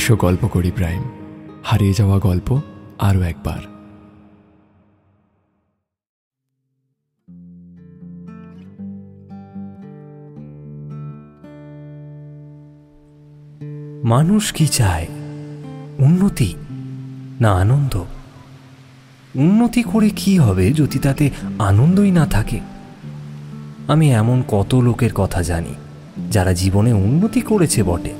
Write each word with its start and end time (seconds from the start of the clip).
এসো 0.00 0.16
গল্প 0.16 0.46
করি 0.46 0.70
প্রাইম 0.70 1.02
হারিয়ে 1.64 1.92
যাওয়া 1.92 2.18
গল্প 2.18 2.60
আরও 2.98 3.20
একবার। 3.20 3.58
মানুষ 14.04 14.52
কি 14.52 14.66
চায়? 14.66 15.06
উন্নতি 15.98 16.54
না 17.40 17.52
আনন্দ? 17.52 18.04
উন্নতি 19.34 19.82
করে 19.82 20.10
কি 20.10 20.38
হবে 20.38 20.72
যদি 20.72 20.98
তাতে 20.98 21.30
আনন্দই 21.58 22.10
না 22.10 22.26
থাকে? 22.26 22.60
আমি 23.88 24.12
এমন 24.12 24.42
কত 24.48 24.74
লোকের 24.74 25.12
কথা 25.14 25.42
জানি 25.42 25.74
যারা 26.30 26.52
জীবনে 26.52 26.92
উন্নতি 26.92 27.40
করেছে 27.40 27.82
বটে। 27.82 28.19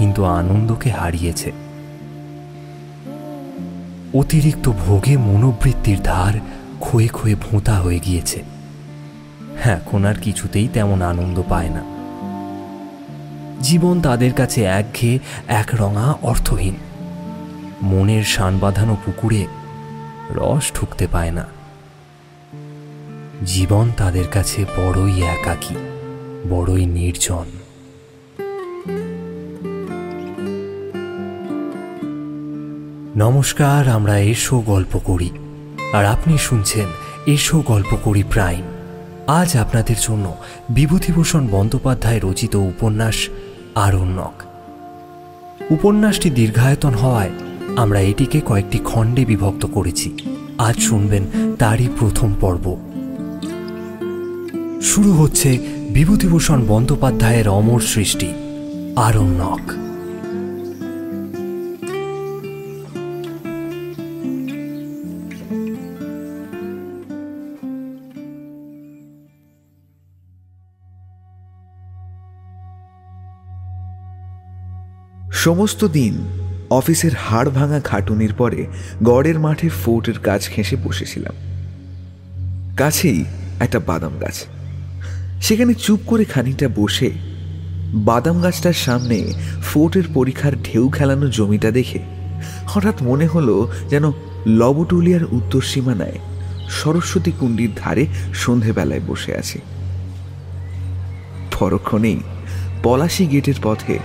কিন্তু 0.00 0.24
আনন্দকে 0.24 0.90
হারিয়েছে। 0.90 1.52
অতিরিক্ত 4.14 4.70
ভোগে 4.70 5.16
মনোবৃত্তির 5.16 6.00
ধার 6.02 6.32
ক্ষয়ে 6.80 7.08
ক্ষয়ে 7.08 7.34
ভোঁতা 7.34 7.72
হয়ে 7.72 7.98
গিয়েছে। 7.98 8.42
এখন 9.64 10.04
আর 10.04 10.14
কিছুতেই 10.14 10.68
তেমন 10.68 11.02
আনন্দ 11.02 11.42
পায় 11.48 11.70
না। 11.70 11.82
জীবন 13.62 14.00
তাদের 14.00 14.32
কাছে 14.32 14.64
একঘেয়ে, 14.64 15.18
একরঙা, 15.48 16.14
অর্থহীন। 16.22 16.74
মনের 17.82 18.24
শান 18.24 18.58
বাঁধানো 18.58 18.96
পুকুরে 19.06 19.46
রস 20.30 20.72
ঢুকতে 20.72 21.06
পায় 21.06 21.30
না। 21.30 21.46
জীবন 23.46 23.90
তাদের 23.96 24.28
কাছে 24.28 24.64
বড়ই 24.76 25.22
একাকী, 25.22 25.74
বড়ই 26.50 26.86
নির্জন। 26.86 27.59
নমস্কার, 33.20 33.88
আমরা 33.88 34.18
এসো 34.18 34.60
গল্প 34.66 34.98
করি। 35.04 35.30
আর 35.92 36.04
আপনি 36.04 36.38
শুনছেন 36.38 36.86
এসো 37.26 37.62
গল্প 37.66 37.96
করি 38.04 38.22
প্রাইম। 38.30 38.64
আজ 39.26 39.56
আপনাদের 39.56 39.96
জন্য 40.08 40.34
বিভূতিভূষণ 40.70 41.46
বন্দ্যোপাধ্যায় 41.50 42.20
রচিত 42.22 42.56
উপন্যাস 42.56 43.16
আরণ্যক। 43.74 44.36
উপন্যাসটি 45.70 46.30
দীর্ঘায়তন 46.30 46.94
হওয়ায় 46.94 47.30
আমরা 47.76 48.00
এটিকে 48.00 48.40
কয়েকটি 48.40 48.78
খণ্ডে 48.78 49.24
বিভক্ত 49.24 49.66
করেছি। 49.66 50.08
আজ 50.58 50.76
শুনবেন 50.78 51.22
তারই 51.58 51.88
প্রথম 51.98 52.30
পর্ব। 52.40 52.76
শুরু 54.82 55.12
হচ্ছে 55.12 55.50
বিভূতিভূষণ 55.90 56.60
বন্দ্যোপাধ্যায়ের 56.68 57.48
অমর 57.48 57.80
সৃষ্টি, 57.80 58.28
আরণ্যক। 58.96 59.64
সমস্ত 75.44 75.84
দিন 75.84 76.14
অফিসের 76.70 77.10
হাড় 77.14 77.50
ভাঙা 77.50 77.80
খাটুনির 77.80 78.32
পরে 78.38 78.66
গড়ের 79.02 79.38
মাঠে 79.38 79.68
ফোর্টের 79.68 80.18
কাজ 80.18 80.48
ঘেঁষে 80.56 80.76
বসেছিলাম। 80.76 81.34
কাছেই 82.76 83.24
একটা 83.60 83.78
বাদাম 83.86 84.18
গাছ। 84.18 84.36
সেখানে 85.42 85.74
চুপ 85.74 86.00
করে 86.06 86.24
খানিকটা 86.24 86.68
বসে 86.76 87.10
বাদাম 88.08 88.40
গাছটার 88.40 88.72
সামনে 88.72 89.32
ফোর্টের 89.62 90.02
পরীক্ষার 90.14 90.52
ঢেউ 90.62 90.88
খেলানো 90.88 91.26
জমিটা 91.26 91.70
দেখে 91.70 91.98
হঠাৎ 92.66 93.02
মনে 93.02 93.26
হলো 93.26 93.72
যেন 93.90 94.04
লবটুলিয়ার 94.46 95.24
উত্তর 95.24 95.60
সীমানায় 95.60 96.18
সরস্বতী 96.70 97.32
কুণ্ডির 97.40 97.70
ধারে 97.76 98.06
সন্ধেবেলায় 98.34 99.00
বসে 99.06 99.36
আছি। 99.36 99.58
পরক্ষণেই 101.60 102.20
পলাশি 102.82 103.26
গেটের 103.26 103.58
পথে 103.62 103.98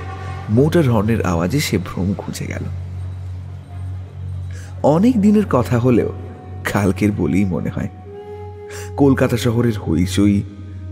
মোটর 0.49 0.89
হর্নের 0.89 1.21
আওয়াজে 1.21 1.59
সে 1.59 1.77
ভ্রম 1.77 2.13
খুঁজে 2.13 2.45
গেল। 2.45 2.63
অনেক 4.83 5.21
দিনের 5.21 5.43
কথা 5.49 5.79
হলেও 5.79 6.13
কালকের 6.73 7.11
বলেই 7.11 7.45
মনে 7.45 7.69
হয়। 7.69 7.87
কলকাতা 8.97 9.37
শহরের 9.37 9.79
হইচই, 9.79 10.41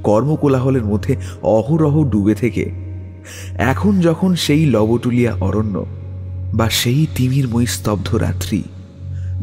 কর্মকোলাহলের 0.03 0.85
মধ্যে 0.85 1.15
অহরহ 1.41 2.03
ডুবে 2.03 2.35
থেকে 2.35 2.71
এখন 3.57 3.99
যখন 4.01 4.35
সেই 4.35 4.65
লবটুলিয়া 4.65 5.33
অরণ্য 5.41 5.85
বা 6.53 6.69
সেই 6.69 7.07
তিমিরময়ী 7.15 7.65
স্তব্ধ 7.65 8.15
রাত্রি 8.15 8.63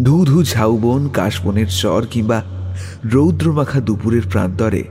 ধু 0.02 0.24
ধু 0.24 0.44
ঝাউবন 0.44 1.08
কাশবনের 1.08 1.66
চর 1.66 2.06
কিংবা 2.10 2.42
রৌদ্রমাখা 3.04 3.80
দুপুরের 3.80 4.22
প্রান্তরে 4.30 4.84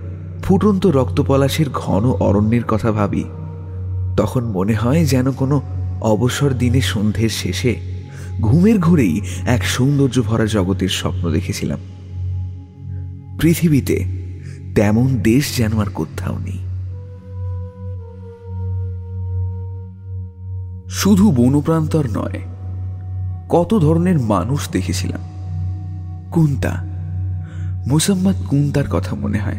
ফুটন্ত 0.44 0.88
রক্তপলাশের 0.88 1.66
ঘন 1.74 2.12
অরণ্যের 2.12 2.64
কথা 2.64 2.92
ভাবি 2.92 3.24
তখন 4.20 4.44
মনে 4.44 4.74
হয় 4.74 5.06
যেন 5.06 5.32
কোনো 5.32 5.62
অবসর 6.02 6.50
দিনে 6.54 6.82
সন্ধ্যের 6.82 7.30
শেষে 7.30 7.76
ঘুমের 8.42 8.80
ঘুরেই 8.80 9.22
এক 9.46 9.64
সৌন্দর্য 9.64 10.22
ভরা 10.22 10.46
জগতের 10.46 10.90
স্বপ্ন 10.90 11.32
দেখেছিলাম। 11.32 11.80
পৃথিবীতে 13.40 14.06
তেমন 14.76 15.18
দেশ 15.18 15.58
যেন 15.58 15.80
আর 15.80 15.86
কোথাও 15.94 16.38
নেই। 16.38 16.60
শুধু 20.90 21.32
বনপ্রান্তর 21.32 22.08
নয়, 22.14 22.42
কত 23.50 23.80
ধরনের 23.80 24.20
মানুষ 24.20 24.70
দেখেছিলাম। 24.72 25.22
কুন্তা, 26.32 26.84
মুসাম্মদ 27.88 28.36
কুন্তার 28.48 28.88
কথা 28.90 29.16
মনে 29.16 29.40
হয়। 29.40 29.58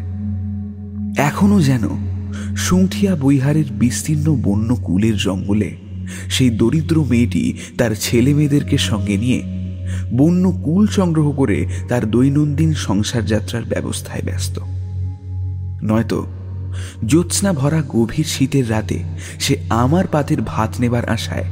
এখনও 1.17 1.61
যেন 1.61 2.10
সুঁঠিয়া 2.57 3.15
বৈহারের 3.15 3.65
বিস্তীর্ণ 3.71 4.35
বন্য 4.43 4.75
কুলের 4.75 5.17
জঙ্গলে 5.17 5.77
সেই 6.29 6.49
দরিদ্র 6.49 7.03
মেয়েটি 7.03 7.53
তার 7.77 7.91
ছেলে 7.99 8.33
মেয়েদেরকে 8.33 8.77
সঙ্গে 8.77 9.17
নিয়ে 9.17 9.43
বন্য 10.17 10.51
কুল 10.51 10.87
সংগ্রহ 10.87 11.31
করে 11.31 11.65
তার 11.89 12.11
দৈনন্দিন 12.11 12.73
সংসার 12.73 13.25
যাত্রার 13.25 13.63
ব্যবস্থায় 13.63 14.21
ব্যস্ত। 14.25 14.59
নয়তো 15.83 16.25
জ্যোৎস্না 17.05 17.53
ভরা 17.53 17.83
গভীর 17.89 18.25
শীতের 18.25 18.71
রাতে 18.71 18.99
সে 19.39 19.57
আমার 19.69 20.07
পাতের 20.07 20.41
ভাত 20.41 20.79
নেবার 20.79 21.09
আশায় 21.09 21.45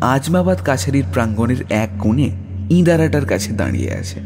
আজমাবাদ 0.00 0.58
কাছারির 0.64 1.04
প্রাঙ্গণের 1.12 1.64
এক 1.70 1.88
কোণে 1.98 2.30
ইঁদারাটার 2.70 3.26
কাছে 3.26 3.52
দাঁড়িয়ে 3.52 3.92
আছে। 3.92 4.20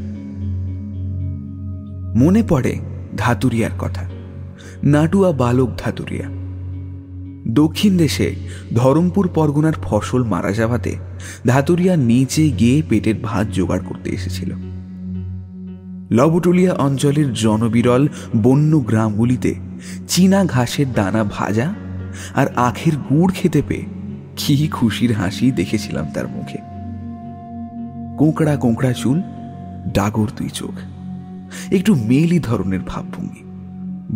মনে 2.19 2.43
পড়ে 2.43 2.79
ধাতুরিয়ার 3.17 3.71
কথা। 3.79 4.20
নাটুয়া 4.85 5.33
বালক 5.33 5.69
ধাতুরিয়া। 5.79 6.29
দক্ষিণ 7.49 7.97
দেশে 7.97 8.35
ধরমপুর 8.75 9.29
পরগনার 9.35 9.73
ফসল 9.83 10.25
মারা 10.25 10.53
যাওয়াতে 10.53 10.97
ধাতুরিয়া 11.47 11.97
নিচে 11.97 12.51
গিয়ে 12.51 12.83
পেটের 12.89 13.15
ভাত 13.23 13.47
জোগাড় 13.47 13.81
করতে 13.81 14.11
এসেছিল। 14.11 14.51
লবটুলিয়া 16.11 16.75
অঞ্চলের 16.75 17.33
জনবিরল 17.33 18.09
বন্য 18.43 18.81
গ্রামগুলিতে 18.81 19.55
চীনা 20.09 20.45
ঘাসের 20.45 20.93
দানা 20.93 21.25
ভাজা 21.25 21.75
আর 22.35 22.47
আখের 22.57 22.93
গুড় 22.97 23.33
খেতে 23.35 23.63
পেয়ে 23.69 23.87
কি 24.37 24.69
খুশির 24.69 25.13
হাসি 25.13 25.51
দেখেছিলাম 25.51 26.07
তার 26.15 26.29
মুখে। 26.29 26.59
কোঁকড়া 28.19 28.57
কোঁকড়া 28.57 28.93
চুল, 28.93 29.23
ডাগর 29.93 30.29
দুই 30.37 30.49
চোখ, 30.49 30.75
একটু 31.73 31.95
মেলি 31.95 32.39
ধরনের 32.39 32.81
ভাবভঙ্গি। 32.87 33.50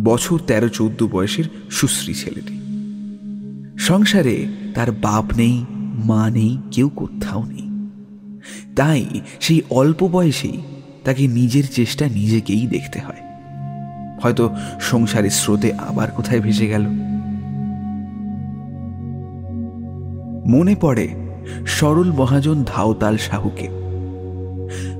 বছর 0.03 0.39
তেরো 0.47 0.67
চোদ্দ 0.67 1.07
বয়সের 1.07 1.43
সুশ্রী 1.71 2.13
ছেলেটি। 2.13 2.61
সংসারে 3.79 4.47
তার 4.75 4.91
বাপ 4.91 5.25
নেই, 5.37 5.65
মা 6.05 6.29
নেই, 6.29 6.57
কেউ 6.71 6.89
কোথাও 6.89 7.43
নেই। 7.45 7.89
তাই 8.75 9.05
সেই 9.39 9.61
অল্প 9.69 10.07
বয়সেই 10.07 10.61
তাকে 11.03 11.27
নিজের 11.27 11.63
চেষ্টা 11.71 12.07
নিজেকেই 12.07 12.67
দেখতে 12.67 12.99
হয়। 12.99 13.19
হয়তো 14.21 14.55
সংসারের 14.81 15.29
স্রোতে 15.29 15.73
আবার 15.73 16.11
কোথায় 16.11 16.41
ভেসে 16.41 16.67
গেল। 16.67 16.85
মনে 20.47 20.75
পড়ে 20.75 21.15
সরল 21.65 22.11
মহাজন 22.11 22.63
ধাওতাল 22.67 23.17
সাহুকে 23.17 23.67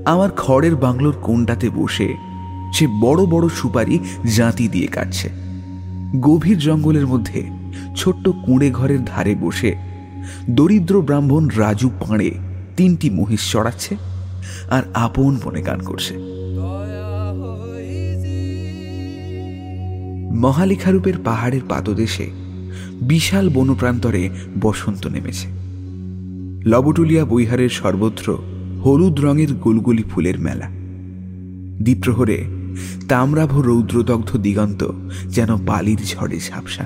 আমার 0.05 0.29
খড়ের 0.31 0.75
বাংলোর 0.75 1.13
কোনটাতে 1.21 1.69
বসে 1.69 2.34
সে 2.75 2.87
বড় 2.87 3.25
বড় 3.25 3.49
সুপারি 3.49 3.99
জাঁতি 4.35 4.67
দিয়ে 4.67 4.87
কাটছে। 4.87 5.29
গভীর 6.19 6.57
জঙ্গলের 6.57 7.07
মধ্যে 7.07 7.43
ছোট্ট 7.95 8.29
কুঁড়ে 8.45 8.71
ঘরের 8.71 9.05
ধারে 9.05 9.35
বসে 9.35 9.75
দরিদ্র 10.49 11.01
ব্রাহ্মণ 11.01 11.49
রাজু 11.57 11.89
পাঁড়ে 11.89 12.31
তিনটি 12.77 13.09
মহিষ 13.09 13.51
চড়াচ্ছে 13.51 13.95
আর 14.69 14.83
আপন 14.93 15.39
মনে 15.45 15.61
গান 15.61 15.79
করছে। 15.79 16.13
মহালিখারূপের 20.35 21.17
পাহাড়ের 21.25 21.61
পাদদেশে 21.69 22.29
বিশাল 23.01 23.49
বনপ্রান্তরে 23.49 24.29
বসন্ত 24.61 25.07
নেমেছে। 25.07 25.47
লবটুলিয়া 26.69 27.25
বৈহারের 27.25 27.69
সর্বত্র 27.69 28.37
হলুদ 28.85 29.19
রঙের 29.19 29.53
গুলগুলি 29.53 30.03
ফুলের 30.03 30.39
মেলা। 30.39 30.67
দ্বীপ্রহরে 31.83 32.54
তামরাভ 33.09 33.59
রৌদ্রদগ্ধ 33.59 34.37
দিগন্ত 34.37 34.83
যেন 35.27 35.55
বালির 35.55 35.99
ঝড়ে 36.05 36.39
ঝাপসা। 36.39 36.85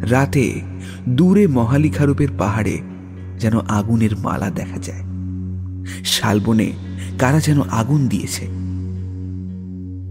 রাতে 0.00 0.60
দূরে 1.08 1.46
মহালিখারূপের 1.46 2.28
পাহাড়ে 2.38 2.80
যেন 3.40 3.58
আগুনের 3.58 4.18
মালা 4.18 4.50
দেখা 4.50 4.78
যায়। 4.78 5.04
শালবনে 6.04 6.72
কারা 7.18 7.40
যেন 7.40 7.60
আগুন 7.60 8.08
দিয়েছে। 8.08 8.46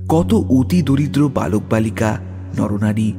কত 0.10 0.34
অতি 0.34 0.82
দরিদ্র 0.82 1.30
বালক 1.34 1.62
বালিকা 1.70 2.20
নরনারী, 2.58 3.14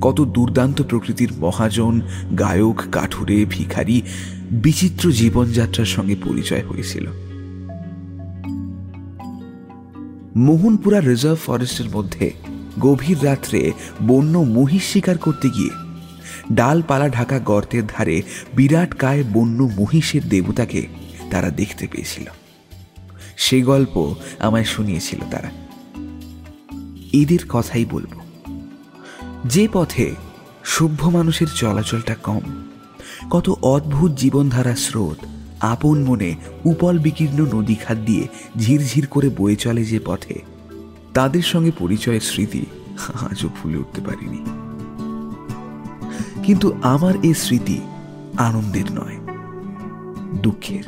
কত 0.00 0.20
দুর্দান্ত 0.20 0.82
প্রকৃতির 0.82 1.32
মহাজন, 1.38 2.00
গায়ক, 2.38 2.82
কাঠুরে, 2.92 3.46
ভিখারি, 3.50 4.02
বিচিত্র 4.50 5.12
জীবনযাত্রার 5.12 5.86
সঙ্গে 5.86 6.16
পরিচয় 6.24 6.62
হয়েছিল। 6.68 7.06
মোহনপুরা 10.36 11.00
রিজার্ভ 11.00 11.38
ফরেস্টের 11.38 11.96
মধ্যে 11.96 12.30
গভীর 12.80 13.24
রাত্রে 13.24 13.72
বন্য 14.02 14.38
মহিষ 14.38 14.82
শিকার 14.82 15.18
করতে 15.18 15.50
গিয়ে 15.50 15.70
ডালপালা 16.52 17.08
ঢাকা 17.08 17.38
গর্তের 17.38 17.82
ধারে 17.86 18.22
বিরাট 18.54 18.94
কায় 18.94 19.24
বন্য 19.32 19.68
মহিষের 19.76 20.28
দেবতাকে 20.28 20.86
তারা 21.30 21.50
দেখতে 21.50 21.86
পেয়েছিল। 21.86 22.24
সে 23.36 23.62
গল্প 23.62 24.14
আমায় 24.38 24.64
শুনিয়েছিল 24.64 25.18
তারা। 25.30 25.50
এদের 27.12 27.38
কথাই 27.48 27.84
বলব। 27.84 28.20
যে 29.44 29.68
পথে 29.72 30.14
সভ্য 30.64 31.08
মানুষের 31.08 31.46
চলাচলটা 31.56 32.14
কম, 32.14 32.40
কত 33.30 33.50
অদ্ভুত 33.62 34.12
জীবনধারা 34.12 34.76
স্রোত 34.76 35.26
আপন 35.64 36.04
মনে 36.04 36.30
উপল 36.64 36.98
বিকীর্ণ 36.98 37.40
নদী 37.54 37.74
খাত 37.74 37.98
দিয়ে 37.98 38.24
ঝিরঝির 38.58 39.06
করে 39.06 39.28
বয়ে 39.38 39.56
চলে 39.56 39.84
যে 39.84 39.98
পথে। 40.04 40.36
তাদের 41.14 41.42
সঙ্গে 41.42 41.72
পরিচয়ের 41.78 42.20
স্মৃতি 42.20 42.62
আজও 43.30 43.48
ভুলে 43.48 43.78
উঠতে 43.78 44.00
পারিনি। 44.00 44.40
কিন্তু 46.42 46.72
আমার 46.82 47.14
এই 47.22 47.34
স্মৃতি 47.34 47.78
আনন্দের 48.36 48.88
নয়, 48.92 49.18
দুঃখের। 50.42 50.84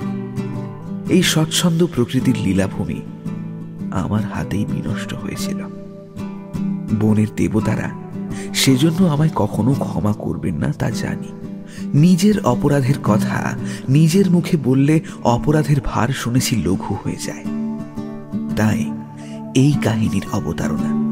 এই 1.11 1.23
স্বচ্ছন্দ 1.23 1.87
প্রকৃতির 1.95 2.39
লীলাভূমি 2.39 3.01
আমার 3.93 4.25
হাতেই 4.25 4.65
বিনষ্ট 4.65 5.15
হয়েছিল। 5.15 5.61
বনের 7.01 7.31
দেবতারা 7.37 7.89
সেজন্য 8.55 9.05
আমায় 9.05 9.33
কখনো 9.35 9.73
ক্ষমা 9.75 10.13
করবেন 10.13 10.55
না 10.55 10.73
তা 10.73 10.91
জানি। 10.91 11.31
নিজের 11.95 12.47
অপরাধের 12.47 12.95
কথা 13.05 13.59
নিজের 13.89 14.31
মুখে 14.31 14.57
বললে 14.57 15.01
অপরাধের 15.25 15.77
ভার 15.85 16.09
শুনেছি 16.09 16.57
লঘু 16.57 16.95
হয়ে 16.95 17.17
যায়। 17.17 17.45
তাই 18.57 18.91
এই 19.55 19.73
কাহিনীর 19.85 20.25
অবতারণা। 20.33 21.07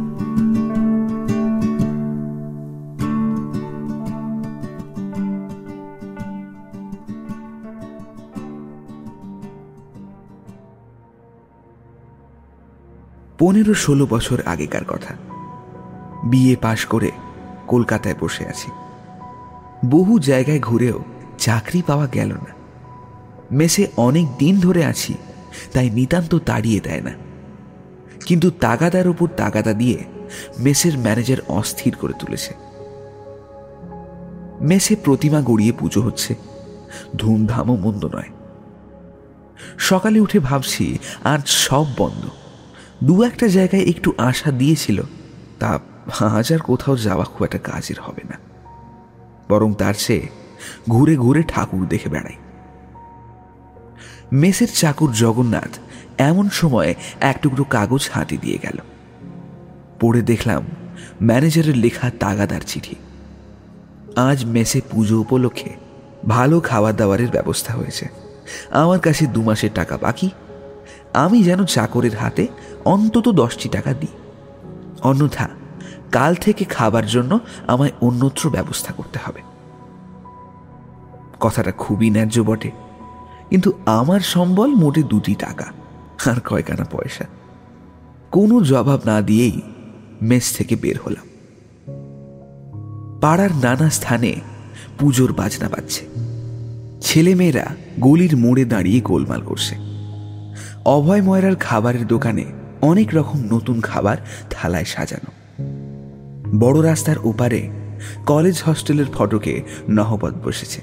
পনেরো 13.39 13.75
ষোলো 13.75 14.07
বছর 14.07 14.41
আগেকার 14.47 14.85
কথা। 14.85 15.15
বিয়ে 16.25 16.57
পাশ 16.57 16.87
করে 16.87 17.11
কলকাতায় 17.67 18.15
বসে 18.21 18.49
আছি। 18.49 18.71
বহু 19.91 20.19
জায়গায় 20.19 20.61
ঘুরেও 20.61 21.05
চাকরি 21.39 21.83
পাওয়া 21.87 22.07
গেল 22.07 22.33
না। 22.33 22.55
মেসে 23.53 23.87
অনেক 23.97 24.27
দিন 24.39 24.61
ধরে 24.61 24.85
আছি, 24.85 25.15
তাই 25.73 25.91
নিতান্ত 25.91 26.35
তাড়িয়ে 26.35 26.81
দেয় 26.81 27.01
না। 27.01 27.11
কিন্তু 28.27 28.51
তাগাদার 28.51 29.09
উপর 29.09 29.29
তাগাদা 29.29 29.73
দিয়ে 29.73 30.05
মেসের 30.59 30.99
ম্যানেজার 30.99 31.37
অস্থির 31.49 31.97
করে 31.97 32.13
তুলেছে। 32.19 32.55
মেসে 34.61 34.97
প্রতিমা 34.97 35.41
গড়িয়ে 35.41 35.73
পুজো 35.73 36.03
হচ্ছে 36.03 36.35
ধুমধামও 37.17 37.77
মন্দ 37.77 38.05
নয়। 38.05 38.31
সকালে 39.79 40.21
উঠে 40.21 40.39
ভাবছি 40.39 40.99
আজ 41.25 41.49
সব 41.49 41.87
বন্ধ। 41.97 42.29
দু 43.05 43.23
একটা 43.23 43.49
জায়গায় 43.49 43.83
একটু 43.83 44.13
আশা 44.19 44.51
দিয়েছিল, 44.51 45.03
তা 45.59 45.79
আজ 46.21 46.53
আর 46.53 46.59
কোথাও 46.59 46.97
যাওয়া 46.97 47.25
খুব 47.25 47.45
একটা 47.45 47.59
কাজের 47.59 47.97
হবে 48.01 48.23
না। 48.31 48.54
বরং 49.49 49.75
তার 49.75 49.95
সে 49.95 50.29
ঘুরে 50.89 51.17
ঘুরে 51.17 51.43
ঠাকুর 51.43 51.89
দেখে 51.89 52.09
বেড়াই 52.09 52.35
মেসের 54.33 54.69
চাকুর 54.75 55.13
জগন্নাথ 55.13 55.79
এমন 56.19 56.49
সময় 56.49 56.95
এক 57.21 57.39
টুকরো 57.43 57.65
কাগজ 57.65 58.11
হাতে 58.13 58.37
দিয়ে 58.37 58.59
গেল। 58.63 58.79
পড়ে 60.01 60.23
দেখলাম 60.23 60.63
ম্যানেজারের 61.23 61.77
লেখা 61.77 62.11
তাগাদার 62.11 62.61
চিঠি। 62.61 62.95
আজ 64.17 64.45
মেসে 64.45 64.81
পুজো 64.91 65.21
উপলক্ষে 65.21 65.71
ভালো 66.29 66.61
খাবার 66.61 66.97
দাবারের 66.97 67.29
ব্যবস্থা 67.29 67.75
হয়েছে। 67.75 68.09
আমার 68.71 69.01
কাছে 69.01 69.27
দু 69.27 69.43
মাসের 69.43 69.71
টাকা 69.75 69.99
বাকি। 69.99 70.31
আমি 71.13 71.43
যেন 71.43 71.65
চাকরের 71.65 72.17
হাতে 72.17 72.47
অন্তত 72.85 73.29
দশটি 73.29 73.69
টাকা 73.69 73.93
দিই। 73.93 74.17
অন্যথা 75.03 75.49
কাল 76.13 76.35
থেকে 76.35 76.65
খাবার 76.65 77.07
জন্য 77.07 77.39
আমায় 77.67 77.93
অন্যত্র 78.01 78.51
ব্যবস্থা 78.51 78.93
করতে 78.93 79.19
হবে। 79.27 79.41
কথাটা 81.41 81.73
খুবই 81.73 82.11
ন্যায্য 82.11 82.41
বটে, 82.41 82.71
কিন্তু 83.51 83.73
আমার 83.87 84.21
সম্বল 84.21 84.71
মোটে 84.75 85.03
দুটি 85.03 85.35
টাকা 85.35 85.65
আর 86.27 86.41
কয়কানা 86.41 86.85
পয়সা। 86.85 87.25
কোনো 88.31 88.61
জবাব 88.61 89.01
না 89.07 89.21
দিয়েই 89.21 89.61
মেস 90.23 90.57
থেকে 90.57 90.77
বের 90.77 90.97
হলাম। 91.07 91.27
পাড়ার 93.21 93.53
নানা 93.57 93.91
স্থানে 93.91 94.41
পুজোর 94.99 95.33
বাজনা 95.33 95.69
বাজছে। 95.69 96.05
ছেলেমেয়েরা 97.01 97.67
গলির 98.01 98.37
মোড়ে 98.37 98.65
দাঁড়িয়ে 98.65 99.01
গোলমাল 99.01 99.43
করছে। 99.43 99.75
অভয় 100.85 101.23
ময়রার 101.23 101.57
খাবারের 101.57 102.07
দোকানে 102.07 102.45
অনেক 102.83 103.09
রকম 103.15 103.39
নতুন 103.53 103.81
খাবার 103.81 104.17
থালায় 104.51 104.85
সাজানো। 104.85 105.31
বড় 106.59 106.83
রাস্তার 106.83 107.17
ওপারে 107.25 107.71
কলেজ 108.27 108.63
হস্টেলের 108.65 109.07
ফটকে 109.07 109.63
নহবত 109.89 110.35
বসেছে। 110.45 110.81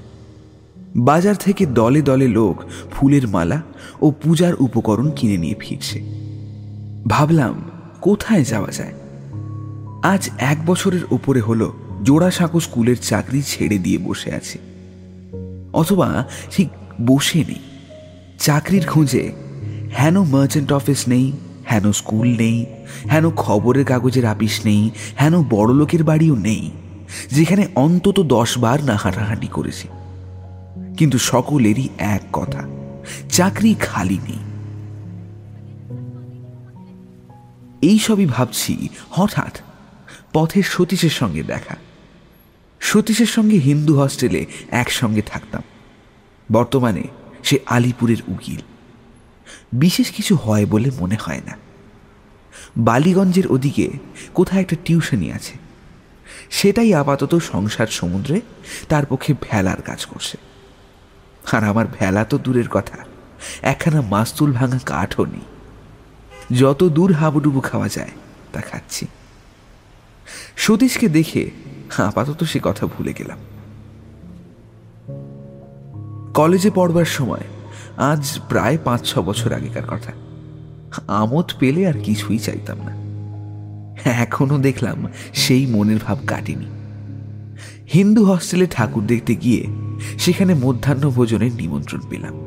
বাজার 0.96 1.36
থেকে 1.36 1.66
দলে 1.66 2.02
দলে 2.02 2.28
লোক 2.28 2.64
ফুলের 2.92 3.28
মালা 3.28 3.62
ও 4.02 4.12
পূজার 4.12 4.54
উপকরণ 4.60 5.12
কিনে 5.12 5.38
নিয়ে 5.38 5.56
ফিরছে। 5.60 6.02
ভাবলাম, 7.08 7.72
কোথায় 8.02 8.44
যাওয়া 8.44 8.72
যায়? 8.72 8.94
আজ 10.04 10.30
এক 10.38 10.66
বছরের 10.66 11.00
উপরে 11.12 11.42
হলো 11.42 11.74
জোড়াসাঁকো 12.04 12.60
স্কুলের 12.60 12.98
চাকরি 12.98 13.42
ছেড়ে 13.42 13.78
দিয়ে 13.78 13.98
বসে 13.98 14.36
আছে। 14.36 14.60
অথবা 15.74 16.26
ঠিক 16.52 16.70
বসে 17.06 17.40
নেই। 17.40 17.60
চাকরির 18.40 18.88
খোঁজে 18.88 19.32
হেন 20.00 20.24
মার্চেন্ট 20.24 20.74
অফিস 20.74 21.08
নেই 21.08 21.32
হেন 21.72 21.92
স্কুল 21.92 22.38
নেই, 22.38 22.66
হেন 23.12 23.32
খবরের 23.32 23.86
কাগজের 23.86 24.26
আপিস 24.26 24.66
নেই, 24.66 24.92
হেন 25.22 25.44
বড় 25.44 25.74
লোকের 25.74 26.04
বাড়িও 26.04 26.36
নেই, 26.36 26.72
যেখানে 27.32 27.68
অন্তত 27.76 28.20
দশ 28.20 28.58
বার 28.58 28.84
না 28.84 28.96
হাঁটাহাঁটি 28.96 29.48
করেছি। 29.48 29.88
কিন্তু 30.98 31.18
সকলেরই 31.18 31.90
এক 31.98 32.22
কথা, 32.34 32.68
চাকরি 33.30 33.74
খালি 33.74 34.20
নেই। 34.30 34.40
এই 37.90 38.00
সবই 38.00 38.26
ভাবছি 38.26 38.90
হঠাৎ 39.10 39.60
পথের 40.34 40.64
সতীশের 40.64 41.10
সঙ্গে 41.10 41.44
দেখা। 41.44 41.76
সতীশের 42.80 43.26
সঙ্গে 43.26 43.58
হিন্দু 43.58 44.00
হস্টেলে 44.00 44.46
একসঙ্গে 44.72 45.22
থাকতাম। 45.22 45.64
বর্তমানে 46.52 47.04
সে 47.44 47.60
আলিপুরের 47.66 48.18
উকিল। 48.28 48.62
বিশেষ 49.74 50.12
কিছু 50.12 50.36
হয় 50.36 50.66
বলে 50.66 50.92
মনে 51.00 51.18
হয় 51.22 51.42
না। 51.46 51.61
বালিগঞ্জের 52.78 53.52
ওদিকে 53.52 53.92
কোথায় 54.34 54.62
একটা 54.62 54.76
টিউশনি 54.86 55.32
আছে। 55.32 55.54
সেটাই 56.50 56.94
আপাতত 56.94 57.36
সংসার 57.36 57.88
সমুদ্রে, 57.88 58.42
তার 58.90 59.06
পক্ষে 59.06 59.34
ভেলার 59.42 59.82
কাজ 59.82 60.06
করছে। 60.06 60.38
আর 61.52 61.64
আমার 61.64 61.86
ভেলা 62.00 62.26
তো 62.26 62.38
দূরের 62.38 62.70
কথা, 62.70 62.98
একখানা 63.62 64.02
মাস্তুল 64.02 64.52
ভাঙা 64.52 64.80
কাঠও 64.86 65.26
নেই। 65.26 65.42
যত 66.58 66.84
দূর 66.84 67.14
হাবুডুবু 67.14 67.60
খাওয়া 67.60 67.88
যায়, 67.88 68.12
তা 68.54 68.62
খাচ্ছি। 68.62 69.08
সতীশকে 70.56 71.10
দেখে 71.10 71.52
আপাতত 71.98 72.44
সে 72.44 72.60
কথা 72.64 72.86
ভুলে 72.86 73.14
গেলাম। 73.14 73.40
কলেজে 76.34 76.72
পড়বার 76.72 77.06
সময়, 77.06 77.44
আজ 77.98 78.40
প্রায় 78.50 78.78
পাঁচ 78.84 79.14
ছ 79.14 79.20
বছর 79.20 79.54
আগেকার 79.54 79.86
কথা। 79.86 80.12
আমোদ 81.08 81.52
পেলে 81.60 81.88
আর 81.88 81.94
কিছুই 81.94 82.38
চাইতাম 82.38 82.78
না। 82.78 83.02
এখনও 84.10 84.58
দেখলাম 84.58 85.08
সেই 85.34 85.66
মনের 85.66 85.98
ভাব 86.06 86.18
কাটেনি। 86.28 86.66
হিন্দু 87.94 88.26
হস্টেলে 88.26 88.68
ঠাকুর 88.68 89.08
দেখতে 89.08 89.36
গিয়ে 89.36 89.68
সেখানে 90.20 90.54
মধ্যাহ্ন 90.54 91.10
ভোজনের 91.10 91.54
নিমন্ত্রণ 91.54 92.02
পেলাম। 92.10 92.40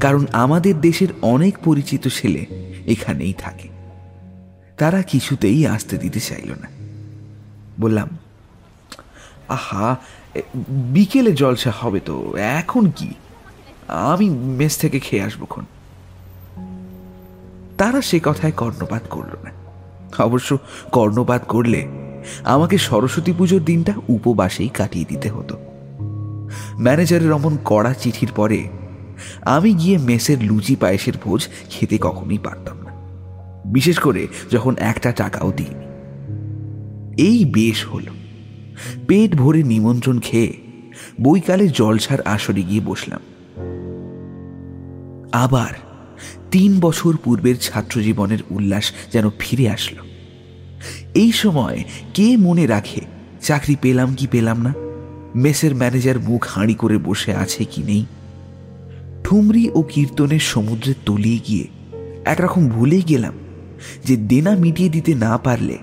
কারণ 0.00 0.26
আমাদের 0.32 0.80
দেশের 0.80 1.08
অনেক 1.22 1.58
পরিচিত 1.64 2.08
ছেলে 2.08 2.46
এখানেই 2.86 3.32
থাকে। 3.32 3.68
তারা 4.78 5.02
কিছুতেই 5.02 5.66
আসতে 5.66 5.98
দিতে 5.98 6.20
চাইল 6.20 6.50
না। 6.50 6.68
বললাম, 7.80 8.08
আহা 9.48 9.96
বিকেলে 10.68 11.32
জলসা 11.32 11.70
হবে 11.70 12.00
তো, 12.00 12.36
এখন 12.36 12.90
কি? 12.96 13.08
আমি 13.88 14.30
মেস 14.30 14.78
থেকে 14.78 15.00
খেয়ে 15.00 15.22
আসব 15.22 15.44
খন। 15.50 15.64
তারা 17.78 18.00
সে 18.00 18.20
কথায় 18.22 18.52
কর্ণপাত 18.52 19.02
করল 19.10 19.36
না। 19.44 19.50
অবশ্য 20.22 20.58
কর্ণপাত 20.92 21.42
করলে 21.48 21.86
আমাকে 22.44 22.78
সরস্বতী 22.78 23.32
পুজোর 23.38 23.64
দিনটা 23.64 23.92
উপবাসেই 24.08 24.68
কাটিয়ে 24.68 25.04
দিতে 25.08 25.30
হতো। 25.30 25.58
ম্যানেজারের 26.80 27.32
অমন 27.32 27.58
কড়া 27.64 27.94
চিঠির 27.94 28.32
পরে 28.36 28.68
আমি 29.40 29.74
গিয়ে 29.74 29.98
মেসের 29.98 30.42
লুচি 30.42 30.76
পায়েসের 30.76 31.12
ভোজ 31.24 31.48
খেতে 31.70 31.98
কখনই 32.00 32.38
পারতাম 32.38 32.76
না। 32.82 32.92
বিশেষ 33.64 33.98
করে 33.98 34.26
যখন 34.50 34.74
একটা 34.78 35.12
টাকাও 35.12 35.52
দিইনি। 35.52 35.86
এই 37.22 37.44
বেশ 37.44 37.86
হলো। 37.86 38.12
পেট 39.08 39.36
ভরে 39.36 39.62
নিমন্ত্রণ 39.62 40.18
খেয়ে 40.18 40.52
বইকালে 41.22 41.68
জলসার 41.68 42.20
আসরে 42.20 42.62
গিয়ে 42.62 42.80
বসলাম। 42.80 43.20
আবার 45.32 45.85
তিন 46.56 46.80
বছর 46.80 47.16
পূর্বের 47.24 47.58
ছাত্র 47.58 48.02
জীবনের 48.02 48.38
উল্লাস 48.50 48.92
যেন 49.12 49.30
ফিরে 49.38 49.68
আসলো। 49.68 50.02
এই 51.14 51.32
সময় 51.32 51.84
কে 52.14 52.36
মনে 52.36 52.66
রাখে, 52.66 53.00
চাকরি 53.40 53.76
পেলাম 53.82 54.14
কি 54.14 54.26
পেলাম 54.26 54.62
না? 54.62 54.74
মেসের 55.34 55.74
ম্যানেজার 55.74 56.18
মুখ 56.18 56.46
হাঁড়ি 56.48 56.74
করে 56.74 56.98
বসে 56.98 57.34
আছে 57.34 57.64
কি 57.64 57.82
নেই? 57.82 58.06
ঠুমরি 59.24 59.70
ও 59.74 59.82
কীর্তনের 59.82 60.38
সমুদ্রে 60.38 60.94
তলিয়ে 61.06 61.38
গিয়ে 61.38 61.66
একরকম 62.24 62.68
ভুলেই 62.68 63.02
গেলাম 63.02 63.34
যে 64.04 64.16
দেনা 64.16 64.56
মিটিয়ে 64.56 64.88
দিতে 64.88 65.14
না 65.14 65.38
পারলে 65.38 65.78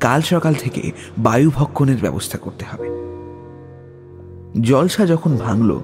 কাল 0.00 0.22
সকাল 0.22 0.54
থেকে 0.54 0.92
বায়ু 1.18 1.50
ভক্ষণের 1.50 1.96
ব্যবস্থা 1.96 2.38
করতে 2.38 2.64
হবে। 2.64 2.88
জলসা 4.62 5.06
যখন 5.06 5.36
ভাঙল, 5.36 5.80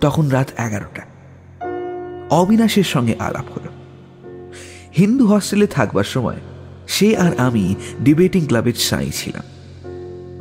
তখন 0.00 0.28
রাত 0.28 0.50
এগারোটা। 0.58 1.07
অবিনাশের 2.30 2.84
সঙ্গে 2.84 3.14
আলাপ 3.18 3.44
হলো। 3.58 3.70
হিন্দু 4.96 5.26
হস্টেলে 5.26 5.66
থাকবার 5.66 6.04
সময় 6.04 6.36
সে 6.86 7.16
আর 7.16 7.38
আমি 7.38 7.74
ডিবেটিং 8.04 8.46
ক্লাবের 8.46 8.72
সাই 8.72 9.10
ছিলাম। 9.10 9.42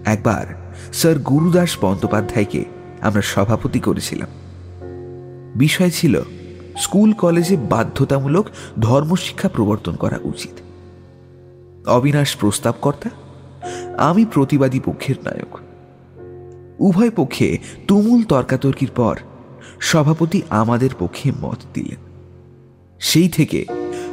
একবার 0.05 0.73
স্যার 0.93 1.19
গুরুদাস 1.19 1.77
বন্দ্যোপাধ্যায়কে 1.81 2.65
আমরা 3.01 3.21
সভাপতি 3.21 3.79
করেছিলাম। 3.79 4.29
বিষয় 5.55 5.89
ছিল, 5.89 6.21
স্কুল 6.77 7.13
কলেজে 7.13 7.57
বাধ্যতামূলক 7.57 8.45
ধর্মশিক্ষা 8.79 9.49
প্রবর্তন 9.49 9.95
করা 9.95 10.19
উচিত। 10.23 10.51
অবিনাশ 11.87 12.35
প্রস্তাবকর্তা, 12.35 13.09
আমি 13.97 14.25
প্রতিবাদী 14.25 14.79
পক্ষের 14.79 15.15
নায়ক। 15.23 15.59
উভয় 16.79 17.09
পক্ষে 17.09 17.57
তুমুল 17.87 18.23
তর্কাতর্কির 18.23 18.89
পর 18.95 19.17
সভাপতি 19.79 20.41
আমাদের 20.49 20.89
পক্ষে 20.99 21.31
মত 21.41 21.57
দিলেন। 21.73 21.99
সেই 22.99 23.29
থেকে 23.29 23.65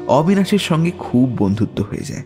অবিনাশের 0.07 0.59
সঙ্গে 0.59 0.91
খুব 0.99 1.35
বন্ধুত্ব 1.39 1.85
হয়ে 1.85 2.01
যায়। 2.01 2.25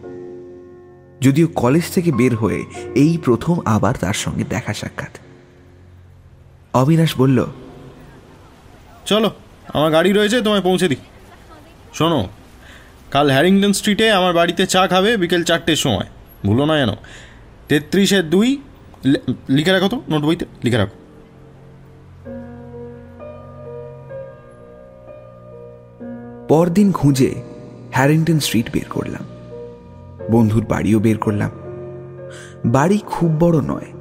যদিও 1.20 1.46
কলেজ 1.46 1.82
থেকে 1.94 2.12
বের 2.12 2.36
হয়ে 2.36 2.64
এই 2.94 3.18
প্রথম 3.24 3.60
আবার 3.64 3.94
তার 3.94 4.14
সঙ্গে 4.14 4.44
দেখা 4.44 4.74
সাক্ষাৎ। 4.74 5.18
অবিনাশ 6.74 7.16
বলল, 7.18 7.46
চলো, 9.06 9.30
আমার 9.74 9.92
গাড়ি 9.92 10.12
রয়েছে, 10.12 10.40
তোমায় 10.40 10.60
পৌঁছে 10.60 10.88
দিই। 10.88 10.96
শোনো, 11.94 12.28
কাল 13.10 13.30
হ্যারিংটন 13.30 13.72
স্ট্রিটে 13.72 14.10
আমার 14.10 14.32
বাড়িতে 14.32 14.66
চা 14.66 14.86
খাবে 14.86 15.16
বিকেল 15.16 15.44
চারটের 15.44 15.76
সময়। 15.76 16.06
ভুলো 16.46 16.64
না 16.64 16.78
যেন। 16.78 16.88
তেত্রিশের 17.68 18.30
দুই 18.30 18.58
লিখে 19.48 19.72
রাখো 19.72 19.88
তো 19.88 20.02
নোট 20.08 20.22
বইতে 20.22 20.46
লিখে 20.64 20.76
রাখো। 20.76 20.96
পরদিন 26.48 26.92
খুঁজে 26.92 27.34
হ্যারিংটন 27.92 28.38
স্ট্রিট 28.38 28.70
বের 28.72 28.88
করলাম। 28.90 29.24
বন্ধুর 30.30 30.64
বাড়িও 30.64 31.00
বের 31.00 31.18
করলাম। 31.18 31.50
বাড়ি 32.66 32.98
খুব 33.06 33.36
বড় 33.40 33.60
নয়, 33.60 33.92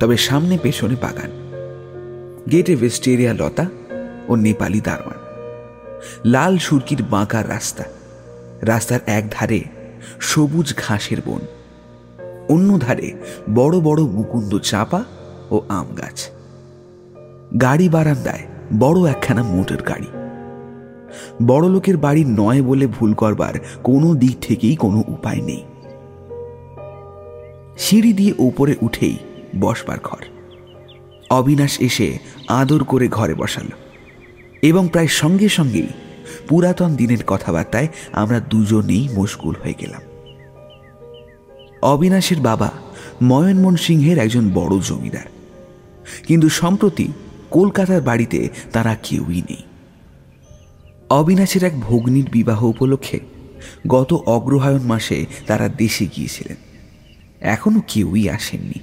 তবে 0.00 0.16
সামনে 0.16 0.58
পেছনে 0.62 0.96
বাগান। 1.02 1.30
গেটে 2.52 2.76
ভেস্টেরিয়া 2.76 3.34
লতা 3.34 3.66
ও 4.28 4.34
নেপালি 4.34 4.80
দারোয়ান। 4.80 5.18
লাল 6.24 6.58
সুরকির 6.58 7.02
বাঁকা 7.02 7.42
রাস্তা, 7.42 7.84
রাস্তার 8.62 9.00
এক 9.06 9.24
ধারে 9.30 9.64
সবুজ 10.20 10.74
ঘাসের 10.76 11.18
বন। 11.26 11.40
অন্য 12.48 12.78
ধারে 12.78 13.12
বড় 13.54 13.80
বড় 13.80 14.02
মুকুন্দ 14.02 14.58
চাপা 14.58 15.04
ও 15.50 15.60
আম 15.68 15.94
গাছ। 15.94 16.30
গাড়ি 17.60 17.88
বারান্দায় 17.88 18.46
বড় 18.78 19.10
একখানা 19.10 19.42
মোটর 19.42 19.82
গাড়ি। 19.82 20.06
বড় 21.46 21.68
লোকের 21.68 21.96
বাড়ি 21.96 22.24
নয় 22.24 22.62
বলে 22.62 22.86
ভুল 22.86 23.14
করবার 23.14 23.54
কোনো 23.82 24.14
দিক 24.14 24.36
থেকেই 24.40 24.76
কোনো 24.76 25.04
উপায় 25.08 25.42
নেই। 25.42 25.64
সিঁড়ি 27.78 28.12
দিয়ে 28.12 28.34
ওপরে 28.38 28.76
উঠেই 28.82 29.16
বসবার 29.60 29.98
ঘর। 30.02 30.24
অবিনাশ 31.30 31.80
এসে 31.80 32.18
আদর 32.48 32.84
করে 32.84 33.08
ঘরে 33.08 33.34
বসাল 33.34 33.66
এবং 34.62 34.88
প্রায় 34.92 35.06
সঙ্গে 35.06 35.48
সঙ্গেই 35.48 35.86
পুরাতন 36.48 36.94
দিনের 36.94 37.24
কথাবার্তায় 37.26 37.88
আমরা 38.12 38.40
দুজনেই 38.40 39.08
মশগুল 39.14 39.54
হয়ে 39.64 39.74
গেলাম। 39.80 40.02
অবিনাশের 41.82 42.40
বাবা 42.40 42.70
ময়নমোহন 43.22 43.76
সিংহের 43.76 44.18
একজন 44.18 44.50
বড় 44.54 44.78
জমিদার। 44.78 45.24
কিন্তু 46.26 46.48
সম্প্রতি 46.48 47.08
কলকাতার 47.50 48.00
বাড়িতে 48.00 48.48
তারা 48.72 48.96
কেউই 49.02 49.42
নেই। 49.42 49.62
অবিনাশের 51.10 51.64
এক 51.64 51.80
ভগ্নির 51.80 52.24
বিবাহ 52.32 52.64
উপলক্ষে 52.64 53.20
গত 53.88 54.12
অগ্রহায়ণ 54.12 54.80
মাসে 54.82 55.26
তারা 55.46 55.68
দেশে 55.68 56.06
গিয়েছিলেন। 56.06 56.56
এখনও 57.40 57.82
কেউই 57.88 58.28
আসেননি। 58.28 58.80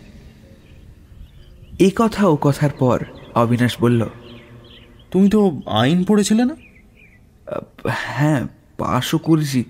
এ 1.79 1.91
কথা 1.95 2.27
ও 2.27 2.35
কথার 2.35 2.69
পর 2.69 3.05
অবিনাশ 3.35 3.81
বলল 3.81 4.05
তুমি 5.11 5.29
তো 5.29 5.61
আইন 5.65 6.03
পড়েছিলে 6.03 6.45
না? 6.45 6.55
হ্যাঁ 7.89 8.47
পাশও 8.77 9.17
করেছি 9.17 9.63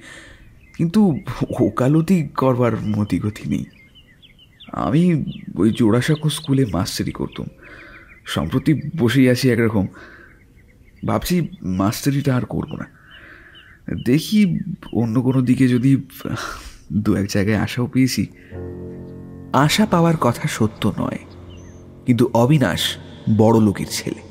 কিন্তু 0.77 1.19
ওকালতি 1.59 2.27
করবার 2.27 2.81
মতিগতি 2.81 3.49
নেই। 3.49 3.65
আমি 4.71 5.23
ওই 5.55 5.73
জোড়াসাঁকো 5.77 6.29
স্কুলে 6.29 6.65
মাস্টারি 6.65 7.11
করতাম 7.11 7.45
সম্প্রতি 8.25 8.81
বসেই 8.97 9.29
আছি 9.29 9.49
একরকম। 9.49 9.87
ভাবছি 11.05 11.35
মাস্টারিটা 11.79 12.31
আর 12.35 12.45
করব 12.45 12.71
না। 12.81 12.87
দেখি 14.05 14.39
অন্য 14.93 15.15
কোনো 15.21 15.39
দিকে 15.41 15.65
যদি 15.67 15.91
দু 17.03 17.11
এক 17.15 17.27
জায়গায় 17.29 17.59
আশাও 17.65 17.87
পেয়েছি। 17.87 18.23
আশা 19.65 19.85
পাওয়ার 19.85 20.17
কথা 20.21 20.45
সত্য 20.47 20.83
নয়, 20.97 21.21
কিন্তু 22.05 22.23
অবিনাশ 22.33 22.83
বড় 23.37 23.57
লোকের 23.61 23.89
ছেলে, 23.91 24.21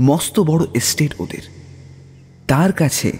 মস্ত 0.00 0.36
বড় 0.40 0.62
এস্টেট 0.74 1.12
ওদের। 1.18 1.44
তার 2.48 2.70
কাছে 2.72 3.10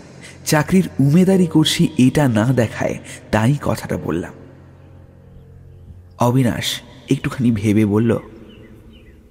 চাকরির 0.45 0.87
উমেদারি 1.01 1.47
করছি 1.47 1.83
এটা 1.99 2.25
না 2.29 2.47
দেখায় 2.53 2.97
তাই 3.31 3.55
কথাটা 3.63 3.97
বললাম। 3.97 4.35
অবিনাশ 6.19 6.67
একটুখানি 7.11 7.51
ভেবে 7.51 7.85
বলল 7.85 8.11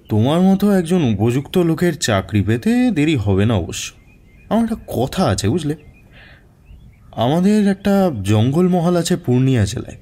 তোমার 0.10 0.41
মতো 0.41 0.72
একজন 0.72 1.01
উপযুক্ত 1.03 1.57
লোকের 1.57 1.98
চাকরি 1.98 2.41
পেতে 2.41 2.91
দেরি 2.91 3.15
হবে 3.15 3.45
না 3.45 3.53
অবশ্য। 3.53 3.93
আমার 4.50 4.63
একটা 4.63 4.75
কথা 4.88 5.25
আছে, 5.25 5.50
বুঝলে? 5.50 5.75
আমাদের 7.12 7.67
একটা 7.67 8.12
জঙ্গলমহল 8.24 8.95
আছে 8.95 9.17
পূর্ণিয়া 9.17 9.65
জেলায়। 9.65 9.98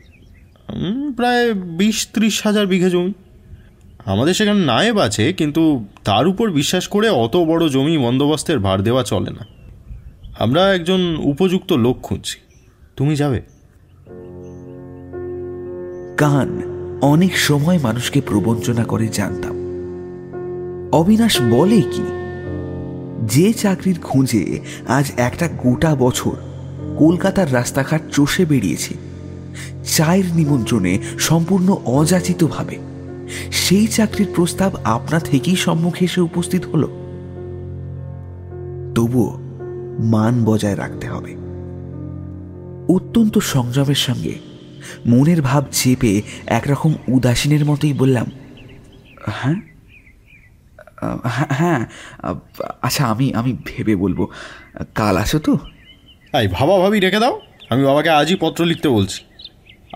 প্রায় 1.13 1.53
বিশ 1.53 2.07
ত্রিশ 2.13 2.41
হাজার 2.43 2.67
বিঘে 2.67 2.89
জমি। 2.89 3.13
আমাদের 4.05 4.33
সেখানে 4.33 4.65
নায়েব 4.65 4.99
আছে, 4.99 5.33
কিন্তু 5.33 5.85
তার 6.03 6.27
উপর 6.27 6.51
বিশ্বাস 6.51 6.87
করে 6.87 7.09
অত 7.09 7.37
বড় 7.37 7.69
জমি 7.69 7.97
বন্দোবস্তের 7.97 8.59
ভার 8.59 8.81
দেওয়া 8.81 9.03
চলে 9.03 9.31
না। 9.31 9.47
আমরা 10.39 10.73
একজন 10.73 11.17
উপযুক্ত 11.23 11.73
লোক 11.73 12.01
খুঁজছি। 12.01 12.39
তুমি 12.95 13.15
যাবে? 13.15 13.41
কান 16.17 16.61
অনেক 17.01 17.37
সময় 17.37 17.79
মানুষকে 17.79 18.21
প্রবঞ্চনা 18.21 18.83
করে 18.83 19.07
জানতাম। 19.07 19.60
অবিনাশ 20.91 21.41
বলে 21.41 21.81
কি? 21.81 22.03
যে 23.27 23.53
চাকরির 23.53 23.99
খুঁজে 23.99 24.59
আজ 24.87 25.11
একটা 25.17 25.47
গোটা 25.47 25.95
বছর 25.95 26.31
কলকাতার 26.97 27.53
রাস্তাঘাট 27.53 28.01
চষে 28.11 28.45
বেরিয়েছি। 28.45 28.95
চায়ের 29.83 30.23
নিমন্ত্রণে 30.35 30.99
সম্পূর্ণ 31.19 31.77
অযাচিতভাবে। 31.85 32.77
সেই 33.51 33.87
চাকরির 33.87 34.27
প্রস্তাব 34.35 34.71
আপনা 34.83 35.19
থেকেই 35.19 35.55
সম্মুখে 35.55 36.05
এসে 36.05 36.21
উপস্থিত 36.21 36.65
হলো। 36.65 36.87
তবুও 38.95 39.39
মান 39.99 40.45
বজায় 40.45 40.77
রাখতে 40.77 41.07
হবে। 41.07 41.35
অত্যন্ত 42.93 43.37
সংযমের 43.37 43.95
সঙ্গে 43.95 44.33
মনের 45.05 45.41
ভাব 45.41 45.63
চেপে 45.71 46.21
একরকম 46.45 46.93
উদাসীনের 47.07 47.65
মতোই 47.65 47.93
বললাম 47.93 48.25
হ্যাঁ? 49.25 49.70
হ্যাঁ 51.49 51.85
আচ্ছা 52.81 53.05
আমি 53.05 53.33
আমি 53.33 53.57
ভেবে 53.65 53.95
বলব। 53.95 54.27
কাল 54.95 55.17
আসো 55.17 55.39
তো। 55.39 55.57
এই, 56.37 56.47
ভাবা 56.47 56.77
ভাবি 56.77 56.99
রেখে 56.99 57.19
দাও। 57.19 57.41
আমি 57.69 57.83
বাবাকে 57.83 58.09
আজই 58.09 58.35
পত্র 58.35 58.65
লিখতে 58.65 58.89
বলছি। 58.89 59.23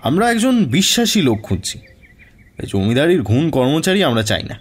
আমরা 0.02 0.30
একজন 0.30 0.64
বিশ্বাসী 0.64 1.22
লোক 1.22 1.40
খুঁজছি। 1.42 1.78
জমিদারির 2.72 3.22
ঘুণ 3.22 3.50
কর্মচারী 3.50 4.02
আমরা 4.02 4.22
চাই 4.22 4.42
না। 4.42 4.58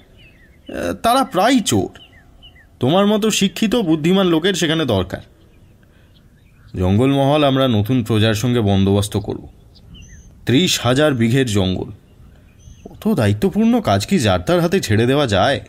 তারা 0.93 1.23
প্রায় 1.23 1.59
চোর। 1.59 1.99
তোমার 2.79 3.07
মতো 3.07 3.31
শিক্ষিত, 3.31 3.75
বুদ্ধিমান 3.75 4.27
লোকের 4.27 4.53
সেখানে 4.53 4.85
দরকার। 4.85 5.19
জঙ্গলমহল 6.75 7.43
আমরা 7.43 7.67
নতুন 7.67 8.03
প্রজার 8.03 8.33
সঙ্গে 8.33 8.61
বন্দোবস্ত 8.61 9.17
করব। 9.17 9.47
ত্রিশ 10.45 10.79
হাজার 10.83 11.13
বিঘের 11.13 11.45
জঙ্গল। 11.45 11.91
অত 12.89 13.13
দায়িত্বপূর্ণ 13.13 13.81
কাজ 13.81 14.05
কি 14.05 14.19
যার 14.19 14.39
তার 14.39 14.61
হাতে 14.61 14.79
ছেড়ে 14.79 15.05
দেওয়া 15.05 15.27
যায়? 15.27 15.61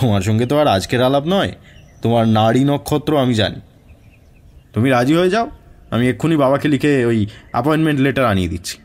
তোমার 0.00 0.20
সঙ্গে 0.20 0.46
তো 0.46 0.58
আর 0.58 0.66
আজকের 0.66 1.02
আলাপ 1.02 1.22
নয়। 1.26 1.52
তোমার 2.02 2.28
নারী 2.28 2.64
নক্ষত্র 2.64 3.18
আমি 3.18 3.34
জানি। 3.34 3.56
তুমি 4.72 4.90
রাজি 4.90 5.14
হয়ে 5.14 5.30
যাও? 5.30 5.50
আমি 5.90 6.08
এক্ষুনি 6.08 6.36
বাবাকে 6.36 6.68
লিখে 6.68 7.04
ওই 7.04 7.26
অ্যাপয়েন্টমেন্ট 7.50 8.00
লেটার 8.00 8.24
আনিয়ে 8.24 8.48
দিচ্ছি। 8.48 8.78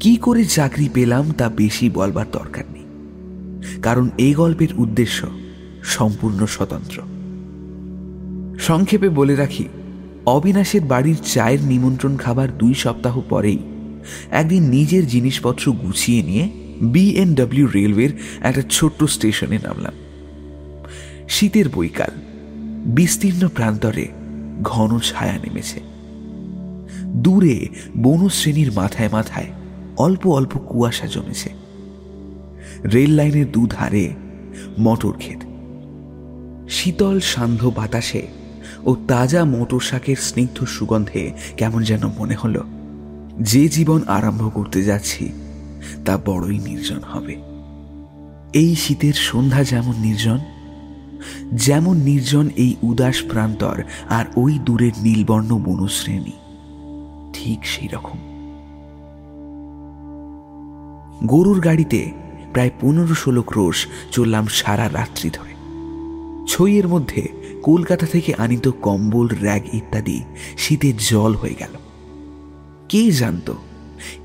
কি 0.00 0.16
করে 0.16 0.44
চাকরি 0.44 0.88
পেলাম 0.94 1.32
তা 1.32 1.48
বেশি 1.48 1.90
বলবার 1.90 2.26
দরকার 2.32 2.64
নেই। 2.72 2.84
কারণ 3.82 4.10
এই 4.18 4.34
গল্পের 4.34 4.68
উদ্দেশ্য 4.76 5.26
সম্পূর্ণ 5.82 6.46
স্বতন্ত্র। 6.46 7.02
সংক্ষেপে 8.58 9.08
বলে 9.08 9.36
রাখি, 9.36 9.64
অবিনাশের 10.26 10.80
বাড়ির 10.80 11.16
চায়ের 11.24 11.62
নিমন্ত্রণ 11.62 12.16
খাবার 12.16 12.58
দুই 12.58 12.74
সপ্তাহ 12.74 13.20
পরেই 13.20 13.58
একদিন 14.30 14.68
নিজের 14.68 15.06
জিনিসপত্র 15.06 15.72
গুছিয়ে 15.72 16.22
নিয়ে 16.22 16.65
বিএনডব্লিউ 16.80 17.66
রেলওয়ের 17.66 18.10
একটা 18.40 18.62
ছোট্ট 18.70 19.04
স্টেশনে 19.04 19.58
নামলাম। 19.58 19.92
শীতের 21.28 21.68
বৈকাল, 21.68 22.20
বিস্তীর্ণ 22.86 23.48
প্রান্তরে 23.48 24.08
ঘন 24.62 24.98
ছায়া 24.98 25.32
নেমেছে। 25.32 25.80
দূরে 27.06 27.68
বনশ্রেণীর 27.96 28.72
মাথায় 28.72 29.08
মাথায় 29.12 29.46
অল্প 29.96 30.26
অল্প 30.26 30.58
কুয়াশা 30.58 31.06
জমেছে। 31.06 31.50
রেল 32.92 33.10
লাইনের 33.10 33.52
দুধারে 33.52 34.14
মটর 34.80 35.12
ক্ষেত। 35.12 35.38
শীতল 36.68 37.20
সান্ধ্য 37.20 37.72
বাতাসে 37.76 38.26
ও 38.84 38.96
তাজা 39.08 39.44
মোটর 39.44 39.80
শাকের 39.80 40.16
স্নিগ্ধ 40.16 40.64
সুগন্ধে 40.64 41.32
কেমন 41.56 41.82
যেন 41.82 42.06
মনে 42.18 42.34
হলো। 42.34 42.64
যে 43.40 43.68
জীবন 43.68 44.02
আরম্ভ 44.06 44.50
করতে 44.54 44.82
যাচ্ছি 44.82 45.32
তা 46.04 46.14
বড়ই 46.26 46.58
নির্জন 46.58 47.02
হবে। 47.12 47.34
এই 48.52 48.74
শীতের 48.74 49.16
সন্ধ্যা 49.28 49.64
যেমন 49.64 49.94
নির্জন 50.00 50.38
যেমন 51.52 51.96
নির্জন 51.96 52.46
এই 52.56 52.76
উদাস 52.82 53.22
প্রান্তর 53.28 53.82
আর 54.08 54.24
ওই 54.36 54.58
দূরের 54.64 54.94
নীলবর্ণ 55.02 55.50
বনশ্রেণী, 55.58 56.36
ঠিক 57.32 57.66
সেই 57.66 57.88
রকম। 57.88 58.18
গরুর 61.26 61.60
গাড়িতে 61.60 62.12
প্রায় 62.52 62.70
পনেরো 62.80 63.14
ষোলো 63.14 63.42
ক্রোশ 63.42 63.86
চললাম 64.10 64.46
সারা 64.46 64.88
রাত্রি 64.88 65.30
ধরে। 65.30 65.54
ছইয়ের 66.48 66.88
মধ্যে 66.88 67.22
কলকাতা 67.62 68.06
থেকে 68.06 68.34
আনিত 68.34 68.68
কম্বল, 68.82 69.26
র্যাগ 69.42 69.62
ইত্যাদি 69.72 70.18
শীতে 70.58 70.92
জল 71.10 71.34
হয়ে 71.34 71.54
গেল। 71.54 71.74
কে 72.88 73.10
জানত 73.10 73.48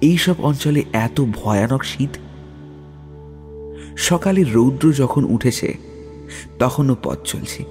এইসব 0.02 0.34
অঞ্চলে 0.38 0.84
এত 0.94 1.22
ভয়ানক 1.22 1.84
শীত? 1.84 2.10
সকালে 3.98 4.44
রৌদ্র 4.44 4.94
যখন 4.94 5.24
উঠেছে, 5.24 5.78
তখনও 6.60 6.96
পথ 7.04 7.18
চলছি। 7.24 7.64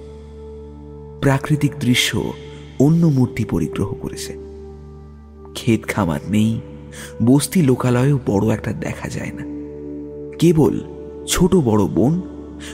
প্রাকৃতিক 1.22 1.72
দৃশ্য 1.80 2.32
অন্য 2.78 3.06
মূর্তি 3.06 3.44
পরিগ্রহ 3.44 3.94
করেছে। 3.94 4.36
ক্ষেত 5.54 5.84
খামার 5.88 6.20
নেই, 6.28 6.60
বস্তি 7.22 7.62
লোকালয়েও 7.62 8.18
বড় 8.26 8.54
একটা 8.54 8.72
দেখা 8.72 9.08
যায় 9.08 9.32
না। 9.32 9.42
কেবল 10.38 10.80
ছোট 11.26 11.54
বড় 11.54 11.84
বন, 11.86 12.20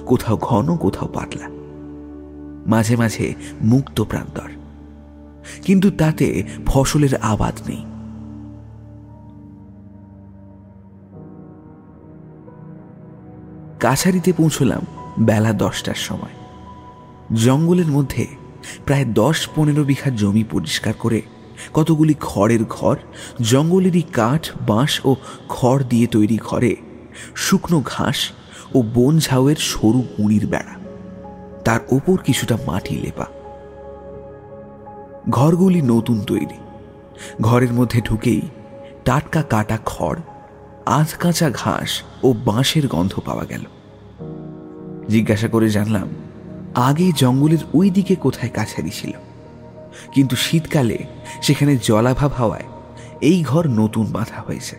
কোথাও 0.07 0.37
ঘন, 0.37 0.77
কোথাও 0.77 1.09
পাতলা। 1.09 1.49
মাঝে 2.67 2.97
মাঝে 2.97 3.35
মুক্ত 3.61 4.05
প্রান্তর। 4.05 4.51
কিন্তু 5.63 5.91
তাতে 5.91 6.43
ফসলের 6.67 7.17
আবাদ 7.17 7.55
নেই। 7.69 7.85
কাছারিতে 13.87 14.33
পৌঁছলাম 14.33 14.87
বেলা 15.21 15.53
দশটার 15.53 15.95
সময়। 15.95 16.35
জঙ্গলের 17.45 17.87
মধ্যে 17.87 18.27
প্রায় 18.85 19.05
দশ 19.05 19.49
পনেরো 19.57 19.85
বিঘা 19.85 20.11
জমি 20.11 20.45
পরিষ্কার 20.45 20.95
করে 20.99 21.23
কতগুলি 21.75 22.15
খড়ের 22.21 22.65
ঘর, 22.65 22.97
জঙ্গলেরই 23.43 24.03
কাঠ, 24.03 24.49
বাঁশ 24.67 25.01
ও 25.05 25.17
খড় 25.49 25.85
দিয়ে 25.85 26.07
তৈরি 26.07 26.39
ঘরে 26.45 26.77
শুকনো 27.37 27.83
ঘাস 27.87 28.31
ও 28.75 28.83
বন 28.95 29.19
ঝাউয়ের 29.19 29.57
সরু 29.57 30.03
গুঁড়ির 30.19 30.47
বেড়া। 30.47 30.75
তার 31.65 31.81
ওপর 31.91 32.17
কিছুটা 32.17 32.59
মাটি 32.67 32.95
লেপা। 32.95 33.27
ঘরগুলি 35.31 35.83
নতুন 35.83 36.21
তৈরি। 36.21 36.59
ঘরের 37.41 37.73
মধ্যে 37.73 38.01
ঢুকেই 38.01 38.41
টাটকা 39.05 39.43
কাটা 39.43 39.79
খড়, 39.87 40.19
আধ 40.87 41.07
কাঁচা 41.19 41.51
ঘাস 41.51 42.03
ও 42.23 42.33
বাঁশের 42.33 42.89
গন্ধ 42.89 43.21
পাওয়া 43.25 43.45
গেল। 43.45 43.61
জিজ্ঞাসা 45.09 45.49
করে 45.49 45.69
জানলাম 45.69 46.09
আগে 46.75 47.13
জঙ্গলের 47.17 47.59
ওই 47.75 47.91
দিকে 47.91 48.15
কোথায় 48.15 48.53
কাছারি 48.53 48.91
ছিল। 48.91 49.11
কিন্তু 50.13 50.37
শীতকালে 50.37 50.99
সেখানে 51.43 51.77
জলাভাব 51.77 52.33
হওয়ায় 52.33 52.65
এই 53.21 53.43
ঘর 53.43 53.69
নতুন 53.69 54.07
বাঁধা 54.13 54.41
হয়েছে। 54.41 54.77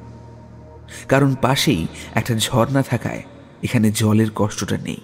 কারণ 1.08 1.36
পাশেই 1.42 1.88
একটা 2.16 2.36
ঝর্ণা 2.36 2.82
থাকায় 2.82 3.24
এখানে 3.64 3.92
জলের 3.92 4.28
কষ্টটা 4.36 4.78
নেই। 4.78 4.98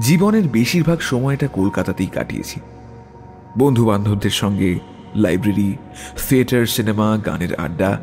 জীবনের 0.00 0.48
বেশিরভাগ 0.48 0.98
সময়টা 1.00 1.48
কলকাতাতেই 1.48 2.06
কাটিয়েছি। 2.06 2.60
বন্ধু 3.58 3.86
বান্ধবদের 3.86 4.30
সঙ্গে 4.30 4.78
লাইব্রেরি, 5.16 5.76
থিয়েটার, 6.28 6.66
সিনেমা, 6.66 7.18
গানের 7.26 7.54
আড্ডা, 7.54 7.98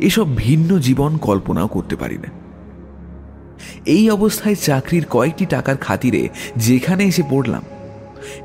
এসব 0.00 0.36
ভিন্ন 0.36 0.78
জীবন 0.78 1.18
কল্পনাও 1.18 1.66
করতে 1.66 1.96
পারি 1.96 2.18
না। 2.18 2.28
এই 3.86 4.10
অবস্থায় 4.10 4.54
চাকরির 4.54 5.04
কয়েকটি 5.10 5.46
টাকার 5.46 5.76
খাতিরে 5.76 6.28
যেখানে 6.56 7.04
এসে 7.04 7.22
পড়লাম, 7.30 7.62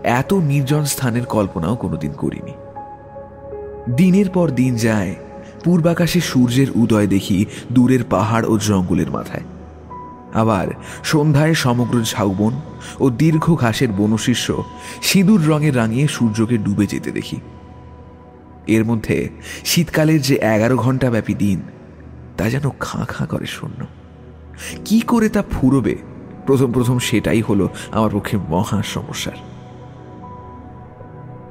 এত 0.03 0.33
নির্জন 0.33 0.85
স্থানের 0.85 1.25
কল্পনাও 1.25 1.75
কোনোদিন 1.75 2.11
করিনি। 2.11 2.51
দিনের 3.95 4.29
পর 4.29 4.49
দিন 4.49 4.75
যায়, 4.75 5.15
পূর্বাকাশে 5.63 6.21
সূর্যের 6.21 6.67
উদয় 6.75 7.07
দেখি 7.07 7.45
দূরের 7.71 8.03
পাহাড় 8.09 8.47
ও 8.47 8.57
জঙ্গলের 8.57 9.11
মাথায়। 9.11 9.43
আবার 10.33 10.67
সন্ধ্যায় 11.03 11.53
সমগ্র 11.53 12.01
ঝাউবন 12.03 12.53
ও 12.99 13.09
দীর্ঘ 13.09 13.55
ঘাসের 13.55 13.91
বনশিষ্য 13.91 14.63
সিঁদুর 15.01 15.47
রঙে 15.47 15.71
রাঙিয়ে 15.71 16.07
সূর্যকে 16.07 16.57
ডুবে 16.57 16.87
যেতে 16.87 17.11
দেখি। 17.11 17.39
এর 18.75 18.83
মধ্যে 18.85 19.17
শীতকালের 19.65 20.21
যে 20.21 20.35
এগারো 20.35 20.75
ঘণ্টা 20.77 21.07
ব্যাপী 21.09 21.33
দিন, 21.33 21.59
তা 22.37 22.45
যেন 22.49 22.65
খাঁ 22.79 23.05
খাঁ 23.05 23.27
করে 23.27 23.47
শূন্য। 23.47 23.79
কি 24.85 24.97
করে 25.01 25.27
তা 25.29 25.41
ফুরবে? 25.51 25.95
প্রথম 26.45 26.69
প্রথম 26.71 26.97
সেটাই 26.99 27.41
হলো 27.41 27.65
আমার 27.91 28.11
পক্ষে 28.13 28.35
মহা 28.49 28.79
সমস্যার। 28.85 29.39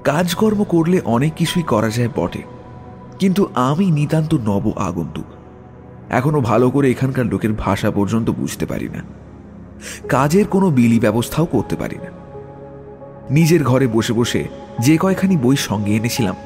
কাজকর্ম 0.05 0.61
করলে 0.65 0.99
অনেক 1.07 1.33
কিছুই 1.35 1.63
করা 1.63 1.91
যায় 1.91 2.13
বটে, 2.17 2.43
কিন্তু 3.19 3.43
আমি 3.69 3.87
নিতান্ত 3.91 4.33
নব 4.45 4.65
আগন্তুক। 4.79 5.29
এখনও 6.11 6.41
ভালো 6.41 6.67
করে 6.71 6.87
এখানকার 6.91 7.27
লোকের 7.27 7.53
ভাষা 7.59 7.89
পর্যন্ত 7.91 8.29
বুঝতে 8.31 8.65
পারি 8.67 8.89
না। 8.89 9.03
কাজের 10.09 10.47
কোনো 10.47 10.67
বিলি 10.71 10.99
ব্যবস্থাও 11.01 11.47
করতে 11.47 11.75
পারি 11.77 11.99
না। 11.99 12.11
নিজের 13.31 13.63
ঘরে 13.65 13.87
বসে 13.87 14.13
বসে 14.13 14.43
যে 14.79 14.95
কয়খানি 14.97 15.37
বই 15.37 15.57
সঙ্গে 15.61 15.93
এনেছিলাম 15.97 16.37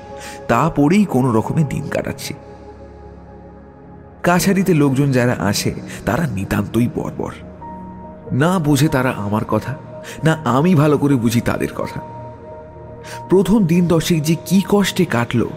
তা 0.48 0.70
পড়েই 0.76 1.04
কোনো 1.04 1.32
রকমে 1.32 1.64
দিন 1.64 1.88
কাটাচ্ছি। 1.88 2.34
কাছারিতে 4.22 4.74
লোকজন 4.74 5.10
যারা 5.10 5.36
আসে, 5.38 5.74
তারা 6.06 6.26
নিতান্তই 6.26 6.88
বর্বর। 6.94 7.32
না 8.32 8.58
বোঝে 8.58 8.88
তারা 8.88 9.10
আমার 9.10 9.44
কথা, 9.44 9.74
না 10.24 10.32
আমি 10.44 10.74
ভালো 10.74 10.98
করে 10.98 11.14
বুঝি 11.14 11.40
তাদের 11.40 11.68
কথা। 11.74 12.00
প্রথম 13.28 13.64
দিন 13.64 13.86
দশেক 13.86 14.22
যে 14.22 14.36
কি 14.46 14.62
কষ্টে 14.68 15.04
কাটলো, 15.04 15.50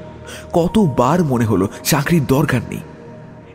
কতবার 0.54 1.24
মনে 1.24 1.46
হলো 1.46 1.68
চাকরির 1.84 2.26
দরকার 2.26 2.62
নেই। 2.70 2.82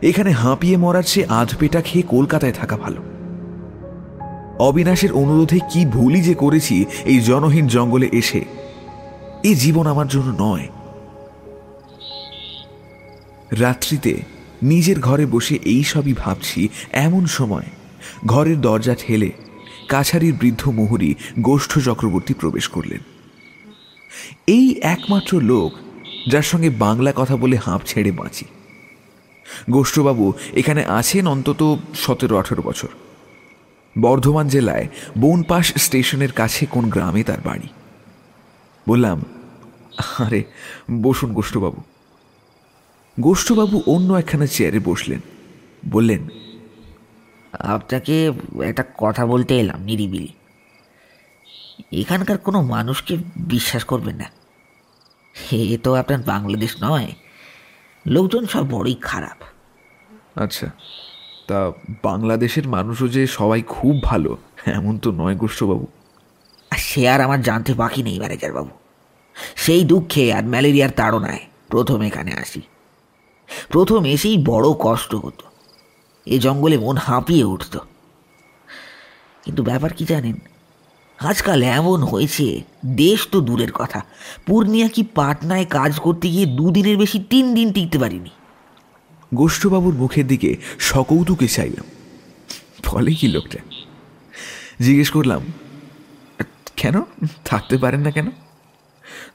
এখানে 0.09 0.31
হাঁপিয়ে 0.31 0.77
মরার 0.77 1.03
চেয়ে 1.03 1.27
আধ 1.29 1.55
পেটা 1.59 1.81
খেয়ে 1.81 2.03
কলকাতায় 2.03 2.51
থাকা 2.51 2.77
ভালো। 2.77 3.01
অবিনাশের 4.59 5.11
অনুরোধে 5.13 5.59
কি 5.71 5.85
ভুলই 5.85 6.21
যে 6.21 6.33
করেছি 6.33 6.85
এই 7.05 7.19
জনহীন 7.19 7.67
জঙ্গলে 7.67 8.09
এসে 8.11 8.41
এই 9.43 9.55
জীবন 9.55 9.87
আমার 9.87 10.07
জন্য 10.07 10.43
নয়। 10.43 10.67
রাত্রিতে 13.51 14.21
নিজের 14.63 14.99
ঘরে 14.99 15.25
বসে 15.25 15.59
এই 15.63 15.83
সবই 15.83 16.13
ভাবছি 16.13 16.69
এমন 16.91 17.25
সময়। 17.25 17.63
ঘরের 18.25 18.61
দরজা 18.61 18.95
ঠেলে 18.95 19.31
কাছারির 19.87 20.33
বৃদ্ধ 20.33 20.69
মুহুরি 20.69 21.15
গোষ্ঠ 21.39 21.79
চক্রবর্তী 21.79 22.33
প্রবেশ 22.33 22.67
করলেন। 22.67 22.99
এই 24.47 24.79
একমাত্র 24.81 25.41
লোক 25.41 25.73
যার 26.29 26.41
সঙ্গে 26.41 26.69
বাংলা 26.69 27.13
কথা 27.15 27.37
বলে 27.37 27.57
হাঁপ 27.57 27.81
ছেড়ে 27.85 28.11
বাঁচি। 28.11 28.45
গোষ্ঠবাবু 29.69 30.33
এখানে 30.53 30.85
আছেন 30.85 31.27
অন্তত 31.27 31.77
সতেরো 31.95 32.37
আঠেরো 32.37 32.61
বছর। 32.61 32.87
বর্ধমান 34.01 34.47
জেলায় 34.47 34.87
বনপাস 35.17 35.73
স্টেশনের 35.73 36.31
কাছে 36.31 36.65
কোন 36.65 36.89
গ্রামে 36.89 37.23
তার 37.23 37.37
বাড়ি। 37.43 37.67
বললাম, 38.89 39.21
আরে, 40.17 40.43
বসুন 41.01 41.33
গোষ্ঠবাবু। 41.33 41.90
গোষ্ঠবাবু 43.19 43.83
অন্য 43.85 44.13
একখানা 44.13 44.47
চেয়ারে 44.47 44.79
বসলেন। 44.79 45.19
বললেন 45.89 46.27
আপনাকে 47.59 48.31
একটা 48.65 48.83
কথা 48.97 49.25
বলতে 49.25 49.59
এলাম 49.59 49.81
নিরিবিলি। 49.81 50.33
এখানকার 51.91 52.37
কোনো 52.37 52.61
মানুষকে 52.61 53.17
বিশ্বাস 53.37 53.83
করবেন 53.83 54.15
না। 54.15 54.25
এ 55.51 55.77
তো 55.83 55.93
আপনার 55.93 56.19
বাংলাদেশ 56.19 56.83
নয়। 56.83 57.11
লোকজন 58.07 58.45
সব 58.45 58.69
বড়ই 58.69 58.95
খারাপ। 59.01 59.43
আচ্ছা 60.39 60.69
তা 61.47 61.71
বাংলাদেশের 62.03 62.67
মানুষও 62.67 63.07
যে 63.07 63.27
সবাই 63.27 63.61
খুব 63.61 64.03
ভালো 64.03 64.37
এমন 64.65 64.97
তো 64.97 65.11
নয় 65.11 65.35
গোষ্ঠবাবু। 65.35 65.87
আর 66.71 66.77
সে 66.77 67.09
আর 67.09 67.21
আমার 67.21 67.41
জানতে 67.41 67.73
বাকি 67.73 68.03
নেই 68.03 68.19
ম্যানেজার 68.19 68.53
বাবু 68.53 68.69
সেই 69.55 69.83
দুঃখে 69.83 70.33
আর 70.33 70.43
ম্যালেরিয়ার 70.43 70.89
তাড়নায় 70.89 71.39
প্রথম 71.67 72.01
এখানে 72.01 72.33
আসি। 72.33 72.61
প্রথম 73.69 74.05
এসেই 74.05 74.37
বড় 74.37 74.67
কষ্ট 74.79 75.15
হতো। 75.15 75.45
এ 76.25 76.39
জঙ্গলে 76.39 76.77
মন 76.77 76.97
হাঁপিয়ে 76.97 77.43
উঠত। 77.43 77.77
কিন্তু 79.43 79.63
ব্যাপার 79.63 79.93
কি 79.93 80.05
জানেন? 80.05 80.35
আজকাল 81.19 81.63
এমন 81.63 82.03
হয়েছে, 82.03 82.61
দেশ 82.85 83.27
তো 83.31 83.41
দূরের 83.41 83.71
কথা। 83.71 84.05
পূর্ণিয়া 84.45 84.87
কি 84.87 85.03
পাটনায় 85.03 85.65
কাজ 85.65 85.99
করতে 85.99 86.29
গিয়ে 86.29 86.45
দুদিনের 86.45 86.97
বেশি 86.97 87.23
তিন 87.29 87.53
দিন 87.53 87.73
টিকতে 87.73 87.99
পারিনি? 87.99 88.29
গোষ্ঠবাবুর 89.33 89.93
মুখের 89.93 90.27
দিকে 90.27 90.57
সকৌতুকে 90.79 91.47
চাইলাম। 91.47 91.85
ফলে 92.83 93.13
কি 93.13 93.27
লোকটা? 93.27 93.59
জিজ্ঞেস 94.79 95.11
করলাম, 95.11 95.41
কেন? 96.75 97.01
থাকতে 97.45 97.77
পারেন 97.77 98.01
না 98.01 98.11
কেন? 98.11 98.31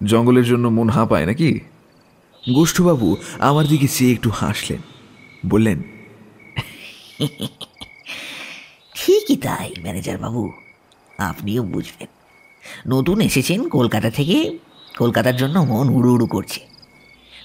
জঙ্গলের 0.04 0.44
জন্য 0.44 0.68
মন 0.68 0.88
হাঁপায় 0.88 1.26
নাকি? 1.26 1.60
গোষ্ঠবাবু 2.52 3.16
আমার 3.38 3.66
দিকে 3.66 3.88
চেয়ে 3.88 4.12
একটু 4.12 4.30
হাসলেন। 4.30 4.78
বললেন 5.48 5.82
ঠিকই 8.94 9.36
তাই 9.36 9.74
ম্যানেজার 9.82 10.18
বাবু। 10.18 10.52
আপনিও 11.18 11.62
বুঝবেন। 11.62 12.06
নতুন 12.86 13.20
এসেছেন 13.20 13.68
কলকাতা 13.68 14.10
থেকে 14.10 14.58
কলকাতার 14.98 15.36
জন্য 15.36 15.58
মন 15.58 15.88
উড়ু 15.88 16.14
উড়ু 16.14 16.26
করছে। 16.26 16.60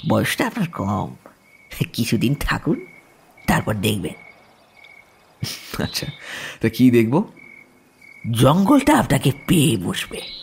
বয়সটা 0.09 0.47
আপনার 0.47 0.67
কম। 0.67 1.15
কিছুদিন 1.93 2.35
থাকুন 2.35 2.85
তারপর 3.47 3.73
দেখবেন। 3.73 4.13
আচ্ছা 5.83 6.07
তা 6.61 6.69
কি 6.69 6.91
দেখব? 6.91 7.23
জঙ্গলটা 8.31 8.97
আপনাকে 8.97 9.31
পেয়ে 9.47 9.77
বসবে। 9.77 10.40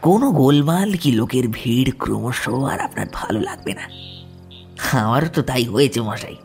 কোনো 0.00 0.30
গোলমাল 0.30 0.92
কি 0.92 1.12
লোকের 1.12 1.48
ভিড় 1.48 1.90
ক্রমশ 1.98 2.48
আর 2.48 2.80
আপনার 2.80 3.06
ভালো 3.12 3.40
লাগবে 3.40 3.74
না? 3.74 3.84
আমারও 5.00 5.28
তো 5.28 5.42
তাই 5.42 5.64
হয়েছে 5.64 6.00
মশাই। 6.00 6.36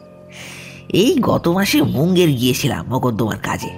এই 0.93 1.15
গত 1.21 1.47
মাসে 1.47 1.81
মুঙ্গের 1.81 2.29
গিয়েছিলাম 2.29 2.93
মকদ্দমার 2.93 3.37
কাজে। 3.37 3.71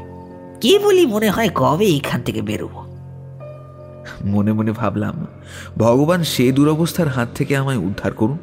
কে 0.62 0.80
বলি 0.80 1.06
মনে 1.06 1.30
হয় 1.30 1.50
কবে 1.56 1.88
এখান 1.96 2.22
থেকে 2.22 2.42
বেরোবো? 2.42 2.82
মনে 4.26 4.54
মনে 4.54 4.72
ভাবলাম 4.72 5.28
ভগবান 5.78 6.24
সে 6.24 6.52
দুরবস্থার 6.52 7.08
হাত 7.08 7.30
থেকে 7.36 7.58
আমায় 7.58 7.78
উদ্ধার 7.78 8.14
করুন। 8.14 8.38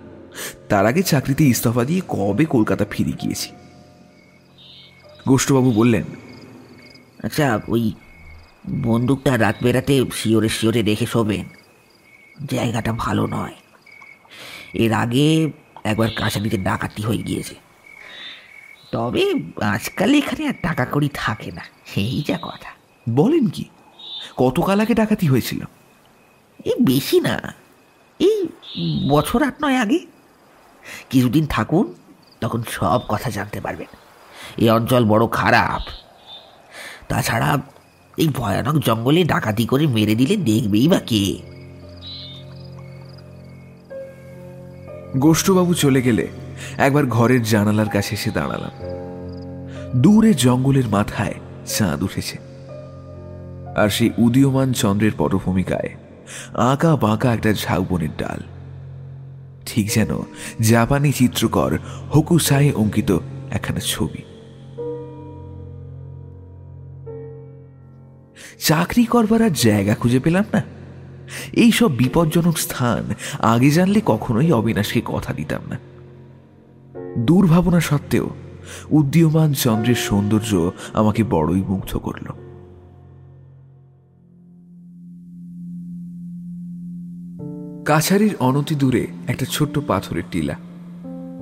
তার 0.69 0.87
আগে 0.87 1.03
চাকরিতে 1.03 1.45
ইস্তফা 1.45 1.85
দিয়ে 1.85 2.01
কবে 2.09 2.45
কলকাতা 2.45 2.85
ফিরে 2.91 3.13
গিয়েছি। 3.23 3.51
গোষ্ঠবাবু 5.29 5.73
বললেন 5.73 6.05
আচ্ছা 7.23 7.61
ওই 7.69 7.93
বন্দুকটা 8.71 9.39
রাত 9.39 9.57
বেরাতে 9.63 10.05
শিওরে 10.15 10.49
শিওরে 10.49 10.83
রেখে 10.83 11.07
শোবেন 11.07 11.45
জায়গাটা 12.47 12.93
ভালো 12.93 13.27
নয়। 13.27 13.55
এর 14.75 14.93
আগে 14.93 15.51
একবার 15.85 16.09
কাছারিতে 16.17 16.59
ডাকাতি 16.59 17.03
হয়ে 17.03 17.19
গিয়েছে। 17.19 17.55
তবে 18.93 19.35
আজকাল 19.63 20.15
এখানে 20.15 20.49
আর 20.49 20.55
টাকা 20.63 20.85
কড়ি 20.85 21.11
থাকে 21.15 21.53
না 21.53 21.65
সেই 21.87 22.25
যা 22.29 22.39
কথা। 22.43 22.71
বলেন 23.11 23.49
কি 23.49 23.65
কতকাল 24.37 24.81
আগে 24.81 24.95
ডাকাতি 24.95 25.27
হয়েছিল? 25.27 25.65
এই 26.65 26.75
বেশি 26.81 27.21
না 27.21 27.55
এই 28.21 28.49
বছর 29.09 29.43
আট 29.43 29.65
নয় 29.65 29.77
আগে। 29.77 30.07
কিছুদিন 31.11 31.47
থাকুন 31.47 31.95
তখন 32.41 32.63
সব 32.71 33.01
কথা 33.09 33.31
জানতে 33.31 33.61
পারবেন। 33.61 33.87
এই 34.57 34.71
অঞ্চল 34.71 35.05
বড় 35.05 35.29
খারাপ। 35.29 35.83
তাছাড়া 37.09 37.59
এই 38.17 38.29
ভয়ানক 38.29 38.85
জঙ্গলে 38.85 39.25
ডাকাতি 39.25 39.67
করে 39.67 39.87
মেরে 39.87 40.15
দিলে 40.15 40.37
দেখবেই 40.37 40.89
বা 40.89 40.99
কে। 40.99 41.39
গোষ্ঠবাবু 45.17 45.75
চলে 45.75 46.03
গেলে 46.03 46.29
একবার 46.77 47.07
ঘরের 47.07 47.43
জানালার 47.43 47.89
কাছে 47.89 48.15
এসে 48.15 48.31
দাঁড়ালাম। 48.31 48.71
দূরে 49.97 50.35
জঙ্গলের 50.35 50.89
মাথায় 50.89 51.35
চাঁদ 51.67 52.03
উঠেছে। 52.03 52.39
আর 53.77 53.89
সেই 53.89 54.11
উদীয়মান 54.19 54.73
চন্দ্রের 54.73 55.13
পটভূমিকায় 55.19 55.91
আঁকা 56.55 56.97
বাঁকা 56.97 57.35
একটা 57.35 57.53
ঝাউবনের 57.53 58.09
ডাল। 58.19 58.41
ঠিক 59.67 59.91
যেন 59.91 60.09
জাপানি 60.61 61.13
চিত্রকর 61.13 61.79
হকুসায়ে 62.11 62.73
অঙ্কিত 62.73 63.19
একখানা 63.51 63.81
ছবি। 63.81 64.34
চাকরি 68.59 69.05
করবার 69.05 69.43
আর 69.43 69.51
জায়গা 69.51 69.95
খুঁজে 69.95 70.19
পেলাম 70.19 70.45
না। 70.53 70.63
এই 71.53 71.73
সব 71.73 71.97
বিপজ্জনক 71.97 72.59
স্থান 72.59 73.15
আগে 73.39 73.71
জানলে 73.71 74.01
কখনোই 74.07 74.53
অবিনাশকে 74.53 75.03
কথা 75.05 75.33
দিতাম 75.33 75.61
না। 75.71 75.79
দুর্ভাবনা 77.19 77.81
সত্ত্বেও 77.81 78.31
উদীয়মান 78.91 79.53
চন্দ্রের 79.53 79.95
সৌন্দর্য 79.95 80.71
আমাকে 80.93 81.25
বড়ই 81.25 81.63
মুগ্ধ 81.63 81.97
করল। 81.97 82.29
কাছারির 87.85 88.37
অনতি 88.37 88.75
দূরে 88.75 89.07
একটা 89.27 89.47
ছোট্ট 89.47 89.79
পাথরের 89.87 90.23
টিলা। 90.31 90.55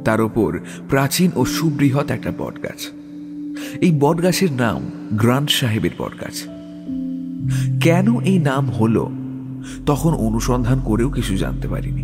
তার 0.05 0.21
ওপর 0.21 0.61
প্রাচীন 0.89 1.31
ও 1.37 1.45
সুবৃহৎ 1.45 2.11
একটা 2.11 2.33
বটগাছ। 2.39 2.87
এই 3.79 3.97
বটগাছের 4.01 4.53
নাম 4.53 4.91
গ্রান্ড 5.13 5.51
সাহেবের 5.51 5.91
বটগাছ। 5.99 6.52
কেন 7.81 8.21
এই 8.21 8.39
নাম 8.39 8.71
হলো? 8.71 9.11
তখন 9.87 10.15
অনুসন্ধান 10.15 10.81
করেও 10.85 11.11
কিছু 11.11 11.37
জানতে 11.37 11.69
পারিনি। 11.69 12.03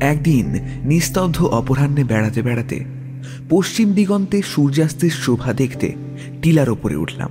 একদিন 0.00 0.46
নিস্তব্ধ 0.84 1.44
অপরাহ্নে 1.44 2.04
বেড়াতে 2.04 2.42
বেড়াতে 2.42 2.84
পশ্চিম 3.50 3.92
দিগন্তে 3.92 4.42
সূর্যাস্তের 4.42 5.10
শোভা 5.10 5.52
দেখতে 5.52 5.94
টিলার 6.42 6.70
ওপরে 6.70 6.96
উঠলাম। 6.96 7.30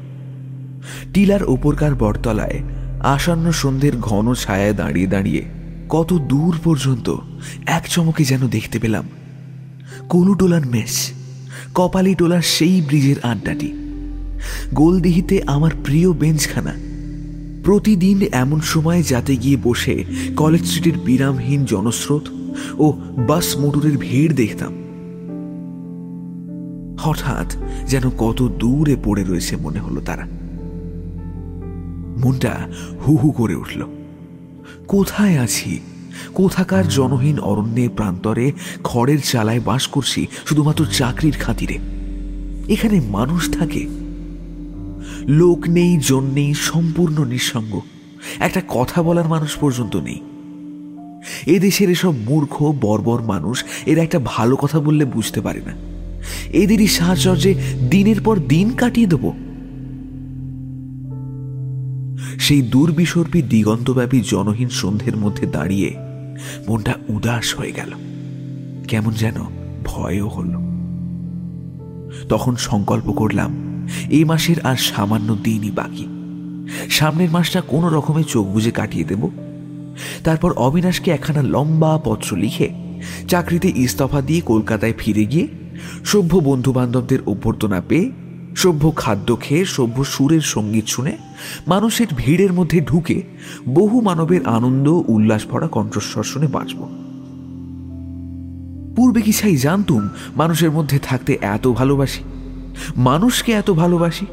টিলার 1.13 1.43
ওপরকার 1.43 1.95
বটতলায় 1.95 2.59
আসন্ন 2.99 3.51
সন্ধ্যের 3.51 3.97
ঘন 3.97 4.33
ছায়ায় 4.33 4.73
দাঁড়িয়ে 4.73 5.07
দাঁড়িয়ে 5.07 5.45
কত 5.89 6.13
দূর 6.13 6.55
পর্যন্ত 6.63 7.15
এক 7.65 7.89
চমকে 7.89 8.23
যেন 8.23 8.47
দেখতে 8.47 8.79
পেলাম। 8.79 9.03
কলুটোলার 10.09 10.65
মেস 10.65 11.11
কপালি 11.75 12.15
টোলার 12.15 12.41
সেই 12.41 12.81
ব্রিজের 12.81 13.15
আড্ডাটি। 13.23 13.78
গোলদিহিতে 14.73 15.41
আমার 15.43 15.71
প্রিয় 15.83 16.13
বেঞ্চখানা। 16.13 16.73
প্রতিদিন 17.63 18.21
এমন 18.31 18.61
সময় 18.61 19.03
যাতে 19.03 19.35
গিয়ে 19.35 19.57
বসে 19.63 20.03
কলেজ 20.35 20.65
স্ট্রিটের 20.65 20.99
বিরামহীন 20.99 21.65
জনস্রোত 21.65 22.21
ও 22.77 22.93
বাস 23.27 23.57
মোটরের 23.57 23.97
ভিড় 23.97 24.33
দেখতাম। 24.33 24.73
হঠাৎ 26.99 27.55
যেন 27.87 28.09
কত 28.17 28.51
দূরে 28.59 28.95
পড়ে 29.03 29.23
রয়েছে 29.23 29.55
মনে 29.55 29.79
হলো 29.79 30.01
তারা। 30.01 30.25
মনটা 32.17 32.67
হু 33.07 33.15
হু 33.15 33.31
করে 33.31 33.55
উঠল। 33.55 33.83
কোথায় 34.87 35.37
আছি? 35.37 35.79
কোথাকার 36.33 36.87
জনহীন 36.87 37.39
অরণ্যে, 37.39 37.89
প্রান্তরে, 37.89 38.51
খড়ের 38.83 39.21
চালায় 39.21 39.59
বাস 39.59 39.87
করছি 39.87 40.27
শুধুমাত্র 40.45 40.85
চাকরির 40.85 41.33
খাতিরে। 41.33 41.77
এখানে 42.67 43.01
মানুষ 43.09 43.57
থাকে। 43.57 43.87
লোক 45.27 45.67
নেই, 45.67 45.97
জন 45.97 46.31
নেই, 46.31 46.53
সম্পূর্ণ 46.53 47.25
নিঃসঙ্গ। 47.25 47.81
একটা 48.39 48.61
কথা 48.67 49.03
বলার 49.03 49.27
মানুষ 49.27 49.57
পর্যন্ত 49.57 49.95
নেই। 49.95 50.19
এদেশের 51.45 51.89
এসব 51.89 52.13
মূর্খ, 52.17 52.73
বর্বর 52.81 53.21
মানুষ, 53.21 53.63
এরা 53.85 54.03
একটা 54.03 54.19
ভালো 54.25 54.55
কথা 54.55 54.79
বললে 54.79 55.05
বুঝতে 55.05 55.41
পারে 55.41 55.61
না। 55.65 55.71
এদেরই 56.49 56.87
সাহচর্যে 56.87 57.55
দিনের 57.89 58.21
পর 58.21 58.39
দিন 58.39 58.69
কাটিয়ে 58.69 59.07
দেব। 59.07 59.31
সেই 62.39 62.61
দুর্বিসর্পী, 62.61 63.41
দিগন্তব্যাপী, 63.41 64.21
জনহীন 64.21 64.69
সন্ধ্যের 64.69 65.17
মধ্যে 65.17 65.45
দাঁড়িয়ে 65.45 65.95
মনটা 66.67 66.93
উদাস 67.09 67.55
হয়ে 67.55 67.71
গেল। 67.71 67.91
কেমন 68.87 69.13
যেন 69.13 69.35
ভয়ও 69.85 70.27
হল। 70.27 70.69
তখন 72.29 72.55
সংকল্প 72.55 73.11
করলাম 73.11 73.69
এই 74.09 74.23
মাসের 74.23 74.59
আর 74.61 74.75
সামান্য 74.75 75.37
দিনই 75.43 75.71
বাকি। 75.71 76.07
সামনের 76.89 77.29
মাসটা 77.29 77.61
কোনো 77.61 77.89
রকমে 77.89 78.23
চোখ 78.23 78.47
বুঝে 78.47 78.71
কাটিয়ে 78.71 79.03
দেব। 79.03 79.29
তারপর 80.23 80.53
অবিনাশকে 80.53 81.11
একখানা 81.11 81.41
লম্বা 81.41 81.97
পত্র 82.03 82.35
লিখে 82.35 82.69
চাকরিতে 83.27 83.71
ইস্তফা 83.75 84.21
দিয়ে 84.21 84.41
কলকাতায় 84.41 84.93
ফিরে 84.97 85.25
গিয়ে 85.25 85.47
সভ্য 86.03 86.39
বন্ধু 86.39 86.73
বান্ধবদের 86.73 87.19
অভ্যর্থনা 87.25 87.81
পেয়ে, 87.81 88.11
সভ্য 88.55 88.91
খাদ্য 88.95 89.37
খেয়ে, 89.41 89.65
সভ্য 89.65 90.03
সুরের 90.03 90.41
সংগীত 90.41 90.87
শুনে 90.87 91.17
মানুষের 91.67 92.07
ভিড়ের 92.17 92.53
মধ্যে 92.53 92.81
ঢুকে 92.81 93.21
বহু 93.69 94.01
মানবের 94.01 94.45
আনন্দ, 94.45 95.03
উল্লাস 95.07 95.47
ভরা 95.47 95.67
কণ্ঠস্বর 95.67 96.23
শুনে 96.23 96.47
বাঁচব। 96.47 96.79
পূর্বে 98.95 99.21
কি 99.21 99.33
ছাই 99.33 99.57
জানতুম 99.57 100.09
মানুষের 100.35 100.71
মধ্যে 100.71 100.99
থাকতে 100.99 101.37
এত 101.41 101.67
ভালোবাসি? 101.67 102.23
মানুষকে 102.97 103.51
এত 103.51 103.71
ভালোবাসি? 103.71 104.25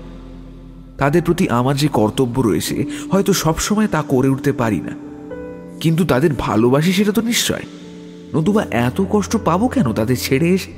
তাদের 0.98 1.22
প্রতি 1.22 1.48
আমার 1.48 1.76
যে 1.76 1.88
কর্তব্য 1.88 2.40
রয়েছে, 2.40 2.84
হয়তো 3.10 3.32
সবসময় 3.32 3.86
তা 3.86 4.02
করে 4.02 4.28
উঠতে 4.28 4.52
পারি 4.52 4.80
না। 4.80 4.90
কিন্তু 5.80 6.04
তাদের 6.04 6.30
ভালোবাসি 6.38 6.92
সেটা 6.92 7.12
তো 7.12 7.22
নিশ্চয়। 7.22 7.62
নতুবা 8.34 8.64
এত 8.70 9.02
কষ্ট 9.10 9.36
পাবো 9.44 9.68
কেন 9.68 9.92
তাদের 9.92 10.16
ছেড়ে 10.20 10.48
এসে? 10.48 10.70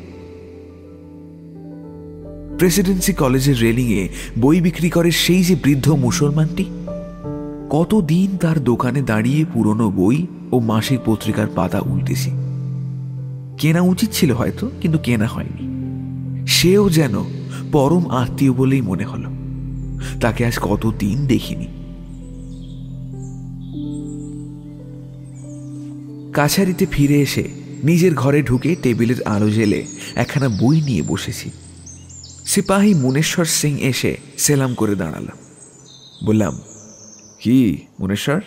প্রেসিডেন্সি 2.58 3.12
কলেজের 3.12 3.60
রেলিংয়ে 3.60 4.08
বই 4.40 4.60
বিক্রি 4.60 4.90
করে 4.90 5.10
সেই 5.10 5.44
যে 5.44 5.56
বৃদ্ধ 5.62 5.90
মুসলমানটি, 5.90 6.64
কতদিন 7.70 8.36
তার 8.36 8.64
দোকানে 8.64 9.02
দাঁড়িয়ে 9.02 9.44
পুরনো 9.54 9.90
বই 9.90 10.26
ও 10.52 10.60
মাসিক 10.60 10.98
পত্রিকার 11.06 11.46
পাতা 11.54 11.80
উল্টেছি। 11.80 12.30
কেনা 13.58 13.80
উচিত 13.80 14.10
ছিল 14.12 14.32
হয়তো, 14.32 14.70
কিন্তু 14.80 14.98
কেনা 14.98 15.26
হয়নি। 15.26 15.68
সেও 16.46 16.90
যেন 16.90 17.37
পরম 17.72 18.10
আত্মীয় 18.10 18.52
বলেই 18.52 18.80
মনে 18.80 19.04
হলো। 19.04 19.30
তাকে 20.20 20.46
আজ 20.46 20.58
কতদিন 20.62 21.26
দেখিনি। 21.26 21.66
কাছারিতে 26.32 26.86
ফিরে 26.86 27.20
এসে 27.20 27.48
নিজের 27.84 28.14
ঘরে 28.14 28.42
ঢুকে 28.42 28.76
টেবিলের 28.82 29.22
আলো 29.22 29.50
জেলে 29.50 29.86
একখানা 30.14 30.48
বই 30.48 30.80
নিয়ে 30.80 31.02
বসেছি। 31.02 31.50
সিপাহী 32.46 32.94
মুনেশ্বর 32.94 33.44
সিং 33.44 33.78
এসে 33.80 34.16
সেলাম 34.38 34.74
করে 34.74 34.94
দাঁড়ালাম 34.94 35.36
বললাম, 36.26 36.60
কি 37.40 37.78
মুনেশ্বর? 38.00 38.40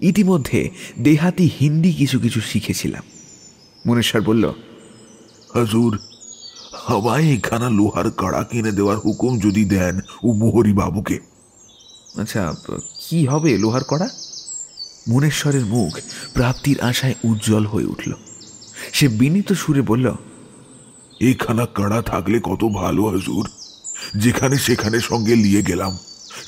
ইতিমধ্যে 0.00 0.70
দেহাতি 0.98 1.50
হিন্দি 1.60 1.92
কিছু 1.92 2.18
কিছু 2.18 2.40
শিখেছিলাম। 2.40 3.02
মুনেশ্বর 3.86 4.20
বলল, 4.20 4.52
হাজুর 5.54 5.98
সবাই 6.88 7.32
এখানা 7.32 7.70
লোহার 7.70 8.10
কাড়া 8.10 8.44
কিনে 8.44 8.72
দেওয়ার 8.72 8.98
হুকুম 8.98 9.38
যদি 9.38 9.64
দেন 9.64 10.00
ও 10.24 10.32
মোহরি 10.32 10.72
বাবুকে। 10.72 11.18
আচ্ছা 12.20 12.54
কি 13.08 13.26
হবে 13.26 13.58
লোহার 13.58 13.84
কড়া? 13.84 14.08
মুনেশ্বরের 15.08 15.64
মুখ 15.64 15.98
প্রাপ্তির 16.34 16.80
আশায় 16.80 17.14
উজ্জ্বল 17.24 17.66
হয়ে 17.66 17.84
উঠল। 17.84 18.12
সে 18.92 19.08
বিনীত 19.08 19.52
সুরে 19.52 19.82
বলল 19.82 20.14
এইখানা 21.20 21.66
কাড়া 21.66 22.02
থাকলে 22.02 22.40
কত 22.42 22.64
ভালো 22.64 23.04
হাজুর। 23.04 23.50
যেখানে 24.16 24.56
সেখানে 24.56 25.00
সঙ্গে 25.00 25.36
নিয়ে 25.36 25.62
গেলাম। 25.62 25.98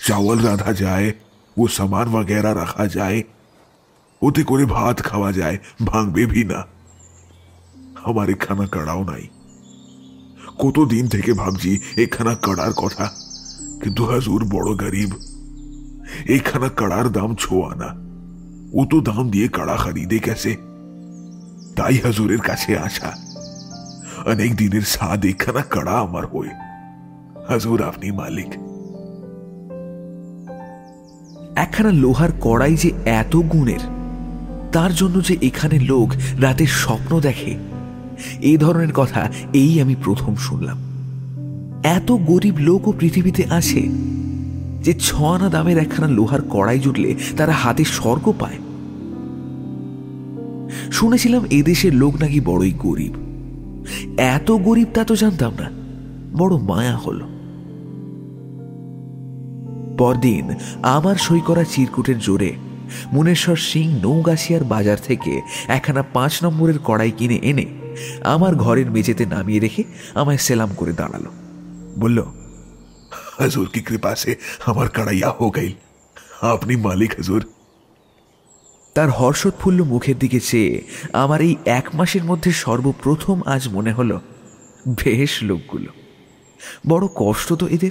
চাওয়াল 0.06 0.38
রাঁধা 0.38 0.72
যায় 0.72 1.12
ও 1.56 1.68
সামান 1.68 2.12
বাগেরা 2.12 2.54
রাখা 2.54 2.86
যায়। 2.86 3.22
ওতে 4.22 4.42
করে 4.42 4.64
ভাত 4.64 5.02
খাওয়া 5.02 5.32
যায় 5.32 5.58
ভাঙবে 5.86 6.26
ভি 6.26 6.44
না। 6.44 6.64
আমার 8.04 8.30
এখানা 8.30 8.66
কাড়াও 8.66 9.04
নাই। 9.04 9.28
কতদিন 10.58 11.08
থেকে 11.08 11.32
ভাবছি 11.32 11.80
এখানা 11.96 12.34
কাড়ার 12.34 12.72
কথা। 12.72 13.10
কিন্তু 13.82 14.04
হাজুর 14.04 14.44
বড় 14.44 14.76
গরিব। 14.76 15.10
এখানা 16.28 16.68
কড়ার 16.68 17.08
দাম 17.08 17.34
ছোয়া 17.34 17.74
না। 17.74 18.04
ও 18.72 18.84
তো 18.90 19.00
দাম 19.00 19.30
দিয়ে 19.30 19.48
কড়া 19.48 19.76
খরিদে 19.76 20.18
কেসে 20.18 20.56
তাই 21.76 21.98
হাজুরের 21.98 22.38
কাছে 22.38 22.78
আসা। 22.78 23.12
অনেক 24.26 24.56
দিনের 24.56 24.82
সাদ 24.82 25.24
এখানা 25.24 25.60
কাড়া 25.60 25.92
আমার 25.92 26.26
হয়ে। 26.26 26.50
হাজুর 27.48 27.82
আপনি 27.82 28.10
মালিক। 28.10 28.50
একখানা 31.56 31.92
লোহার 31.92 32.28
কড়াই 32.40 32.76
যে 32.76 32.90
এত 33.04 33.36
গুণের, 33.36 33.80
তার 34.72 34.94
জন্য 34.94 35.24
যে 35.24 35.36
এখানে 35.42 35.78
লোক 35.78 36.12
রাতে 36.40 36.66
স্বপ্ন 36.66 37.20
দেখে। 37.20 37.73
এই 38.40 38.56
ধরনের 38.56 38.92
কথা 38.92 39.30
এই 39.52 39.80
আমি 39.80 39.94
প্রথম 40.04 40.34
শুনলাম। 40.36 40.78
এত 41.82 42.12
গরিব 42.12 42.56
লোকও 42.58 42.92
পৃথিবীতে 42.98 43.44
আছে 43.50 43.88
যে 44.82 44.94
ছ 45.00 45.22
আনা 45.22 45.48
দামের 45.48 45.78
একখানা 45.78 46.08
লোহার 46.08 46.42
কড়াই 46.50 46.78
জুটলে 46.78 47.14
তারা 47.36 47.52
হাতে 47.52 47.84
স্বর্গ 47.84 48.32
পায়। 48.38 48.58
শুনেছিলাম 50.92 51.42
এদেশের 51.50 51.94
লোক 51.94 52.14
নাকি 52.20 52.40
বড়ই 52.40 52.72
গরিব। 52.78 53.14
এত 54.18 54.50
গরিব 54.50 54.86
তা 54.94 55.04
তো 55.04 55.16
জানতাম 55.16 55.52
না, 55.60 55.70
বড় 56.38 56.56
মায়া 56.56 56.96
হল। 56.96 57.20
পরদিন 59.98 60.54
আমার 60.82 61.16
সই 61.16 61.40
করা 61.40 61.64
চিরকুটের 61.64 62.18
জোরে 62.18 62.52
মুনেশ্বর 63.12 63.56
সিং 63.56 64.00
নৌগাছিয়ার 64.02 64.64
বাজার 64.64 64.96
থেকে 65.04 65.40
একখানা 65.68 66.02
পাঁচ 66.12 66.44
নম্বরের 66.44 66.78
কড়াই 66.84 67.10
কিনে 67.10 67.34
এনে 67.34 67.66
আমার 68.24 68.56
ঘরের 68.56 68.90
মেঝেতে 68.90 69.26
নামিয়ে 69.26 69.60
রেখে 69.60 69.84
আমায় 70.14 70.36
সেলাম 70.36 70.74
করে 70.76 70.92
দাঁড়াল। 70.92 71.22
বলল 71.98 72.22
হাজুর 73.38 73.68
কি 73.72 73.80
কৃপা 73.80 74.16
আমার 74.66 74.88
কাড়াইয়া 74.88 75.30
হো 75.30 75.50
গাইল। 75.50 75.72
আপনি 76.40 76.76
মালিক 76.76 77.10
হাজুর। 77.10 77.48
তার 78.94 79.10
হর্ষোৎফুল্ল 79.10 79.82
মুখের 79.82 80.18
দিকে 80.18 80.40
চেয়ে 80.40 80.82
আমার 81.12 81.40
এই 81.40 81.56
এক 81.64 81.88
মাসের 81.94 82.24
মধ্যে 82.24 82.52
সর্বপ্রথম 82.52 83.42
আজ 83.46 83.68
মনে 83.68 83.92
হলো 83.92 84.20
বেশ 85.04 85.42
লোকগুলো। 85.42 85.92
বড় 86.88 87.06
কষ্ট 87.14 87.52
তো 87.52 87.68
এদের। 87.68 87.90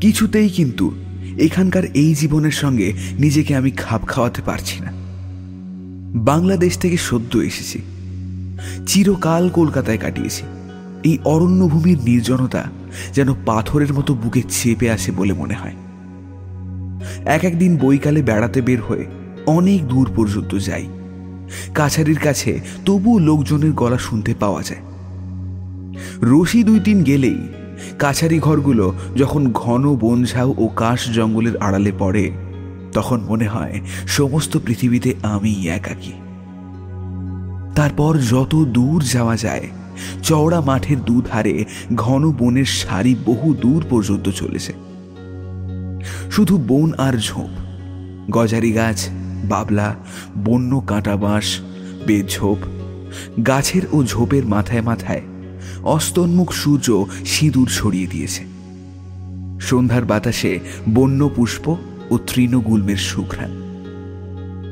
কিছুতেই 0.00 0.48
কিন্তু 0.48 1.05
এখানকার 1.38 1.84
এই 1.84 2.14
জীবনের 2.14 2.50
সঙ্গে 2.50 2.92
নিজেকে 3.18 3.56
আমি 3.56 3.70
খাপ 3.70 4.06
খাওয়াতে 4.06 4.42
পারছি 4.42 4.80
না। 4.80 4.92
বাংলাদেশ 6.14 6.78
থেকে 6.78 6.96
সদ্য 6.96 7.38
এসেছি। 7.38 7.82
চিরকাল 8.86 9.48
কলকাতায় 9.48 9.98
কাটিয়েছি। 9.98 10.42
এই 11.04 11.18
অরণ্যভূমির 11.24 11.98
নির্জনতা 11.98 12.64
যেন 13.14 13.34
পাথরের 13.46 13.94
মতো 13.94 14.14
বুকে 14.14 14.42
চেপে 14.48 14.90
আসে 14.90 15.12
বলে 15.12 15.32
মনে 15.32 15.54
হয়। 15.54 15.74
এক 17.24 17.44
একদিন 17.44 17.76
বইকালে 17.76 18.22
বেড়াতে 18.22 18.62
বের 18.62 18.80
হয়ে 18.80 19.06
অনেক 19.46 19.88
দূর 19.88 20.10
পর্যন্ত 20.16 20.54
যাই। 20.54 20.86
কাছারির 21.74 22.18
কাছে 22.18 22.60
তবু 22.84 23.18
লোকজনের 23.18 23.72
গলা 23.72 23.98
শুনতে 23.98 24.34
পাওয়া 24.34 24.62
যায়। 24.62 24.80
রশি 26.22 26.64
দুই 26.64 26.80
তিন 26.80 27.02
গেলেই 27.04 27.48
কাছারি 27.98 28.38
ঘরগুলো 28.38 28.94
যখন 29.16 29.52
ঘন 29.52 29.96
বনঝাউ 29.96 30.54
ও 30.58 30.68
কাশ 30.68 31.10
জঙ্গলের 31.10 31.56
আড়ালে 31.56 31.92
পড়ে, 31.98 32.30
তখন 32.92 33.20
মনে 33.20 33.46
হয় 33.46 33.80
সমস্ত 34.06 34.58
পৃথিবীতে 34.64 35.14
আমি 35.22 35.68
একাকী। 35.68 36.12
তারপর 37.74 38.18
যত 38.18 38.54
দূর 38.54 39.02
যাওয়া 39.02 39.36
যায়, 39.36 39.66
চওড়া 40.22 40.60
মাঠের 40.60 41.04
দুধারে 41.04 41.64
ঘন 41.94 42.32
বনের 42.32 42.64
সারি 42.64 43.16
বহু 43.24 43.54
দূর 43.54 43.84
পর্যন্ত 43.90 44.28
চলেছে। 44.28 44.72
শুধু 46.30 46.58
বন 46.66 46.92
আর 46.98 47.14
ঝোপ, 47.18 47.52
গজারি 48.30 48.72
গাছ, 48.72 49.08
বাবলা, 49.44 49.94
বন্য 50.44 50.80
কাঁটা 50.86 51.16
বাঁশ 51.16 51.60
বেঝোপ 52.06 52.58
গাছের 53.46 53.82
ও 53.92 54.02
ঝোপের 54.04 54.44
মাথায় 54.46 54.82
মাথায় 54.82 55.20
অস্তন্মুখ 55.86 56.52
সূর্য 56.52 57.06
সিঁদুর 57.24 57.68
ছড়িয়ে 57.74 58.06
দিয়েছে। 58.06 58.42
সন্ধ্যার 59.60 60.04
বাতাসে 60.04 60.58
বন্য 60.94 61.30
পুষ্প 61.36 61.76
ও 62.10 62.18
তৃণগুল্মের 62.18 62.96
সুঘ্রাণ 62.96 63.52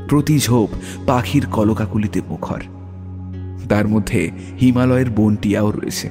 প্রতি 0.09 0.39
ঝোপ 0.39 0.69
পাখির 1.07 1.47
কলকাকুলিতে 1.47 2.21
মুখর। 2.29 2.63
তার 3.69 3.89
মধ্যে 3.89 4.31
হিমালয়ের 4.61 5.11
বনটিয়াও 5.11 5.71
রয়েছে। 5.71 6.11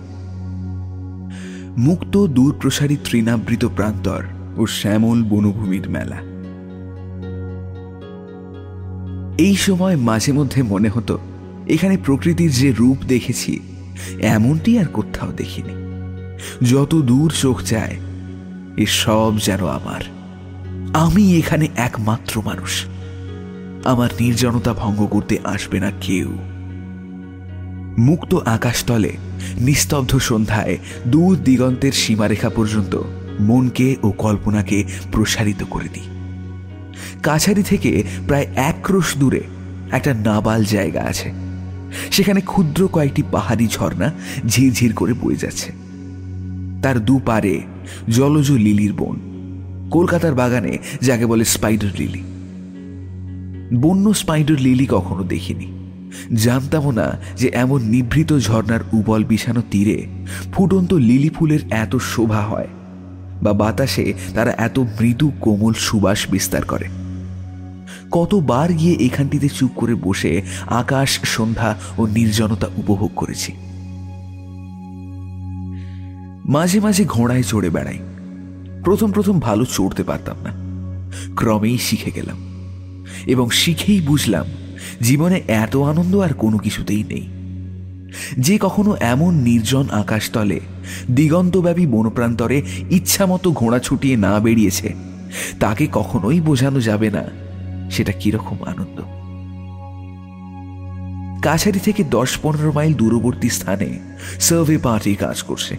মুক্ত 1.77 2.27
দূর 2.27 2.55
প্রসারী 2.61 2.97
তৃণাবৃত 3.03 3.65
প্রান্তর 3.75 4.23
ও 4.57 4.65
শ্যামল 4.65 5.23
বনভূমির 5.23 5.89
মেলা। 5.89 6.19
এই 9.37 9.55
সময় 9.55 9.95
মাঝে 9.95 10.31
মধ্যে 10.33 10.63
মনে 10.63 10.89
হতো, 10.89 11.17
এখানে 11.67 11.97
প্রকৃতির 11.97 12.51
যে 12.51 12.71
রূপ 12.71 12.97
দেখেছি 13.07 13.59
এমনটি 14.21 14.79
আর 14.79 14.85
কোথাও 14.85 15.31
দেখিনি। 15.31 15.83
যত 16.65 16.95
দূর 16.95 17.33
চোখ 17.41 17.63
যায় 17.63 17.95
সব 18.87 19.33
যেন 19.43 19.67
আমার। 19.67 20.01
আমি 20.93 21.37
এখানে 21.37 21.67
একমাত্র 21.75 22.41
মানুষ। 22.45 22.85
আমার 23.85 24.09
নির্জনতা 24.19 24.73
ভঙ্গ 24.73 25.05
করতে 25.05 25.37
আসবে 25.43 25.79
না 25.79 25.91
কেউ। 26.01 26.37
মুক্ত 27.97 28.33
আকাশতলে, 28.33 29.17
নিস্তব্ধ 29.57 30.17
সন্ধ্যায়, 30.17 30.77
দূর 31.07 31.37
দিগন্তের 31.37 31.91
সীমারেখা 31.91 32.49
পর্যন্ত 32.49 33.01
মনকে 33.39 33.95
ও 34.03 34.11
কল্পনাকে 34.11 34.83
প্রসারিত 35.11 35.63
করে 35.69 35.89
দিই। 35.93 36.03
কাছারি 37.23 37.63
থেকে 37.63 38.03
প্রায় 38.27 38.47
এক 38.55 38.75
ক্রোশ 38.83 39.17
দূরে 39.17 39.41
একটা 39.91 40.13
নাবাল 40.13 40.65
জায়গা 40.65 41.01
আছে। 41.01 41.42
সেখানে 42.11 42.41
ক্ষুদ্র 42.41 42.87
কয়েকটি 42.87 43.23
পাহাড়ি 43.31 43.67
ঝর্ণা 43.67 44.11
ঝিরঝির 44.47 44.93
করে 44.93 45.13
বয়ে 45.13 45.35
যাচ্ছে। 45.35 45.71
তার 46.83 47.05
দুপারে 47.05 47.61
জলজ 48.09 48.51
লিলির 48.51 48.93
বন। 48.93 49.15
কলকাতার 49.91 50.33
বাগানে 50.33 50.77
যাকে 51.01 51.25
বলে 51.25 51.45
স্পাইডার 51.45 51.89
লিলি। 51.99 52.23
বন্য 53.77 54.13
স্পাইডার 54.13 54.59
লিলি 54.59 54.85
কখনো 54.89 55.23
দেখিনি। 55.23 55.73
জানতামও 56.33 56.91
না 56.91 57.19
যে 57.37 57.51
এমন 57.53 57.81
নিভৃত 57.83 58.37
ঝর্ণার 58.37 58.79
উবল 58.93 59.23
বিছানো 59.23 59.61
তীরে 59.71 60.07
ফুটন্ত 60.53 60.93
লিলি 60.93 61.29
ফুলের 61.29 61.59
এত 61.69 61.95
শোভা 61.95 62.41
হয় 62.41 62.67
বা 63.43 63.53
বাতাসে 63.53 64.13
তারা 64.35 64.53
এত 64.57 64.79
মৃদু 64.79 65.31
কোমল 65.41 65.73
সুবাস 65.73 66.27
বিস্তার 66.31 66.65
করে। 66.65 67.02
কতবার 68.13 68.73
গিয়ে 68.73 68.93
এখানটিতে 68.93 69.49
চুপ 69.49 69.71
করে 69.75 69.95
বসে 69.95 70.41
আকাশ, 70.67 71.19
সন্ধ্যা 71.19 71.79
ও 71.97 72.05
নির্জনতা 72.05 72.67
উপভোগ 72.77 73.11
করেছি। 73.15 73.51
মাঝে 76.45 76.79
মাঝে 76.79 77.05
ঘোড়ায় 77.05 77.43
চড়ে 77.43 77.69
বেড়াই। 77.69 77.99
প্রথম 78.83 79.11
প্রথম 79.11 79.39
ভালো 79.39 79.65
চড়তে 79.65 80.03
পারতাম 80.03 80.35
না। 80.43 80.51
ক্রমেই 81.35 81.77
শিখে 81.77 82.11
গেলাম। 82.11 82.37
এবং 83.27 83.49
শিখেই 83.49 84.01
বুঝলাম, 84.01 84.45
জীবনে 85.01 85.41
এত 85.47 85.75
আনন্দ 85.75 86.15
আর 86.15 86.33
কোনো 86.33 86.57
কিছুতেই 86.57 87.03
নেই। 87.03 87.27
যে 88.37 88.57
কখনো 88.61 88.95
এমন 88.99 89.33
নির্জন 89.33 89.89
আকাশতলে, 89.89 90.59
দিগন্তব্যাপী 91.11 91.85
বনপ্রান্তরে 91.85 92.61
ইচ্ছামতো 92.89 93.51
ঘোড়া 93.51 93.79
ছুটিয়ে 93.79 94.17
না 94.17 94.39
বেরিয়েছে, 94.39 94.93
তাকে 95.59 95.87
কখনোই 95.91 96.41
বোঝানো 96.41 96.81
যাবে 96.81 97.11
না 97.11 97.42
সেটা 97.93 98.11
কীরকম 98.11 98.57
আনন্দ? 98.65 98.97
কাছারি 101.43 101.79
থেকে 101.79 102.03
দশ 102.03 102.37
পনেরো 102.41 102.71
মাইল 102.71 102.93
দূরবর্তী 102.93 103.49
স্থানে 103.49 103.99
সার্ভে 104.39 104.77
পার্টি 104.77 105.15
কাজ 105.15 105.43
করছে। 105.43 105.77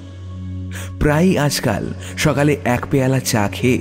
প্রায়ই 1.01 1.39
আজকাল 1.39 1.85
সকালে 2.17 2.57
এক 2.65 2.87
পেয়ালা 2.91 3.21
চা 3.21 3.49
খেয়ে 3.53 3.81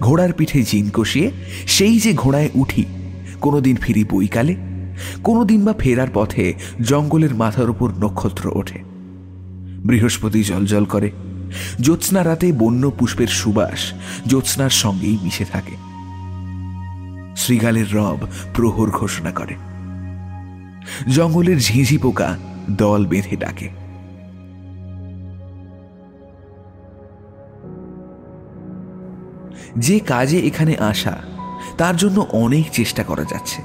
ঘোড়ার 0.00 0.32
পিঠে 0.32 0.62
জিন 0.62 0.90
কষিয়ে 0.90 1.30
সেই 1.66 1.98
যে 1.98 2.12
ঘোড়ায় 2.14 2.50
উঠি, 2.54 2.84
কোনোদিন 3.40 3.76
ফিরি 3.76 4.04
বইকালে 4.04 4.54
কোনোদিন 5.22 5.64
বা 5.64 5.72
ফেরার 5.78 6.10
পথে 6.14 6.54
জঙ্গলের 6.80 7.34
মাথার 7.34 7.70
উপর 7.70 7.88
নক্ষত্র 7.90 8.50
ওঠে। 8.54 8.78
বৃহস্পতি 9.86 10.42
জলজল 10.42 10.84
করে। 10.84 11.10
জ্যোৎস্না 11.80 12.24
রাতে 12.24 12.52
বন্য 12.52 12.92
পুষ্পের 12.98 13.26
সুবাস 13.26 13.80
জ্যোৎস্নার 14.26 14.70
সঙ্গেই 14.70 15.18
মিশে 15.22 15.44
থাকে। 15.44 15.91
শ্রীগালের 17.42 17.88
রব 17.94 18.18
প্রহর 18.54 18.90
ঘোষণা 18.90 19.30
করে। 19.30 19.54
জঙ্গলের 21.12 21.58
ঝিঁঝি 21.60 21.98
পোকা 21.98 22.36
দল 22.70 23.06
বেঁধে 23.06 23.36
ডাকে। 23.36 23.68
যে 29.78 29.98
কাজে 29.98 30.38
এখানে 30.38 30.76
আসা, 30.76 31.14
তার 31.78 31.96
জন্য 31.96 32.18
অনেক 32.32 32.70
চেষ্টা 32.70 33.02
করা 33.02 33.24
যাচ্ছে। 33.24 33.62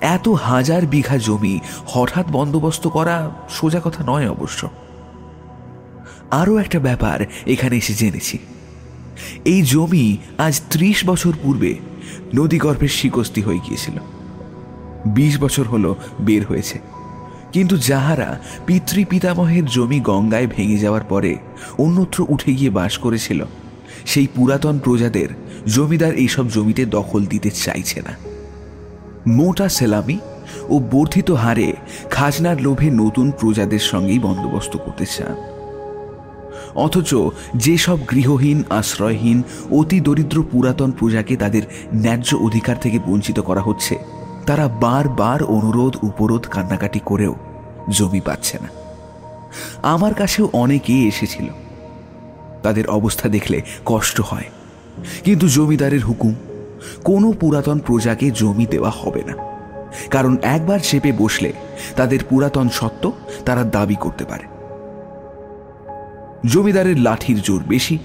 এত 0.00 0.28
হাজার 0.28 0.82
বিঘা 0.86 1.16
জমি 1.16 1.60
হঠাৎ 1.86 2.26
বন্দোবস্ত 2.32 2.86
করা 2.86 3.16
সোজা 3.48 3.80
কথা 3.84 4.04
নয় 4.06 4.28
অবশ্য। 4.30 4.68
আরও 6.30 6.58
একটা 6.58 6.78
ব্যাপার 6.78 7.18
এখানে 7.46 7.76
এসে 7.76 7.94
জেনেছি। 7.94 8.38
এই 9.44 9.62
জমি 9.62 10.16
আজ 10.38 10.54
ত্রিশ 10.70 10.98
বছর 11.06 11.32
পূর্বে 11.42 11.74
নদীগর্ভের 12.34 12.88
শিকস্তি 12.88 13.42
হয়ে 13.42 13.58
গিয়েছিল। 13.58 13.98
বিশ 15.06 15.40
বছর 15.40 15.64
হলো 15.64 15.96
বের 16.20 16.46
হয়েছে। 16.46 16.80
কিন্তু 17.52 17.76
যাহারা 17.76 18.40
পিতৃ 18.66 19.04
পিতামহের 19.04 19.64
জমি 19.64 20.00
গঙ্গায় 20.00 20.46
ভেঙে 20.46 20.78
যাওয়ার 20.78 21.02
পরে 21.02 21.36
অন্যত্র 21.78 22.26
উঠে 22.28 22.54
গিয়ে 22.54 22.70
বাস 22.70 22.98
করেছিল, 22.98 23.44
সেই 24.06 24.26
পুরাতন 24.26 24.78
প্রজাদের 24.78 25.28
জমিদার 25.66 26.14
এইসব 26.14 26.48
জমিতে 26.48 26.86
দখল 26.86 27.26
দিতে 27.26 27.50
চাইছে 27.50 28.02
না। 28.02 28.16
মোটা 29.26 29.68
সেলামি 29.68 30.18
ও 30.68 30.78
বর্ধিত 30.78 31.30
হারে 31.30 31.72
খাজনার 32.10 32.60
লোভে 32.60 32.90
নতুন 32.90 33.30
প্রজাদের 33.30 33.78
সঙ্গেই 33.78 34.18
বন্দোবস্ত 34.18 34.76
করতে 34.76 35.06
চান। 35.06 35.53
অথচ 36.74 37.14
যেসব 37.56 37.98
গৃহহীন, 38.10 38.62
আশ্রয়হীন, 38.70 39.42
অতি 39.70 40.00
দরিদ্র 40.00 40.44
পুরাতন 40.50 40.90
প্রজাকে 40.90 41.36
তাদের 41.36 41.62
ন্যায্য 41.94 42.36
অধিকার 42.36 42.76
থেকে 42.80 42.98
বঞ্চিত 42.98 43.40
করা 43.40 43.60
হচ্ছে, 43.60 43.98
তারা 44.46 44.68
বারবার 44.68 45.42
অনুরোধ, 45.42 45.96
উপরোধ, 46.02 46.46
কান্নাকাটি 46.50 47.00
করেও 47.04 47.34
জমি 47.90 48.20
পাচ্ছে 48.20 48.58
না। 48.62 48.68
আমার 49.82 50.14
কাছেও 50.14 50.48
অনেকেই 50.52 51.08
এসেছিল। 51.08 51.46
তাদের 52.62 52.86
অবস্থা 52.86 53.28
দেখলে 53.28 53.62
কষ্ট 53.84 54.20
হয়। 54.20 54.44
কিন্তু 55.24 55.48
জমিদারের 55.48 56.00
হুকুম, 56.00 56.34
কোনো 57.04 57.32
পুরাতন 57.32 57.78
প্রজাকে 57.78 58.30
জমি 58.30 58.66
দেওয়া 58.66 58.90
হবে 58.90 59.22
না। 59.22 59.34
কারণ 60.10 60.36
একবার 60.42 60.78
চেপে 60.78 61.12
বসলে 61.12 61.52
তাদের 61.96 62.18
পুরাতন 62.28 62.68
সত্ত্ব 62.68 63.12
তারা 63.44 63.64
দাবি 63.64 63.94
করতে 63.94 64.24
পারে। 64.24 64.53
জমিদারের 66.46 67.00
লাঠির 67.00 67.40
জোর 67.42 67.62
বেশি। 67.68 67.98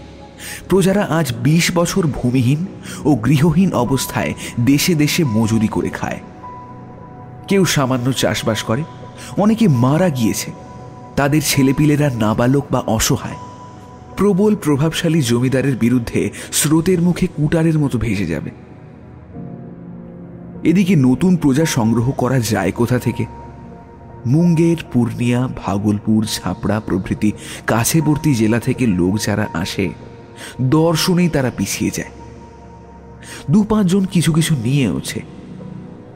প্রজারা 0.70 1.04
আজ 1.04 1.34
২০ 1.44 1.72
বছর 1.76 2.08
ভূমিহীন 2.08 2.66
ও 3.06 3.16
গৃহহীন 3.16 3.74
অবস্থায় 3.74 4.34
দেশে 4.60 4.96
দেশে 4.96 5.24
মজুরি 5.24 5.68
করে 5.68 5.90
খায়। 5.90 6.20
কেউ 7.48 7.66
সামান্য 7.66 8.14
চাষবাস 8.14 8.64
করে, 8.64 8.84
অনেকে 9.38 9.68
মারা 9.68 10.10
গিয়েছে। 10.10 10.52
তাদের 11.16 11.42
ছেলেপিলেরা 11.46 12.10
নাবালক 12.10 12.66
বা 12.72 12.80
অসহায়। 12.80 13.36
প্রবল 14.18 14.56
প্রভাবশালী 14.56 15.22
জমিদারের 15.22 15.78
বিরুদ্ধে 15.78 16.30
স্রোতের 16.52 17.02
মুখে 17.02 17.28
কুটারের 17.28 17.80
মতো 17.80 18.00
ভেসে 18.00 18.26
যাবে। 18.26 18.52
এদিকে 20.64 20.96
নতুন 20.96 21.36
প্রজা 21.36 21.66
সংগ্রহ 21.66 22.12
করা 22.12 22.40
যায় 22.40 22.72
কোথা 22.72 23.00
থেকে? 23.00 23.26
মুঙ্গের, 24.26 24.78
পূর্ণিয়া, 24.94 25.50
ভাগলপুর, 25.66 26.26
ছাপড়া 26.26 26.80
প্রভৃতি 26.80 27.32
কাছেবর্তী 27.68 28.34
জেলা 28.34 28.60
থেকে 28.60 28.88
লোক 28.88 29.20
যারা 29.20 29.48
আসে, 29.54 29.90
দর্শনেই 30.62 31.30
তারা 31.30 31.52
পিছিয়ে 31.58 31.92
যায়। 31.92 32.10
দু 33.50 33.64
পাঁচজন 33.64 34.06
কিছু 34.06 34.34
কিছু 34.34 34.56
নিয়েওছে 34.64 35.22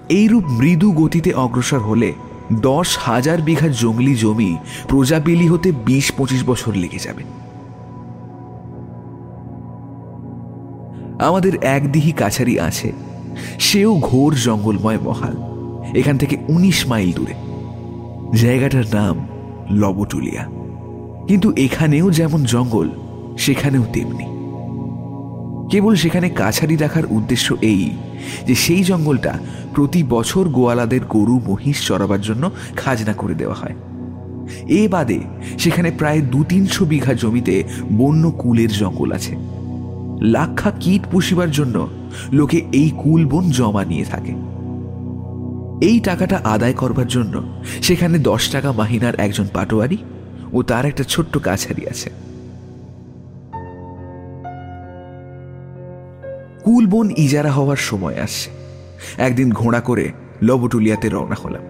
এইরূপ 0.10 0.44
মৃদু 0.48 0.92
গতিতে 0.92 1.34
অগ্রসর 1.34 1.80
হলে 1.80 2.14
দশ 2.54 2.98
হাজার 2.98 3.42
বিঘা 3.42 3.68
জঙ্গলি 3.68 4.16
জমি 4.16 4.58
প্রজাবিলি 4.88 5.48
হতে 5.48 5.72
বিশ 5.72 6.12
পঁচিশ 6.12 6.44
বছর 6.44 6.74
লেগে 6.74 7.00
যাবে। 7.00 7.24
আমাদের 11.20 11.64
একদিহি 11.64 12.12
কাছারি 12.12 12.60
আছে, 12.60 12.92
সেও 13.60 14.00
ঘোর 14.00 14.36
জঙ্গলময় 14.36 14.98
মহাল 14.98 15.36
এখান 15.96 16.18
থেকে 16.18 16.38
১৯ 16.48 16.88
মাইল 16.88 17.12
দূরে। 17.12 17.53
জায়গাটার 18.36 18.84
নাম 18.94 19.28
লবটুলিয়া। 19.72 20.44
কিন্তু 21.28 21.54
এখানেও 21.58 22.12
যেমন 22.12 22.44
জঙ্গল, 22.44 22.90
সেখানেও 23.38 23.86
তেমনি। 23.94 24.24
কেবল 25.70 25.96
সেখানে 25.96 26.30
কাছারি 26.30 26.76
রাখার 26.76 27.04
উদ্দেশ্য 27.10 27.56
এই 27.62 27.90
যে 28.48 28.56
সেই 28.56 28.84
জঙ্গলটা 28.84 29.40
প্রতি 29.76 30.04
বছর 30.04 30.50
গোয়ালাদের 30.50 31.00
গরু, 31.10 31.42
মহিষ 31.48 31.88
চড়াবার 31.88 32.22
জন্য 32.22 32.52
খাজনা 32.76 33.14
করে 33.14 33.34
দেওয়া 33.34 33.56
হয়। 33.56 33.76
এ 34.68 34.88
বাদে 34.88 35.20
সেখানে 35.60 35.92
প্রায় 35.92 36.22
দু 36.22 36.44
তিনশো 36.44 36.86
বিঘা 36.86 37.14
জমিতে 37.14 37.64
বন্য 37.92 38.32
কুলের 38.32 38.70
জঙ্গল 38.70 39.12
আছে। 39.12 39.36
লাক্ষা 40.22 40.72
কীট 40.80 41.02
পুষিবার 41.12 41.52
জন্য 41.52 41.88
লোকে 42.32 42.62
এই 42.72 42.92
কুল 43.04 43.26
বন 43.26 43.52
জমা 43.52 43.86
নিয়ে 43.86 44.04
থাকে। 44.04 44.53
এই 45.84 46.00
টাকাটা 46.00 46.42
আদায় 46.44 46.74
করবার 46.74 47.08
জন্য 47.08 47.64
সেখানে 47.82 48.20
দশ 48.20 48.52
টাকা 48.52 48.72
মাহিনার 48.72 49.16
একজন 49.16 49.48
পাটোয়ারি 49.54 49.98
ও 50.54 50.64
তার 50.64 50.86
একটা 50.86 51.04
ছোট্ট 51.04 51.38
কাছারি 51.38 51.90
আছে। 51.90 52.10
কুলবন 56.64 57.14
ইজারা 57.18 57.52
হওয়ার 57.52 57.78
সময় 57.78 58.18
আসছে। 58.20 58.50
একদিন 59.18 59.52
ঘোড়া 59.52 59.80
করে 59.80 60.12
লবটুলিয়াতে 60.42 61.10
রওনা 61.10 61.36
হলাম। 61.44 61.64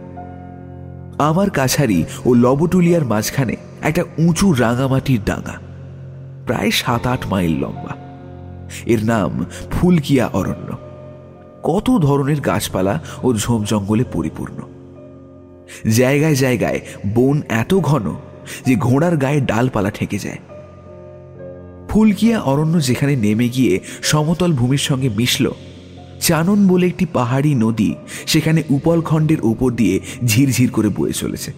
আমার 1.20 1.50
কাছারি 1.50 2.04
ও 2.26 2.34
লবটুলিয়ার 2.34 3.06
মাঝখানে 3.06 3.56
একটা 3.82 4.04
উঁচু 4.18 4.54
রাঙামাটির 4.54 5.20
ডাঙা 5.26 5.56
প্রায় 6.46 6.72
সাত 6.72 7.08
আট 7.08 7.28
মাইল 7.28 7.54
লম্বা। 7.60 7.94
এর 8.86 9.06
নাম 9.06 9.46
ফুলকিয়া 9.72 10.26
অরণ্য। 10.34 10.83
কত 11.64 11.98
ধরনের 11.98 12.40
গাছপালা 12.42 13.04
ও 13.24 13.34
ঝোপ 13.34 13.64
জঙ্গলে 13.64 14.04
পরিপূর্ণ। 14.14 14.60
জায়গায় 15.90 16.36
জায়গায় 16.36 16.80
বন 17.16 17.42
এত 17.50 17.74
ঘন 17.74 18.16
যে 18.66 18.76
ঘোড়ার 18.76 19.18
গায়ে 19.18 19.42
ডালপালা 19.42 19.90
ঠেকে 19.90 20.18
যায়। 20.18 20.38
ফুলকিয়া 21.90 22.42
অরণ্য 22.42 22.82
যেখানে 22.82 23.16
নেমে 23.16 23.50
গিয়ে 23.50 23.80
সমতল 24.02 24.54
ভূমির 24.54 24.78
সঙ্গে 24.78 25.10
মিশল, 25.10 25.52
চানন 26.20 26.68
বলে 26.68 26.88
একটি 26.88 27.06
পাহাড়ি 27.14 27.56
নদী 27.56 27.96
সেখানে 28.26 28.64
উপলখণ্ডের 28.70 29.42
উপর 29.42 29.72
দিয়ে 29.72 30.00
ঝিরঝির 30.26 30.72
করে 30.72 30.90
বয়ে 30.90 31.14
চলেছে। 31.14 31.54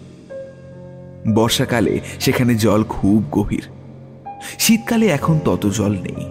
বর্ষাকালে 1.34 2.00
সেখানে 2.20 2.54
জল 2.54 2.84
খুব 2.84 3.24
গভীর। 3.32 3.64
শীতকালে 4.58 5.06
এখন 5.06 5.38
তত 5.44 5.66
জল 5.66 5.92
নেই। 5.92 6.26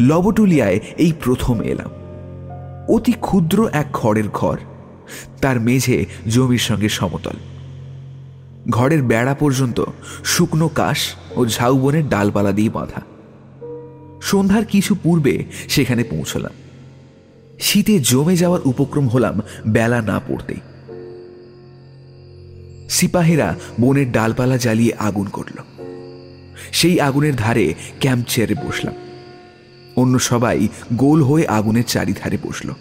লবটুলিয়ায় 0.00 0.80
এই 0.98 1.12
প্রথম 1.20 1.62
এলাম। 1.62 1.90
অতি 2.90 3.12
ক্ষুদ্র 3.12 3.68
এক 3.72 3.86
খড়ের 3.92 4.28
ঘর। 4.28 4.58
তার 5.40 5.60
মেঝে 5.60 6.06
জমির 6.26 6.58
সঙ্গে 6.58 6.88
সমতল। 6.88 7.36
ঘরের 8.70 9.02
বেড়া 9.02 9.34
পর্যন্ত 9.34 9.84
শুকনো 10.24 10.68
কাশ 10.68 10.98
ও 11.36 11.46
ঝাউবনের 11.46 12.08
ডালপালা 12.08 12.52
দিয়ে 12.52 12.70
বাঁধা। 12.70 13.02
সন্ধ্যার 14.22 14.64
কিছু 14.64 14.96
পূর্বে 15.02 15.44
সেখানে 15.68 16.04
পৌঁছলাম। 16.04 16.52
শীতে 17.60 17.98
জমে 17.98 18.36
যাওয়ার 18.36 18.60
উপক্রম 18.64 19.08
হলাম 19.08 19.40
বেলা 19.68 20.02
না 20.02 20.20
পড়তেই। 20.28 20.60
সিপাহেরা 22.88 23.56
বনের 23.80 24.12
ডালপালা 24.12 24.56
জ্বালিয়ে 24.56 24.94
আগুন 24.94 25.26
করল। 25.26 25.62
সেই 26.72 27.00
আগুনের 27.00 27.36
ধারে 27.36 27.74
ক্যাম্প 28.00 28.26
চেয়ারে 28.28 28.54
বসলাম। 28.54 28.94
অন্য 29.96 30.18
সবাই 30.18 30.68
গোল 30.92 31.22
হয়ে 31.22 31.46
আগুনের 31.46 31.84
চারিধারে 31.84 32.38
বসল। 32.42 32.72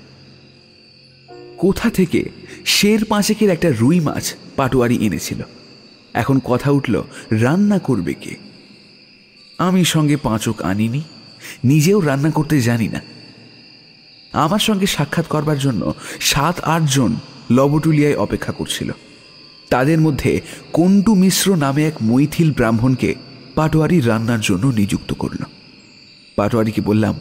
কোথা 1.57 1.89
থেকে 1.89 2.30
শের 2.66 3.05
পাঁচেকের 3.05 3.49
একটা 3.49 3.72
রুই 3.80 3.99
মাছ 3.99 4.34
পাটোয়ারি 4.55 5.05
এনেছিল? 5.05 5.41
এখন 6.14 6.39
কথা 6.39 6.72
উঠল, 6.72 7.03
রান্না 7.32 7.80
করবে 7.80 8.14
কে? 8.14 8.36
আমি 9.57 9.86
সঙ্গে 9.86 10.18
পাঁচক 10.18 10.62
আনিনি, 10.62 11.01
নিজেও 11.64 11.99
রান্না 11.99 12.32
করতে 12.32 12.62
জানি 12.62 12.88
না। 12.88 13.01
আমার 14.34 14.60
সঙ্গে 14.60 14.86
সাক্ষাৎ 14.86 15.28
করবার 15.28 15.60
জন্য 15.60 15.93
সাত 16.20 16.60
আটজন 16.60 17.16
লবটুলিয়ায় 17.51 18.16
অপেক্ষা 18.16 18.51
করছিল। 18.51 18.91
তাদের 19.70 20.01
মধ্যে 20.01 20.41
কন্টু 20.74 21.16
মিশ্র 21.16 21.55
নামে 21.55 21.88
এক 21.88 21.93
মৈথিল 22.01 22.51
ব্রাহ্মণকে 22.51 23.16
পাটোয়ারি 23.55 23.99
রান্নার 23.99 24.39
জন্য 24.41 24.68
নিযুক্ত 24.68 25.14
করল। 25.14 25.43
পাটোয়ারিকে 26.40 26.82
বললাম, 26.82 27.20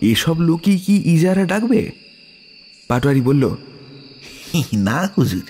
এসব 0.00 0.40
লোকই 0.40 0.78
কি 0.78 1.02
ইজারা 1.04 1.44
ডাকবে? 1.44 1.92
পাটোয়ারি 2.88 3.20
বলল 3.20 3.56
না 4.74 5.10
হুজুর, 5.18 5.42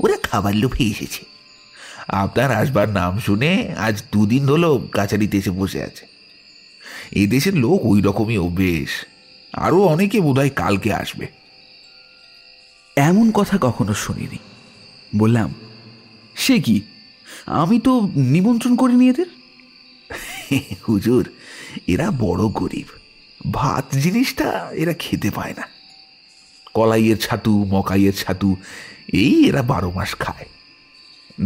ওরা 0.00 0.16
খাবার 0.22 0.54
লোভে 0.54 0.84
এসেছে। 0.84 1.24
আপনার 2.08 2.50
আসবার 2.52 2.88
নাম 2.88 3.18
শুনে 3.18 3.74
আজ 3.78 4.02
দুদিন 4.12 4.44
হলো 4.44 4.88
কাছারিতে 4.92 5.38
এসে 5.38 5.50
বসে 5.50 5.82
আছে। 5.82 6.06
এই 7.12 7.26
দেশের 7.26 7.56
লোক 7.56 7.80
ওই 7.84 8.00
রকমই 8.00 8.38
অভ্যেস, 8.38 8.88
আরও 9.52 9.82
অনেকে 9.82 10.20
বোধহয় 10.20 10.50
কালকে 10.50 10.92
আসবে। 10.92 11.26
এমন 12.96 13.30
কথা 13.30 13.58
কখনো 13.60 13.94
শুনিনি। 13.94 14.38
বললাম, 15.16 15.54
সে 16.34 16.58
কি? 16.58 16.80
আমি 17.46 17.80
তো 17.80 17.92
নিমন্ত্রণ 18.16 18.76
করিনি 18.76 19.08
এদের? 19.08 19.26
হুজুর 20.88 21.30
এরা 21.86 22.10
বড় 22.10 22.42
গরিব। 22.48 22.86
ভাত 23.52 23.94
জিনিসটা 23.94 24.70
এরা 24.72 24.92
খেতে 24.92 25.30
পায় 25.30 25.54
না। 25.56 25.62
কলাইয়ের 26.74 27.18
ছাতু, 27.18 27.64
মকাইয়ের 27.64 28.12
ছাতু, 28.14 28.56
এই 29.12 29.48
এরা 29.48 29.62
বারো 29.62 29.90
মাস 29.90 30.14
খায়। 30.14 30.46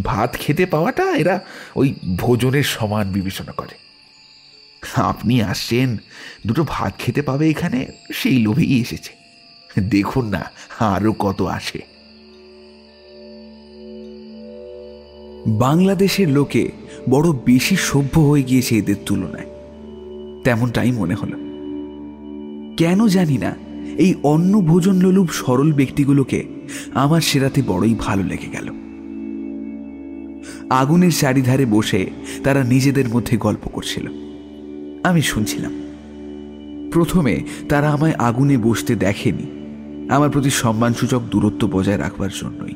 ভাত 0.05 0.37
খেতে 0.37 0.67
পাওয়াটা 0.67 1.17
এরা 1.17 1.41
ওই 1.77 1.95
ভোজনের 2.17 2.63
সমান 2.63 3.13
বিবেচনা 3.13 3.53
করে। 3.53 3.83
আপনি 4.97 5.43
আসছেন, 5.43 5.97
দুটো 6.47 6.65
ভাত 6.69 6.99
খেতে 6.99 7.23
পাবে 7.23 7.51
এখানে, 7.51 7.87
সেই 8.13 8.39
লোভেই 8.39 8.81
এসেছে। 8.81 9.13
দেখুন 9.81 10.29
না 10.29 10.51
আরও 10.79 11.13
কত 11.13 11.43
আসে। 11.43 11.81
বাংলাদেশের 15.47 16.29
লোকে 16.29 16.71
বড় 17.11 17.33
বেশি 17.33 17.77
সভ্য 17.77 18.21
হয়ে 18.21 18.43
গিয়েছে 18.43 18.79
এদের 18.79 18.97
তুলনায়। 19.07 19.52
তেমনটাই 20.45 20.93
মনে 20.93 21.15
হলো। 21.15 21.37
কেন 22.77 23.07
জানি 23.07 23.39
না, 23.39 23.55
এই 23.99 24.15
অন্ন 24.23 24.61
ভোজন 24.61 24.97
লোলুপ 24.97 25.29
সরল 25.31 25.73
ব্যক্তিগুলোকে 25.73 26.45
আমার 26.95 27.21
সেরাতে 27.21 27.63
বড়ই 27.67 27.95
ভালো 27.99 28.23
লেগে 28.23 28.47
গেল। 28.53 28.69
আগুনের 30.71 31.13
চারিধারে 31.13 31.67
বসে 31.67 32.11
তারা 32.45 32.65
নিজেদের 32.65 33.09
মধ্যে 33.09 33.37
গল্প 33.37 33.69
করছিল। 33.69 34.09
আমি 35.03 35.23
শুনছিলাম। 35.23 35.73
প্রথমে 36.93 37.41
তারা 37.69 37.91
আমায় 37.91 38.13
আগুনে 38.13 38.59
বসতে 38.59 38.95
দেখেনি, 38.95 39.47
আমার 40.11 40.31
প্রতি 40.31 40.51
সম্মানসূচক 40.51 41.23
দূরত্ব 41.31 41.69
বজায় 41.73 41.99
রাখবার 41.99 42.31
জন্যই। 42.41 42.75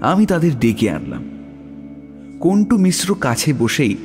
আমি 0.00 0.26
তাদের 0.26 0.58
ডেকে 0.58 0.90
আনলাম। 0.90 1.24
কন্টু 2.40 2.78
মিশ্র 2.78 3.14
কাছে 3.14 3.52
বসেই 3.52 3.96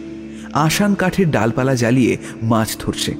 আসান 0.54 0.96
কাঠের 0.96 1.32
ডালপালা 1.32 1.76
জ্বালিয়ে 1.76 2.18
মাছ 2.42 2.78
ধরছে। 2.80 3.12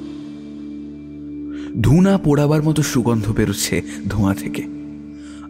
ধুনা 1.80 2.18
পোড়াবার 2.18 2.62
মতো 2.62 2.82
সুগন্ধ 2.82 3.32
বেরোচ্ছে 3.32 3.82
ধোঁয়া 4.08 4.34
থেকে। 4.34 4.62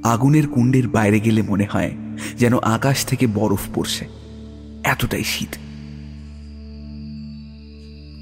আগুনের 0.02 0.48
কুণ্ডের 0.48 0.88
বাইরে 0.88 1.20
গেলে 1.20 1.42
মনে 1.42 1.66
হয় 1.70 1.90
যেন 2.38 2.58
আকাশ 2.58 3.06
থেকে 3.06 3.26
বরফ 3.26 3.60
পড়ছে। 3.74 4.08
এতটাই 4.84 5.24
শীত। 5.24 5.56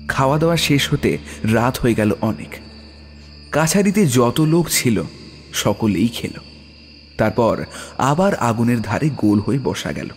খাওয়া 0.09 0.39
দাওয়া 0.39 0.57
শেষ 0.57 0.93
হতে 0.93 1.19
রাত 1.53 1.79
হয়ে 1.79 1.95
গেল 1.95 2.13
অনেক। 2.21 2.49
কাছারিতে 3.53 4.07
যত 4.07 4.41
লোক 4.41 4.69
ছিল, 4.71 5.03
সকলেই 5.53 6.09
খেল। 6.09 6.41
তারপর 7.19 7.65
আবার 7.99 8.35
আগুনের 8.35 8.81
ধারে 8.83 9.11
গোল 9.17 9.41
হয়ে 9.41 9.59
বসা 9.59 9.93
গেল। 9.93 10.09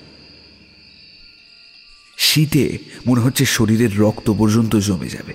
শীতে 2.29 2.63
মনে 3.07 3.21
হচ্ছে 3.21 3.43
শরীরের 3.45 3.93
রক্ত 3.99 4.27
পর্যন্ত 4.37 4.73
জমে 4.87 5.09
যাবে। 5.09 5.33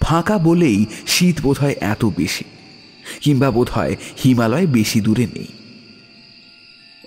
ফাঁকা 0.00 0.36
বলেই 0.38 0.78
শীত 1.06 1.36
বোধহয় 1.40 1.76
এত 1.92 2.02
বেশি, 2.16 2.46
কিংবা 3.20 3.48
বোধহয় 3.50 3.94
হিমালয় 4.24 4.66
বেশি 4.66 4.98
দূরে 5.00 5.26
নেই। 5.26 5.50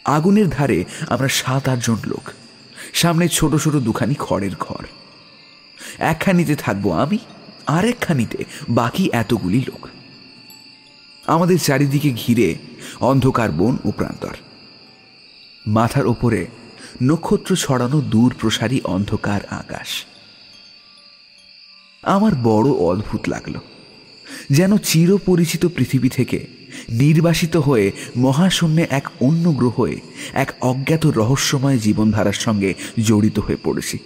আগুনের 0.07 0.47
ধারে 0.49 0.79
আমরা 1.09 1.29
সাত 1.39 1.63
আটজন 1.69 1.99
লোক, 2.05 2.25
সামনে 2.93 3.25
ছোট 3.27 3.51
ছোট 3.55 3.75
দুখানি 3.87 4.15
খড়ের 4.19 4.55
ঘর। 4.59 4.83
একখানিতে 6.11 6.55
থাকব 6.55 6.85
আমি 7.03 7.19
আর 7.67 7.83
একখানিতে 7.85 8.39
বাকি 8.69 9.03
এতগুলি 9.13 9.61
লোক। 9.67 9.83
আমাদের 11.25 11.57
চারিদিকে 11.59 12.09
ঘিরে 12.11 12.49
অন্ধকার 12.99 13.49
বন 13.51 13.73
ও 13.85 13.89
প্রান্তর। 13.91 14.35
মাথার 15.65 16.05
ওপরে 16.07 16.41
নক্ষত্র 17.03 17.55
ছড়ানো 17.55 18.01
দূর 18.01 18.35
প্রসারী 18.39 18.81
অন্ধকার 18.83 19.45
আকাশ। 19.45 20.05
আমার 22.03 22.31
বড় 22.43 22.69
অদ্ভুত 22.69 23.29
লাগল, 23.29 23.53
যেন 24.51 24.77
চিরপরিচিত 24.77 25.65
পৃথিবী 25.65 26.09
থেকে 26.09 26.47
নির্বাসিত 26.89 27.57
হয়ে 27.57 27.91
মহাশূন্যে 28.17 28.87
এক 28.89 29.09
অন্য 29.21 29.51
গ্রহে 29.51 29.99
এক 30.33 30.53
অজ্ঞাত 30.61 31.05
রহস্যময় 31.05 31.77
জীবনধারার 31.77 32.33
সঙ্গে 32.33 32.73
জড়িত 33.03 33.39
হয়ে 33.39 33.57
পড়েছি। 33.63 33.97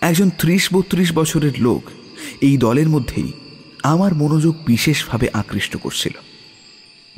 একজন 0.00 0.30
ত্রিশ 0.38 0.72
বত্রিশ 0.72 1.12
বছরের 1.12 1.60
লোক 1.60 1.82
এই 2.40 2.56
দলের 2.56 2.88
মধ্যেই 2.88 3.32
আমার 3.82 4.14
মনোযোগ 4.14 4.54
বিশেষভাবে 4.66 5.28
আকৃষ্ট 5.32 5.76
করছিল। 5.76 6.12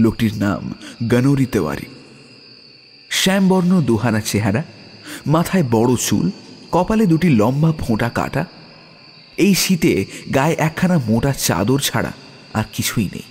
লোকটির 0.00 0.34
নাম 0.36 0.74
গনৌরি 1.08 1.46
তেওয়ারি 1.46 1.86
শ্যামবর্ণ 3.20 3.80
দুহানা 3.80 4.20
চেহারা, 4.20 4.62
মাথায় 5.26 5.64
বড় 5.70 5.96
চুল, 5.96 6.30
কপালে 6.72 7.06
দুটি 7.06 7.28
লম্বা 7.28 7.72
ফোঁটা 7.72 8.08
কাটা। 8.08 8.46
এই 9.36 9.54
শীতে 9.54 10.04
গায়ে 10.34 10.54
একখানা 10.54 10.98
মোটা 10.98 11.32
চাদর 11.32 11.78
ছাড়া 11.78 12.12
আর 12.54 12.64
কিছুই 12.72 13.08
নেই। 13.14 13.22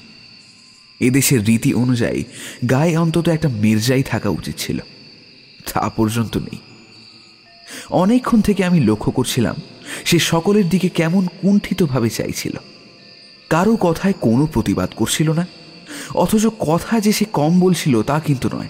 এদেশের 1.07 1.45
রীতি 1.45 1.73
অনুযায়ী 1.73 2.23
গায়ে 2.69 2.97
অন্তত 2.97 3.29
একটা 3.29 3.49
মির্জাই 3.49 4.03
থাকা 4.03 4.29
উচিত 4.29 4.55
ছিল। 4.57 4.79
তা 5.73 5.89
পর্যন্ত 5.89 6.37
নেই। 6.37 6.57
অনেকক্ষণ 7.89 8.41
থেকে 8.41 8.65
আমি 8.65 8.79
লক্ষ্য 8.79 9.11
করছিলাম, 9.11 9.55
সে 10.05 10.19
সকলের 10.19 10.69
দিকে 10.69 10.89
কেমন 10.89 11.27
কুণ্ঠিতভাবে 11.41 12.09
চাইছিল। 12.09 12.53
কারও 13.49 13.75
কথায় 13.75 14.13
কোনো 14.21 14.45
প্রতিবাদ 14.45 14.89
করছিল 14.95 15.31
না, 15.31 15.47
অথচ 16.15 16.45
কথা 16.59 16.99
যে 16.99 17.11
সে 17.11 17.25
কম 17.25 17.59
বলছিল 17.59 18.01
তা 18.01 18.19
কিন্তু 18.19 18.49
নয়। 18.53 18.67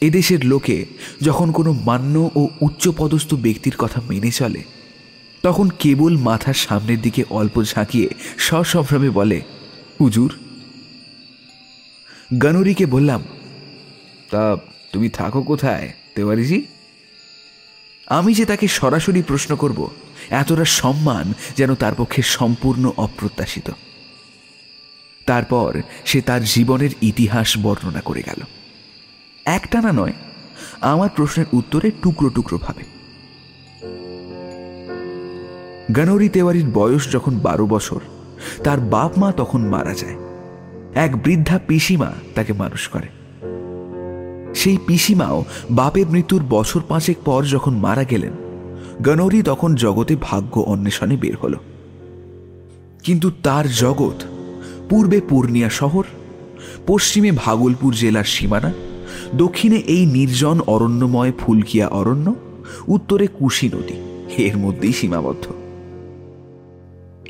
এদেশের 0.00 0.44
লোকে 0.44 0.86
যখন 1.20 1.52
কোনো 1.52 1.72
মান্য 1.72 2.30
ও 2.34 2.48
উচ্চপদস্থ 2.60 3.34
ব্যক্তির 3.34 3.76
কথা 3.78 4.00
মেনে 4.08 4.30
চলে, 4.30 4.62
তখন 5.42 5.70
কেবল 5.78 6.16
মাথার 6.16 6.54
সামনের 6.54 7.00
দিকে 7.00 7.24
অল্প 7.30 7.62
ঝাঁকিয়ে 7.62 8.08
সসম্ভ্রমে 8.38 9.10
বলে, 9.10 9.42
হুজুর, 10.00 10.38
গনরিকে 12.38 12.86
বললাম, 12.86 13.22
তা 14.30 14.56
তুমি 14.92 15.08
থাকো 15.08 15.42
কোথায়, 15.42 15.92
তেওয়ারিজি? 16.14 16.64
আমি 18.06 18.34
যে 18.34 18.44
তাকে 18.44 18.68
সরাসরি 18.68 19.22
প্রশ্ন 19.22 19.56
করব, 19.56 19.90
এতটা 20.30 20.64
সম্মান 20.64 21.32
যেন 21.56 21.74
তার 21.74 21.94
পক্ষে 21.94 22.22
সম্পূর্ণ 22.22 22.92
অপ্রত্যাশিত। 22.96 23.70
তারপর 25.26 25.82
সে 26.04 26.20
তার 26.20 26.44
জীবনের 26.44 26.90
ইতিহাস 27.02 27.58
বর্ণনা 27.58 28.00
করে 28.00 28.22
গেল। 28.22 28.40
একটানা 29.48 29.92
নয়, 29.92 30.12
আমার 30.80 31.08
প্রশ্নের 31.16 31.46
উত্তরে 31.52 31.90
টুকরো 31.90 32.30
টুকরো 32.30 32.58
ভাবে। 32.62 32.82
গনৌরি 35.92 36.28
তেওয়ারির 36.28 36.66
বয়স 36.74 37.12
যখন 37.12 37.38
বারো 37.38 37.66
বছর, 37.66 38.00
তার 38.64 38.80
বাপ 38.80 39.18
মা 39.18 39.32
তখন 39.32 39.60
মারা 39.60 39.94
যায়। 39.94 40.16
এক 40.94 41.22
বৃদ্ধা 41.22 41.58
পিসিমা 41.58 42.12
তাকে 42.34 42.52
মানুষ 42.52 42.88
করে। 42.88 43.08
সেই 44.54 44.78
পিসিমাও 44.86 45.44
বাপের 45.70 46.06
মৃত্যুর 46.06 46.42
বছর 46.48 46.80
পাঁচেক 46.88 47.16
পর 47.24 47.44
যখন 47.44 47.76
মারা 47.76 48.04
গেলেন 48.04 48.32
গনৌরি 49.02 49.42
তখন 49.42 49.74
জগতে 49.74 50.16
ভাগ্য 50.20 50.60
অন্বেষণে 50.60 51.16
বের 51.16 51.36
হল। 51.36 51.54
কিন্তু 53.02 53.30
তার 53.42 53.70
জগৎ 53.70 54.24
পূর্বে 54.88 55.20
পূর্ণিয়া 55.20 55.70
শহর, 55.70 56.04
পশ্চিমে 56.86 57.32
ভাগলপুর 57.32 57.94
জেলার 57.94 58.24
সীমানা 58.24 58.72
দক্ষিণে 59.36 59.76
এই 59.76 60.06
নির্জন 60.06 60.60
অরণ্যময় 60.66 61.32
ফুলকিয়া 61.38 61.88
অরণ্য, 61.88 62.34
উত্তরে 62.88 63.26
কুশি 63.26 63.68
নদী, 63.68 63.94
এর 64.42 64.58
মধ্যেই 64.58 64.92
সীমাবদ্ধ। 64.92 65.46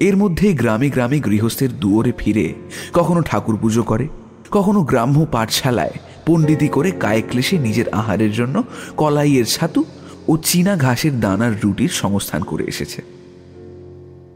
এর 0.01 0.17
মধ্যেই 0.17 0.55
গ্রামে 0.55 0.91
গ্রামে 0.91 1.21
গৃহস্থের 1.21 1.69
দুয়ারে 1.79 2.13
ফিরে 2.19 2.55
কখনো 2.93 3.23
ঠাকুর 3.23 3.57
পুজো 3.57 3.83
করে, 3.83 4.09
কখনো 4.51 4.83
গ্রাম্য 4.83 5.27
পাঠশালায় 5.33 5.91
পণ্ডিতি 6.27 6.69
করে 6.69 6.91
কায়ে 6.91 7.23
ক্লেশে 7.23 7.59
নিজের 7.59 7.89
আহারের 7.89 8.33
জন্য 8.33 8.63
কলাইয়ের 8.97 9.45
ছাতু 9.45 9.85
ও 10.29 10.37
চীনা 10.37 10.77
ঘাসের 10.77 11.21
দানার 11.21 11.53
রুটির 11.65 11.89
সংস্থান 11.89 12.43
করে 12.43 12.65
এসেছে। 12.65 13.03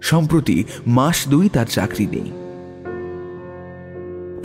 সম্প্রতি 0.02 0.64
মাস 0.86 1.28
দুই 1.28 1.48
তার 1.48 1.66
চাকরি 1.66 2.06
নেই। 2.06 2.41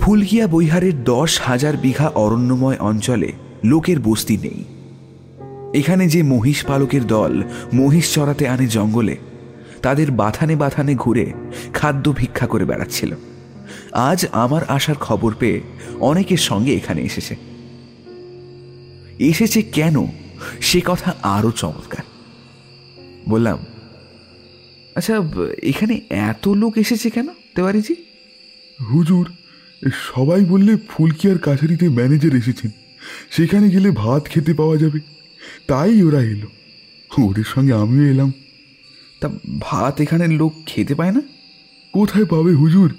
ফুলকিয়া 0.07 0.47
বৈহারের 0.47 1.03
দশ 1.03 1.41
হাজার 1.41 1.77
বিঘা 1.77 2.07
অরণ্যময় 2.07 2.77
অঞ্চলে 2.79 3.31
লোকের 3.63 3.99
বস্তি 3.99 4.37
নেই। 4.37 4.63
এখানে 5.79 6.07
যে 6.07 6.23
মহিষ 6.23 6.65
পালকের 6.65 7.07
দল 7.07 7.43
মহিষ 7.73 8.13
চড়াতে 8.13 8.47
আনে 8.47 8.67
জঙ্গলে, 8.67 9.17
তাদের 9.81 10.11
বাথানে 10.11 10.55
বাথানে 10.55 10.95
ঘুরে 10.95 11.33
খাদ্য 11.73 12.13
ভিক্ষা 12.15 12.47
করে 12.47 12.65
বেড়াচ্ছিল। 12.65 13.15
আজ 13.91 14.25
আমার 14.31 14.63
আসার 14.63 14.95
খবর 14.95 15.33
পেয়ে 15.39 15.61
অনেকের 15.99 16.37
সঙ্গে 16.37 16.73
এখানে 16.73 17.01
এসেছে। 17.01 17.35
এসেছে 19.19 19.61
কেন? 19.61 20.07
সে 20.61 20.81
কথা 20.85 21.15
আরও 21.23 21.51
চমৎকার। 21.51 22.03
বললাম 23.29 23.57
আচ্ছা 24.95 25.13
এখানে 25.63 26.01
এত 26.09 26.47
লোক 26.47 26.77
এসেছে 26.77 27.09
কেন, 27.09 27.27
তেওয়ারিজি? 27.55 27.95
হুজুর 28.91 29.31
সবাই 29.93 30.45
বললে 30.45 30.77
ফুলকিয়ার 30.89 31.37
কাছারিতে 31.37 31.89
ম্যানেজার 31.89 32.35
এসেছেন। 32.35 32.71
সেখানে 33.31 33.69
গেলে 33.69 33.91
ভাত 33.91 34.25
খেতে 34.25 34.53
পাওয়া 34.53 34.77
যাবে। 34.77 34.99
তাই 35.67 36.03
ওরা 36.03 36.21
এলো। 36.21 36.47
ওদের 37.21 37.43
সঙ্গে 37.43 37.73
আমিও 37.73 38.11
এলাম। 38.11 38.33
তা 39.21 39.29
ভাত 39.59 40.01
এখানে 40.01 40.27
লোক 40.27 40.53
খেতে 40.65 40.95
পায় 40.95 41.11
না? 41.11 41.21
কোথায় 41.93 42.25
পাবে 42.25 42.53
হুজুর? 42.53 42.93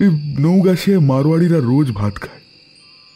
এই 0.00 0.08
নৌগাছিয়া 0.40 1.00
মারোয়াড়িরা 1.00 1.58
রোজ 1.58 1.92
ভাত 1.92 2.16
খায়। 2.16 2.40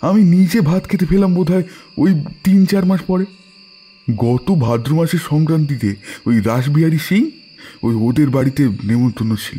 আমি 0.01 0.23
নিজে 0.23 0.61
ভাত 0.61 0.89
খেতে 0.89 1.07
পেলাম 1.07 1.35
বোধহয় 1.35 1.63
ওই 1.99 2.25
তিন 2.45 2.67
চার 2.67 2.85
মাস 2.85 3.01
পরে। 3.01 3.25
গত 4.17 4.51
ভাদ্র 4.51 4.95
মাসের 4.95 5.19
সংক্রান্তিতে 5.19 5.97
ওই 6.27 6.41
রাসবিহারী 6.41 6.99
সিং 6.99 7.31
ওই 7.83 7.95
ওদের 7.95 8.31
বাড়িতে 8.31 8.69
নেমন্তন্ন 8.85 9.37
ছিল। 9.37 9.59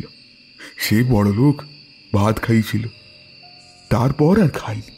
সে 0.76 1.04
বড় 1.04 1.32
লোক 1.32 1.62
ভাত 2.14 2.42
খাইছিল। 2.42 2.86
তারপর 3.90 4.42
আর 4.42 4.48
খাইনি 4.48 4.94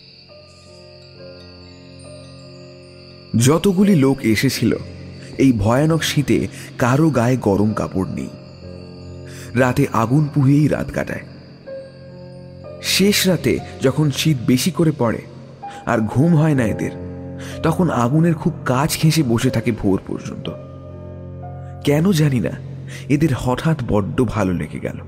যতগুলি 3.37 3.95
লোক 3.95 4.19
এসেছিল, 4.23 4.77
এই 5.39 5.53
ভয়ানক 5.53 6.03
শীতে 6.03 6.49
কারও 6.79 7.11
গায়ে 7.11 7.37
গরম 7.37 7.73
কাপড় 7.73 8.09
নেই। 8.09 8.29
রাতে 9.55 9.87
আগুন 9.93 10.29
পুড়িয়েই 10.35 10.69
রাত 10.69 10.91
কাটায়। 10.91 11.25
শেষ 12.83 13.27
রাতে 13.27 13.59
যখন 13.83 14.11
শীত 14.11 14.37
বেশি 14.47 14.71
করে 14.71 14.93
পড়ে, 14.99 15.19
আর 15.87 15.99
ঘুম 16.01 16.37
হয় 16.37 16.55
না 16.55 16.65
এদের, 16.65 16.91
তখন 17.63 17.91
আগুনের 17.91 18.35
খুব 18.35 18.53
কাজ 18.65 18.99
ঘেঁষে 19.03 19.23
বসে 19.23 19.51
থাকে 19.51 19.73
ভোর 19.73 19.99
পর্যন্ত। 20.07 20.51
কেন 21.85 22.13
জানি 22.13 22.41
না, 22.41 22.51
এদের 23.09 23.29
হঠাৎ 23.35 23.79
বড্ড 23.89 24.25
ভালো 24.25 24.53
লেগে 24.53 24.79
গেল। 24.79 24.99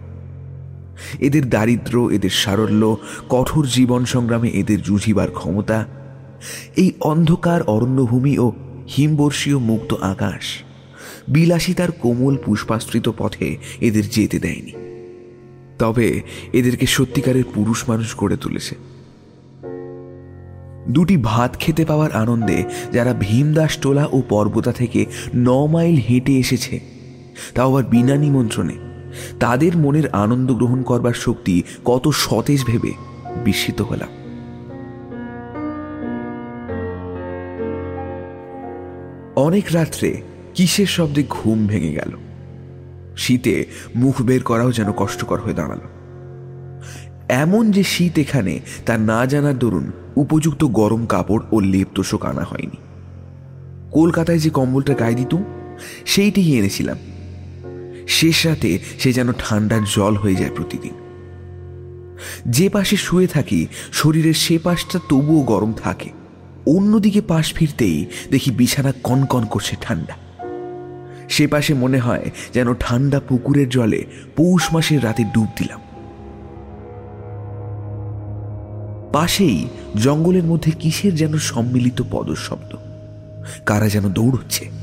এদের 1.19 1.49
দারিদ্র, 1.49 2.11
এদের 2.11 2.31
সারল্য, 2.31 2.97
কঠোর 3.29 3.67
জীবন 3.67 4.05
সংগ্রামে 4.05 4.49
এদের 4.49 4.83
জুঝিবার 4.83 5.31
ক্ষমতা, 5.31 5.87
এই 6.77 6.93
অন্ধকার 7.01 7.63
অরণ্যভূমি 7.63 8.39
ও 8.39 8.53
হিমবর্ষীয় 8.97 9.59
মুক্ত 9.59 9.95
আকাশ 9.95 10.65
বিলাসিতার 11.29 11.91
কোমল 11.93 12.37
পুষ্পাশ্রিত 12.45 13.09
পথে 13.19 13.57
এদের 13.81 14.03
যেতে 14.11 14.39
দেয়নি। 14.39 14.73
তবে 15.79 16.23
এদেরকে 16.53 16.87
সত্যিকারের 16.87 17.45
পুরুষ 17.55 17.89
মানুষ 17.89 18.17
গড়ে 18.17 18.37
তুলেছে। 18.37 18.75
দুটি 20.89 21.17
ভাত 21.17 21.57
খেতে 21.57 21.85
পাওয়ার 21.85 22.13
আনন্দে 22.13 22.65
যারা 22.93 23.15
ভীমদাস 23.21 23.79
টোলা 23.79 24.09
ও 24.13 24.23
পর্বতা 24.29 24.73
থেকে 24.73 25.07
ন 25.37 25.67
মাইল 25.67 25.97
হেঁটে 25.97 26.37
এসেছে, 26.37 26.81
তাও 27.55 27.69
আবার 27.71 27.85
বিনা 27.85 28.17
নিমন্ত্রণে 28.17 28.77
তাদের 29.41 29.77
মনের 29.77 30.11
আনন্দ 30.11 30.53
গ্রহণ 30.53 30.83
করবার 30.83 31.13
শক্তি 31.13 31.63
কত 31.85 32.09
সতেজ 32.09 32.65
ভেবে 32.65 32.93
বিস্মিত 33.45 33.83
হলাম। 33.83 34.09
অনেক 39.37 39.65
রাত্রে 39.73 40.23
কিসের 40.55 40.87
শব্দে 40.87 41.25
ঘুম 41.31 41.67
ভেঙে 41.67 41.93
গেল। 41.93 42.11
শীতে 43.17 43.67
মুখ 43.95 44.23
বের 44.23 44.43
করাও 44.43 44.73
যেন 44.73 44.93
কষ্টকর 44.93 45.41
হয়ে 45.41 45.55
দাঁড়াল। 45.55 45.81
এমন 47.29 47.71
যে 47.71 47.83
শীত 47.83 48.19
এখানে, 48.19 48.61
তা 48.87 48.99
না 48.99 49.27
জানার 49.27 49.59
দরুন 49.59 49.93
উপযুক্ত 50.17 50.65
গরম 50.65 51.07
কাপড় 51.07 51.43
ও 51.53 51.61
লেপ 51.61 51.89
তোষক 51.95 52.25
আনা 52.25 52.45
হয়নি। 52.45 52.77
কলকাতায় 53.91 54.39
যে 54.39 54.51
কম্বলটা 54.51 54.95
গায়ে 54.95 55.15
দিত 55.15 55.37
সেইটি 56.07 56.59
এনেছিলাম। 56.59 56.97
শেষ 58.11 58.47
রাতে 58.47 58.79
সে 58.99 59.13
যেন 59.13 59.33
ঠান্ডার 59.33 59.81
জল 59.95 60.17
হয়ে 60.17 60.35
যায় 60.35 60.51
প্রতিদিন। 60.55 60.95
যে 62.49 62.69
পাশে 62.69 62.97
শুয়ে 62.97 63.27
থাকি, 63.27 63.67
শরীরের 63.93 64.35
সে 64.35 64.59
পাশটা 64.59 64.99
তবুও 65.09 65.43
গরম 65.43 65.73
থাকে। 65.73 66.11
অন্যদিকে 66.67 67.21
পাশ 67.21 67.55
ফিরতেই 67.55 68.07
দেখি 68.31 68.51
বিছানা 68.51 68.93
কনকন 69.03 69.45
করছে 69.45 69.77
ঠান্ডা। 69.81 70.15
সে 71.29 71.47
পাশে 71.47 71.75
মনে 71.75 71.99
হয় 71.99 72.31
যেন 72.55 72.75
ঠান্ডা 72.75 73.21
পুকুরের 73.21 73.69
জলে 73.69 74.05
পৌষ 74.37 74.73
মাসের 74.73 75.05
রাতে 75.05 75.25
ডুব 75.25 75.47
দিলাম। 75.59 75.81
পাশেই 79.13 79.69
জঙ্গলের 79.97 80.45
মধ্যে 80.45 80.71
কিসের 80.71 81.15
যেন 81.15 81.37
সম্মিলিত 81.37 82.03
পদশব্দ? 82.11 82.77
কারা 83.67 83.89
যেন 83.89 84.13
দৌড়চ্ছে? 84.13 84.80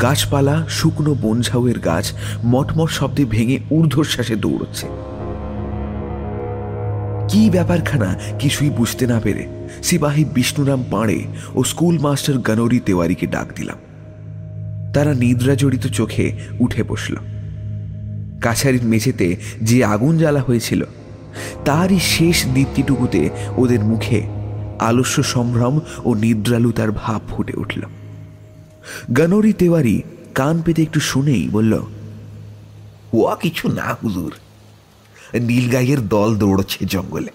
গাছপালা, 0.00 0.66
শুকনো 0.68 1.14
বনঝাউয়ের 1.14 1.78
গাছ, 1.78 2.12
মটমট 2.44 2.90
শব্দে 2.90 3.24
ভেঙে 3.24 3.58
ঊর্ধ্বশ্বাসে 3.70 4.36
দৌড়চ্ছে। 4.36 4.86
কি 7.28 7.50
ব্যাপারখানা 7.50 8.18
কিছুই 8.38 8.70
বুঝতে 8.70 9.06
না 9.06 9.20
পেরে 9.20 9.46
সিপাহী 9.82 10.24
বিষ্ণুরাম 10.24 10.84
পাড়ে 10.90 11.24
ও 11.54 11.64
স্কুল 11.64 11.98
মাস্টার 11.98 12.38
গনৌরি 12.38 12.80
তেওয়ারিকে 12.80 13.26
ডাক 13.26 13.46
দিলাম। 13.56 13.78
তারা 14.94 15.14
নিদ্রা 15.14 15.54
জড়িত 15.54 15.86
চোখে 15.86 16.32
উঠে 16.60 16.82
বসল। 16.82 17.16
কাছারির 18.40 18.84
মেঝেতে 18.84 19.36
যে 19.62 19.84
আগুন 19.84 20.18
জ্বালা 20.18 20.40
হয়েছিল, 20.40 20.84
তারই 21.64 21.98
শেষ 22.00 22.46
দীপ্তিটুকুতে 22.46 23.30
ওদের 23.56 23.80
মুখে 23.80 24.22
আলস্য 24.78 25.22
সম্ভ্রম 25.22 25.80
ও 26.04 26.14
নিদ্রালুতার 26.14 26.92
ভাব 26.92 27.20
ফুটে 27.28 27.52
উঠল। 27.56 27.82
গনৌরি 29.12 29.52
তেওয়ারি 29.52 30.02
কান 30.34 30.62
পেতে 30.62 30.82
একটু 30.82 31.00
শুনেই 31.00 31.48
বলল 31.48 31.72
ও 33.12 33.36
কিছু 33.40 33.68
না, 33.68 33.96
হুজুর। 34.02 34.34
নীলগাইয়ের 35.34 36.08
দল 36.08 36.36
দৌড়চ্ছে 36.36 36.84
জঙ্গলে। 36.84 37.30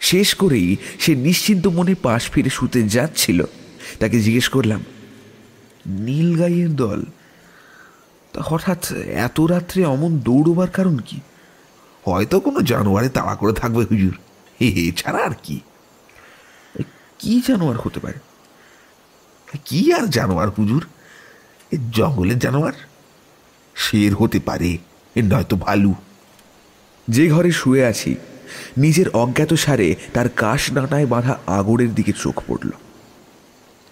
শেষ 0.00 0.34
করেই 0.34 0.76
সে 1.00 1.14
নিশ্চিন্ত 1.14 1.66
মনে 1.66 1.94
পাশ 1.94 2.30
ফিরে 2.30 2.50
শুতে 2.50 2.88
যাচ্ছিল। 2.88 3.44
তাকে 3.98 4.20
জিজ্ঞেস 4.20 4.48
করলাম 4.48 4.84
নীলগাইয়ের 5.86 6.76
দল? 6.76 7.04
তা 8.32 8.42
হঠাৎ 8.44 8.92
এত 8.92 9.40
রাত্রে 9.40 9.84
অমন 9.84 10.18
দৌড়বার 10.18 10.70
কারণ 10.70 10.98
কি? 10.98 11.20
হয়তো 12.04 12.40
কোনো 12.40 12.60
জানোয়ারে 12.60 13.08
তাড়া 13.08 13.34
করে 13.34 13.52
থাকবে, 13.52 13.84
হুজুর। 13.90 14.16
এছাড়া 14.60 15.24
আর 15.24 15.30
কি? 15.42 15.60
কি 17.18 17.42
জানোয়ার 17.48 17.76
হতে 17.78 18.00
পারে? 18.00 18.18
কি 19.64 19.92
আর 19.92 20.06
জানোয়ার 20.06 20.48
হুজুর? 20.48 20.86
এ 21.72 21.76
জঙ্গলের 21.92 22.38
জানোয়ার? 22.38 22.72
শের 23.74 24.14
হতে 24.14 24.40
পারে, 24.40 24.78
এ 25.14 25.22
নয়তো 25.22 25.56
ভালু। 25.56 25.94
যে 27.08 27.28
ঘরে 27.28 27.50
শুয়ে 27.50 27.86
আছি, 27.86 28.16
নিজের 28.76 29.08
অজ্ঞাত 29.08 29.54
সারে 29.54 29.94
তার 30.12 30.28
কাশ 30.28 30.72
ডাঁটায় 30.72 31.06
বাঁধা 31.06 31.38
আগড়ের 31.46 31.94
দিকে 31.94 32.12
চোখ 32.12 32.42
পড়ল। 32.46 32.70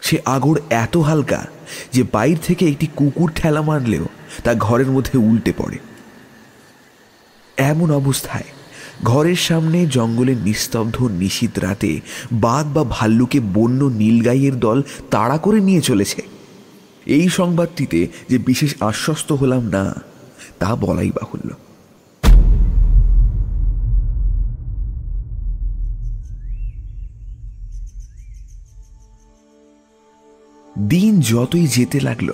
সে 0.01 0.19
আগর 0.25 0.61
এত 0.71 0.97
হালকা 0.97 1.47
যে 1.93 2.03
বাইর 2.13 2.37
থেকে 2.47 2.69
একটি 2.69 2.87
কুকুর 2.97 3.31
ঠেলা 3.31 3.63
মারলেও 3.63 4.07
তা 4.45 4.55
ঘরের 4.55 4.87
মধ্যে 4.87 5.19
উল্টে 5.19 5.53
পড়ে। 5.57 5.79
এমন 7.57 7.91
অবস্থায় 7.91 8.45
ঘরের 9.05 9.37
সামনে 9.37 9.87
জঙ্গলের 9.87 10.37
নিস্তব্ধ 10.37 11.03
নিশীত 11.03 11.59
রাতে 11.59 12.01
বাঘ 12.33 12.73
বা 12.75 12.85
ভাল্লুকে 12.91 13.41
বন্য 13.41 13.85
নীলগাইয়ের 13.85 14.61
দল 14.61 14.83
তাড়া 15.11 15.39
করে 15.39 15.61
নিয়ে 15.61 15.81
চলেছে। 15.81 16.23
এই 17.07 17.29
সংবাদটিতে 17.29 18.09
যে 18.29 18.39
বিশেষ 18.39 18.75
আশ্বস্ত 18.81 19.33
হলাম 19.33 19.63
না, 19.63 19.95
তা 20.59 20.77
বলাই 20.77 21.11
বাহুল্য। 21.11 21.51
দিন 30.89 31.21
যতই 31.21 31.67
যেতে 31.67 32.01
লাগল, 32.01 32.33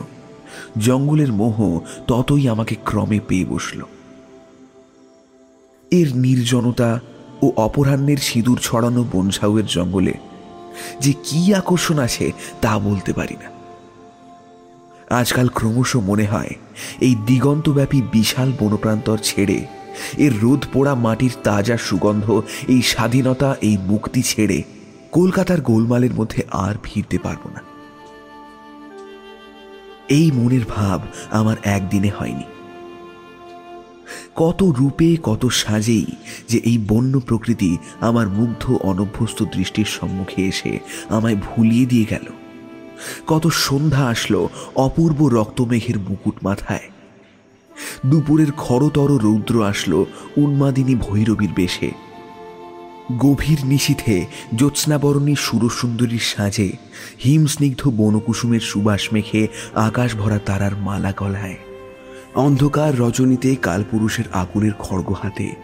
জঙ্গলের 0.78 1.32
মোহ 1.32 1.80
ততই 2.06 2.48
আমাকে 2.48 2.74
ক্রমে 2.84 3.20
পেয়ে 3.28 3.44
বসল। 3.44 3.82
এর 5.90 6.16
নির্জনতা 6.16 7.00
ও 7.42 7.52
অপরাহ্নের 7.56 8.16
সিঁদুর 8.16 8.58
ছড়ানো 8.62 9.04
বনসাউয়ের 9.12 9.66
জঙ্গলে। 9.66 10.14
যে 11.00 11.12
কি 11.12 11.54
আকর্ষণ 11.54 11.98
আছে 11.98 12.32
তা 12.60 12.78
বলতে 12.78 13.12
পারি 13.12 13.34
না। 13.34 13.48
আজকাল 15.16 15.48
ক্রমশ 15.48 15.96
মনে 15.96 16.24
হয়, 16.24 16.54
এই 17.00 17.16
দিগন্তব্যাপী 17.26 18.02
বিশাল 18.12 18.52
বনপ্রান্তর 18.60 19.18
ছেড়ে, 19.18 19.66
এর 20.18 20.32
রোদ 20.40 20.64
পোড়া 20.72 20.94
মাটির 20.94 21.30
তাজা 21.44 21.76
সুগন্ধ, 21.76 22.42
এই 22.68 22.82
স্বাধীনতা, 22.82 23.56
এই 23.60 23.76
মুক্তি 23.86 24.22
ছেড়ে 24.22 24.62
কলকাতার 25.12 25.60
গোলমালের 25.60 26.14
মধ্যে 26.14 26.42
আর 26.50 26.74
ফিরতে 26.82 27.18
পারব 27.18 27.48
না। 27.54 27.60
এই 30.08 30.30
মনের 30.34 30.64
ভাব 30.68 31.00
আমার 31.30 31.56
একদিনে 31.64 32.10
হয়নি। 32.18 32.44
কত 34.36 34.74
রূপে, 34.78 35.16
কত 35.22 35.46
সাজেই 35.46 36.06
যে 36.48 36.58
এই 36.58 36.78
বন্য 36.88 37.20
প্রকৃতি 37.20 37.78
আমার 38.00 38.28
মুগ্ধ 38.28 38.76
অনভ্যস্ত 38.82 39.42
দৃষ্টির 39.42 39.84
সম্মুখে 39.84 40.48
এসে 40.48 40.78
আমায় 41.08 41.36
ভুলিয়ে 41.36 41.86
দিয়ে 41.86 42.06
গেল। 42.10 42.26
কত 43.26 43.46
সন্ধ্যা 43.46 44.06
আসলো 44.06 44.48
অপূর্ব 44.74 45.28
রক্তমেঘের 45.28 45.98
মুকুট 45.98 46.34
মাথায়। 46.42 46.88
দুপুরের 48.06 48.52
খরতর 48.52 49.10
রৌদ্র 49.10 49.64
আসলো 49.64 50.06
উন্মাদিনী 50.36 50.94
ভৈরবীর 50.94 51.50
বেশে। 51.54 51.90
গভীর 53.18 53.58
নিশীথে 53.64 54.26
জ্যোৎস্নাবরণী 54.56 55.36
সুরসুন্দরীর 55.36 56.18
সাজে 56.18 56.72
হিমস্নিগ্ধ 57.24 57.88
বনকুসুমের 57.88 58.60
সুবাস 58.60 59.12
মেখে 59.12 59.48
আকাশ 59.74 60.14
ভরা 60.14 60.38
তারার 60.38 60.76
মালা 60.76 61.12
গলায় 61.16 61.56
অন্ধকার 62.38 62.98
রজনীতে 62.98 63.56
কালপুরুষের 63.56 64.24
আগুনের 64.32 64.72
খড়গ 64.78 65.12
হাতে 65.12 65.54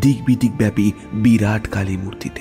দিক 0.00 0.24
বিদিক 0.24 0.56
ব্যাপী 0.56 0.92
বিরাট 1.12 1.68
কালী 1.68 1.96
মূর্তিতে। 1.96 2.40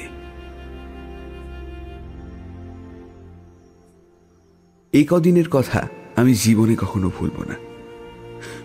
এই 4.93 5.05
কদিনের 5.09 5.49
কথা 5.49 5.87
আমি 6.15 6.33
জীবনে 6.33 6.75
কখনো 6.75 7.11
ভুলব 7.19 7.43
না। 7.43 7.55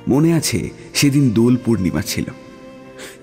মনে 0.08 0.34
আছে 0.34 0.70
সেদিন 0.94 1.30
দোল 1.30 1.56
পূর্ণিমা 1.64 2.02
ছিল। 2.02 2.24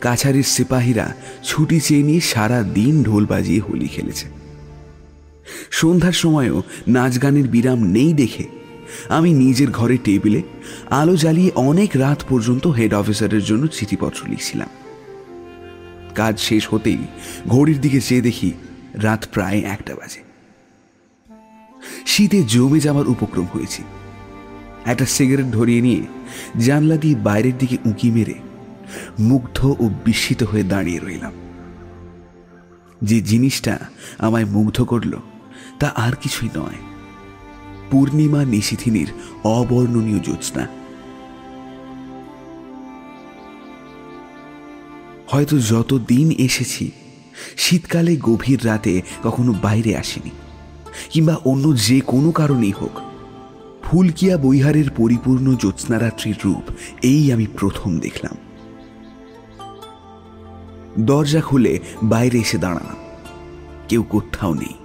কাছারির 0.01 0.43
সিপাহীরা 0.43 1.15
ছুটি 1.43 1.79
চেয়ে 1.79 2.03
নিয়ে 2.03 2.19
সারা 2.19 2.63
দিন 2.63 3.03
ঢোল 3.03 3.25
বাজিয়ে 3.25 3.59
হোলি 3.59 3.87
খেলেছে। 3.87 4.27
সন্ধ্যার 5.71 6.13
সময়ও 6.13 6.63
নাচ 6.87 7.21
গানের 7.21 7.47
বিরাম 7.47 7.83
নেই 7.83 8.13
দেখে 8.13 8.58
আমি 9.09 9.33
নিজের 9.33 9.71
ঘরে 9.71 9.97
টেবিলে 9.97 10.41
আলো 10.89 11.15
জ্বালিয়ে 11.15 11.51
অনেক 11.55 11.89
রাত 11.95 12.23
পর্যন্ত 12.29 12.67
হেড 12.67 12.93
অফিসারের 12.93 13.43
জন্য 13.43 13.67
চিঠিপত্র 13.67 14.29
লিখছিলাম। 14.29 14.69
কাজ 16.15 16.39
শেষ 16.39 16.67
হতেই 16.67 16.97
ঘড়ির 17.47 17.81
দিকে 17.81 18.01
চেয়ে 18.01 18.21
দেখি 18.21 18.51
রাত 18.93 19.25
প্রায় 19.31 19.59
একটা 19.59 19.95
বাজে। 19.95 20.19
শীতে 22.05 22.43
জমে 22.43 22.79
যাওয়ার 22.79 23.07
উপক্রম 23.07 23.45
হয়েছি। 23.53 23.83
একটা 24.85 25.05
সিগারেট 25.05 25.45
ধরিয়ে 25.45 25.81
নিয়ে 25.81 26.01
জানলা 26.59 26.97
দিয়ে 26.97 27.15
বাইরের 27.15 27.57
দিকে 27.57 27.77
উঁকি 27.85 28.11
মেরে 28.11 28.33
মুগ্ধ 29.19 29.75
ও 29.79 29.89
বিস্মিত 30.05 30.43
হয়ে 30.43 30.63
দাঁড়িয়ে 30.63 30.99
রইলাম। 30.99 31.33
যে 33.01 33.21
জিনিসটা 33.21 33.79
আমায় 34.17 34.45
মুগ্ধ 34.45 34.81
করল 34.81 35.17
তা 35.79 35.91
আর 35.95 36.13
কিছুই 36.21 36.49
নয়। 36.55 36.88
পূর্ণিমা 37.91 38.41
নিশিথিনীর 38.45 39.09
অবর্ণনীয় 39.57 40.21
জ্যোৎস্না। 40.23 40.65
হয়তো 45.27 45.55
যত 45.71 45.91
দিন 46.07 46.27
এসেছি, 46.37 46.85
শীতকালে 47.57 48.13
গভীর 48.17 48.59
রাতে 48.65 48.93
কখনো 49.23 49.51
বাইরে 49.61 49.91
আসেনি, 49.97 50.31
কিংবা 51.09 51.35
অন্য 51.45 51.65
যে 51.87 51.97
কোনো 52.01 52.31
কারণেই 52.31 52.75
হোক, 52.81 52.95
ফুলকিয়া 53.83 54.37
বৈহারের 54.37 54.87
পরিপূর্ণ 54.97 55.47
জ্যোৎস্নারাত্রির 55.55 56.37
রূপ 56.45 56.65
এই 57.01 57.23
আমি 57.33 57.45
প্রথম 57.59 57.91
দেখলাম। 57.99 58.35
দরজা 60.99 61.41
খুলে 61.41 61.73
বাইরে 62.03 62.37
এসে 62.39 62.57
দাঁড়ালাম, 62.57 62.97
কেউ 63.87 64.03
কোথাও 64.09 64.53
নেই। 64.53 64.75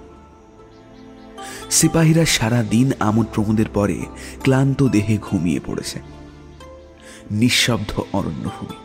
সিপাহীরা 1.75 2.25
সারা 2.25 2.63
দিন 2.63 2.91
আমোদ 2.99 3.27
প্রমোদের 3.33 3.69
পরে 3.73 3.97
ক্লান্ত 4.43 4.83
দেহে 4.87 5.17
ঘুমিয়ে 5.17 5.59
পড়েছে। 5.65 5.99
নিঃশব্দ 7.31 7.91
অরণ্যভূমি, 8.13 8.77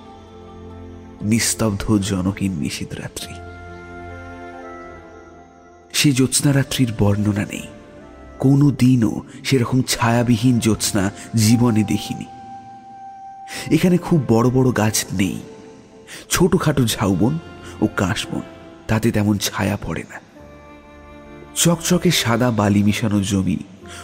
নিস্তব্ধ 1.23 1.99
জনহীন 1.99 2.53
নিশীত 2.53 2.95
রাত্রি। 2.95 3.35
সে 5.93 6.13
জ্যোৎস্নারাত্রির 6.13 6.91
বর্ণনা 6.99 7.45
নেই। 7.45 7.67
কোনো 8.39 8.71
দিনও 8.71 9.23
সেরকম 9.45 9.83
ছায়াবিহীন 9.83 10.59
জ্যোৎস্না 10.59 11.11
জীবনে 11.35 11.83
দেখিনি। 11.83 12.25
এখানে 13.75 13.99
খুব 13.99 14.25
বড় 14.29 14.51
বড় 14.51 14.69
গাছ 14.77 15.05
নেই। 15.13 15.41
ছোটখাটো 16.31 16.85
ঝাউবন 16.85 17.39
ও 17.81 17.87
কাশবন, 17.97 18.43
তাতে 18.89 19.11
তেমন 19.11 19.39
ছায়া 19.39 19.79
পড়ে 19.83 20.05
না। 20.09 20.30
চকচকে 21.55 22.11
সাদা 22.11 22.51
বালি 22.51 22.83
মিশানো 22.83 23.21
জমি 23.21 23.57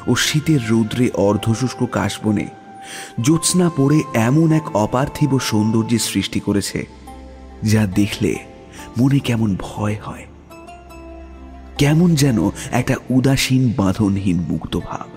ও 0.07 0.14
শীতের 0.14 0.68
রৌদ্রে 0.68 1.11
অর্ধশুষ্ক 1.11 1.86
কাশবনে 1.92 2.49
জ্যোৎস্না 3.20 3.70
পড়ে 3.76 4.03
এমন 4.14 4.53
এক 4.53 4.76
অপার্থিব 4.76 5.38
সৌন্দর্যের 5.38 5.99
সৃষ্টি 5.99 6.40
করেছে, 6.40 6.86
যা 7.62 7.86
দেখলে 7.86 8.36
মনে 8.99 9.18
কেমন 9.18 9.57
ভয় 9.61 9.97
হয়। 10.05 10.26
কেমন 11.78 12.14
যেন 12.14 12.51
একটা 12.70 12.97
উদাসীন 13.11 13.72
বাঁধনহীন 13.76 14.40
মুক্ত 14.49 14.76
ভাব। 14.76 15.09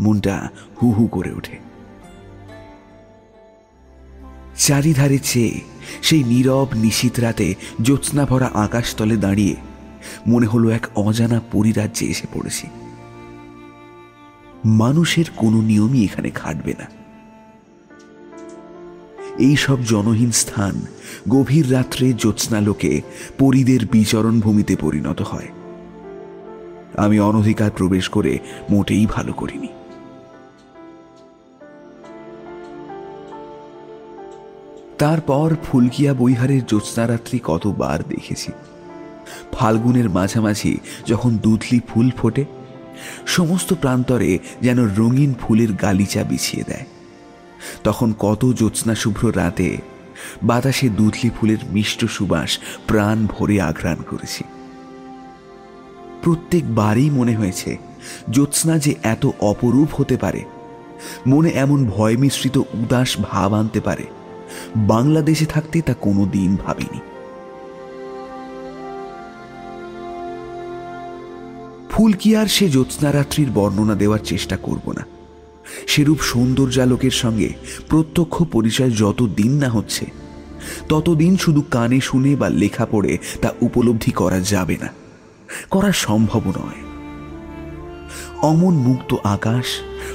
মনটা 0.00 0.48
হু 0.82 0.90
হু 0.92 1.06
করে 1.06 1.32
ওঠে। 1.32 1.58
চারিধারে 4.58 5.18
চেয়ে 5.18 5.60
সেই 6.02 6.24
নীরব 6.24 6.68
নিশীত 6.74 7.20
রাতে 7.20 7.54
জ্যোৎস্না 7.82 8.26
ভরা 8.26 8.50
আকাশতলে 8.54 9.16
দাঁড়িয়ে 9.16 9.56
মনে 10.26 10.46
হলো 10.46 10.68
এক 10.68 10.86
অজানা 10.94 11.40
পরিরাজ্যে 11.52 12.06
এসে 12.06 12.26
পড়েছি। 12.34 12.66
মানুষের 14.64 15.24
কোনো 15.36 15.62
নিয়মই 15.62 16.04
এখানে 16.04 16.30
খাটবে 16.30 16.74
না। 16.78 16.86
এই 19.38 19.56
সব 19.56 19.84
জনহীন 19.84 20.30
স্থান 20.30 20.80
গভীর 21.28 21.72
রাত্রে 21.72 22.12
জ্যোৎস্নালোকে 22.12 23.02
পরিদের 23.38 23.80
বিচরণ 23.92 24.40
ভূমিতে 24.40 24.76
পরিণত 24.80 25.22
হয়। 25.22 25.48
আমি 26.96 27.20
অনধিকার 27.20 27.70
প্রবেশ 27.70 28.08
করে 28.08 28.38
মোটেই 28.70 29.06
ভালো 29.06 29.32
করিনি। 29.32 29.68
তারপর 34.98 35.54
ফুলকিয়া 35.64 36.14
বৈহারের 36.14 36.66
জ্যোৎস্নারাত্রি 36.66 37.40
কতবার 37.44 37.98
দেখেছি। 38.08 38.52
ফাল্গুনের 39.52 40.10
মাঝামাঝি 40.10 40.78
যখন 41.06 41.36
দুধলি 41.36 41.80
ফুল 41.88 42.10
ফোটে, 42.10 42.44
সমস্ত 43.26 43.74
প্রান্তরে 43.74 44.38
যেন 44.60 44.78
রঙিন 44.96 45.34
ফুলের 45.40 45.72
গালিচা 45.72 46.24
বিছিয়ে 46.24 46.64
দেয়। 46.64 46.86
তখন 47.84 48.14
কত 48.18 48.52
জ্যোৎস্না 48.52 48.94
শুভ্র 48.94 49.32
রাতে 49.36 49.76
বাতাসে 50.42 50.88
দুধলি 50.88 51.30
ফুলের 51.30 51.56
মিষ্ট 51.70 52.04
সুবাস 52.04 52.58
প্রাণ 52.86 53.26
ভরে 53.26 53.60
আঘ্রাণ 53.60 53.96
করেছি। 54.10 54.44
প্রত্যেকবারই 56.22 57.10
মনে 57.10 57.34
হয়েছে 57.34 57.76
জ্যোৎস্না 58.30 58.78
যে 58.78 58.94
এত 59.02 59.26
অপরূপ 59.40 59.88
হতে 59.94 60.16
পারে, 60.16 60.44
মনে 61.26 61.48
এমন 61.48 61.86
ভয় 61.86 62.16
মিশ্রিত 62.16 62.56
উদাস 62.58 63.16
ভাব 63.22 63.52
আনতে 63.54 63.80
পারে। 63.80 64.04
বাংলাদেশে 64.76 65.46
থাকতে 65.46 65.82
তা 65.82 65.94
কোনো 65.94 66.26
দিন 66.26 66.56
ভাবিনি। 66.66 67.00
ফুলকিয়ার 71.96 72.48
সে 72.48 72.66
জ্যোৎস্নারাত্রির 72.68 73.50
বর্ণনা 73.50 73.94
দেওয়ার 73.94 74.22
চেষ্টা 74.24 74.56
করব 74.56 74.86
না। 74.92 75.02
সেরূপ 75.86 76.20
সৌন্দর্যালোকের 76.22 77.14
সঙ্গে 77.22 77.48
প্রত্যক্ষ 77.88 78.34
পরিচয় 78.52 78.90
যত 78.90 79.20
দিন 79.22 79.52
না 79.52 79.68
হচ্ছে 79.68 80.04
ততদিন 80.88 81.32
শুধু 81.36 81.60
কানে 81.70 81.98
শুনে 82.00 82.32
বা 82.36 82.48
লেখা 82.62 82.86
পড়ে 82.86 83.12
তা 83.42 83.48
উপলব্ধি 83.60 84.12
করা 84.12 84.40
যাবে 84.40 84.76
না, 84.82 84.88
করা 85.70 85.90
সম্ভব 86.06 86.42
নয়। 86.58 86.80
অমন 88.42 88.74
মুক্ত 88.86 89.10
আকাশ, 89.36 89.66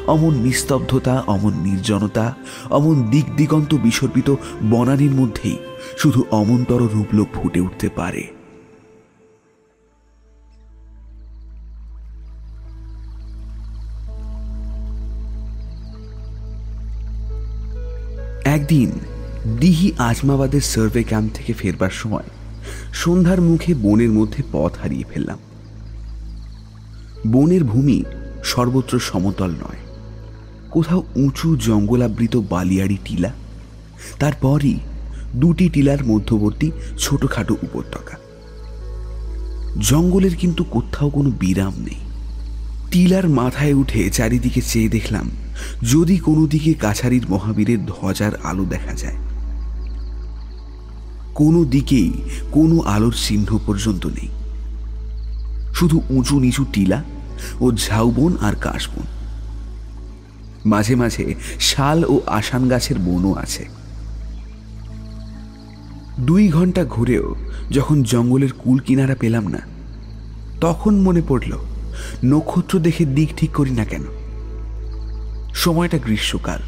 অমন 0.07 0.33
নিস্তব্ধতা, 0.33 1.15
অমন 1.27 1.53
নির্জনতা, 1.63 2.25
অমন 2.69 2.95
দিক 3.09 3.25
দিগন্ত 3.35 3.71
বিসর্পিত 3.75 4.29
বনানীর 4.69 5.11
মধ্যেই 5.11 5.57
শুধু 5.97 6.19
অমন্তর 6.31 6.81
রূপলোক 6.95 7.27
ফুটে 7.33 7.59
উঠতে 7.59 7.89
পারে। 7.89 8.23
একদিন 18.71 18.91
দিহি 19.59 19.91
আজমাবাদের 19.97 20.61
সার্ভে 20.61 21.03
ক্যাম্প 21.03 21.31
থেকে 21.33 21.53
ফেরবার 21.53 21.89
সময় 21.89 22.23
সন্ধ্যার 22.93 23.41
মুখে 23.41 23.73
বনের 23.73 24.09
মধ্যে 24.09 24.43
পথ 24.51 24.71
হারিয়ে 24.81 25.03
ফেললাম। 25.09 25.37
বনের 27.27 27.63
ভূমি 27.63 28.03
সর্বত্র 28.43 28.99
সমতল 28.99 29.49
নয়। 29.49 29.81
কোথাও 30.71 31.03
উঁচু 31.15 31.55
জঙ্গলাবৃত 31.55 32.37
বালিয়াড়ি 32.49 32.97
টিলা, 33.05 33.31
তারপরই 34.19 34.75
দুটি 35.35 35.69
টিলার 35.69 36.05
মধ্যবর্তী 36.05 36.71
ছোটখাটো 36.99 37.57
উপত্যকা। 37.63 38.17
জঙ্গলের 39.79 40.35
কিন্তু 40.35 40.63
কোথাও 40.63 41.09
কোনো 41.09 41.31
বিরাম 41.39 41.73
নেই। 41.77 42.01
টিলার 42.91 43.29
মাথায় 43.29 43.73
উঠে 43.73 44.09
চারিদিকে 44.09 44.61
চেয়ে 44.61 44.89
দেখলাম 44.89 45.29
যদি 45.83 46.17
কোনো 46.17 46.47
দিকে 46.47 46.73
কাছারির 46.73 47.25
মহাবীরের 47.29 47.85
ধ্বজার 47.85 48.31
আলো 48.43 48.65
দেখা 48.65 48.93
যায়। 48.93 49.15
কোনো 51.35 51.65
দিকেই 51.65 52.11
কোনো 52.51 52.79
আলোর 52.79 53.15
চিহ্ন 53.27 53.59
পর্যন্ত 53.65 54.05
নেই। 54.05 54.27
শুধু 55.73 56.01
উঁচু 56.09 56.39
নিচু 56.39 56.65
টিলা 56.73 57.03
ও 57.59 57.71
ঝাউবন 57.71 58.37
আর 58.41 58.55
কাশবন। 58.55 59.03
মাঝে 60.65 60.95
মাঝে 60.95 61.35
শাল 61.59 62.03
ও 62.03 62.21
আসান 62.27 62.67
গাছের 62.67 62.99
বনও 62.99 63.33
আছে। 63.33 63.65
দুই 66.19 66.49
ঘণ্টা 66.49 66.85
ঘুরেও 66.85 67.35
যখন 67.71 68.03
জঙ্গলের 68.03 68.53
কুল 68.57 68.79
কিনারা 68.79 69.15
পেলাম 69.15 69.47
না, 69.47 69.59
তখন 70.61 71.01
মনে 71.01 71.21
পড়ল, 71.27 71.57
নক্ষত্র 72.25 72.79
দেখে 72.79 73.05
দিক 73.05 73.29
ঠিক 73.37 73.51
করি 73.51 73.71
না 73.71 73.85
কেন। 73.85 74.03
সময়টা 75.55 75.97
গ্রীষ্মকাল। 75.97 76.59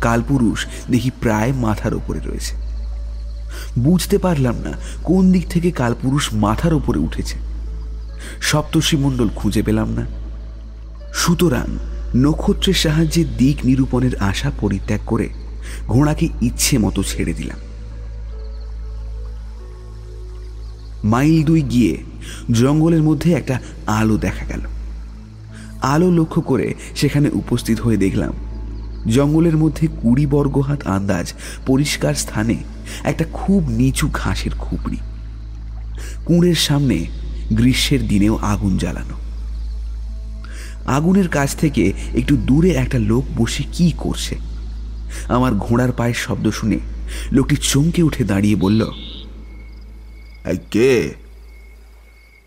কালপুরুষ 0.00 0.66
দেখি 0.90 1.10
প্রায় 1.20 1.52
মাথার 1.52 1.94
ওপরে 1.94 2.20
রয়েছে। 2.20 2.56
বুঝতে 3.78 4.18
পারলাম 4.18 4.54
না 4.58 4.72
কোন 5.04 5.32
দিক 5.32 5.48
থেকে 5.48 5.70
কালপুরুষ 5.70 6.28
মাথার 6.32 6.74
ওপরে 6.74 6.98
উঠেছে। 6.98 7.38
সপ্তর্ষি 8.40 8.96
মণ্ডল 8.96 9.28
খুঁজে 9.36 9.62
পেলাম 9.62 9.88
না। 9.88 10.06
সুতরাং 11.14 11.78
নক্ষত্রের 12.16 12.74
সাহায্যে 12.74 13.24
দিক 13.24 13.56
নিরূপণের 13.64 14.16
আশা 14.16 14.52
পরিত্যাগ 14.60 15.00
করে 15.06 15.28
ঘোড়াকে 15.86 16.28
ইচ্ছে 16.42 16.78
মতো 16.78 17.02
ছেড়ে 17.02 17.32
দিলাম। 17.32 17.58
মাইল 21.04 21.44
দুই 21.44 21.62
গিয়ে 21.62 21.96
জঙ্গলের 22.52 23.02
মধ্যে 23.02 23.32
একটা 23.32 23.60
আলো 23.86 24.16
দেখা 24.16 24.44
গেল। 24.46 24.60
আলো 25.92 26.08
লক্ষ্য 26.10 26.40
করে 26.40 26.66
সেখানে 26.96 27.28
উপস্থিত 27.32 27.78
হয়ে 27.80 27.96
দেখলাম। 27.96 28.32
জঙ্গলের 29.06 29.56
মধ্যে 29.56 29.84
কুড়ি 30.02 30.26
বর্গ 30.26 30.56
হাত 30.58 30.80
আন্দাজ 30.86 31.26
পরিষ্কার 31.66 32.14
স্থানে 32.14 32.56
একটা 33.04 33.24
খুব 33.32 33.60
নিচু 33.70 34.06
ঘাসের 34.12 34.54
খুপড়ি 34.58 34.98
কুঁড়ের 36.26 36.58
সামনে 36.66 36.96
গ্রীষ্মের 37.52 38.02
দিনেও 38.08 38.34
আগুন 38.42 38.72
জ্বালানো। 38.78 39.16
আগুনের 40.86 41.28
কাছ 41.28 41.50
থেকে 41.56 41.92
একটু 42.14 42.34
দূরে 42.36 42.70
একটা 42.70 42.98
লোক 43.10 43.24
বসে 43.36 43.62
কি 43.72 43.86
করছে? 43.98 44.34
আমার 45.28 45.52
ঘোড়ার 45.54 45.92
পায়ের 45.92 46.18
শব্দ 46.24 46.46
শুনে 46.50 46.78
লোকটি 47.32 47.56
চমকে 47.62 48.00
উঠে 48.02 48.22
দাঁড়িয়ে 48.24 48.56
বলল 48.56 48.80
কে? 50.70 50.92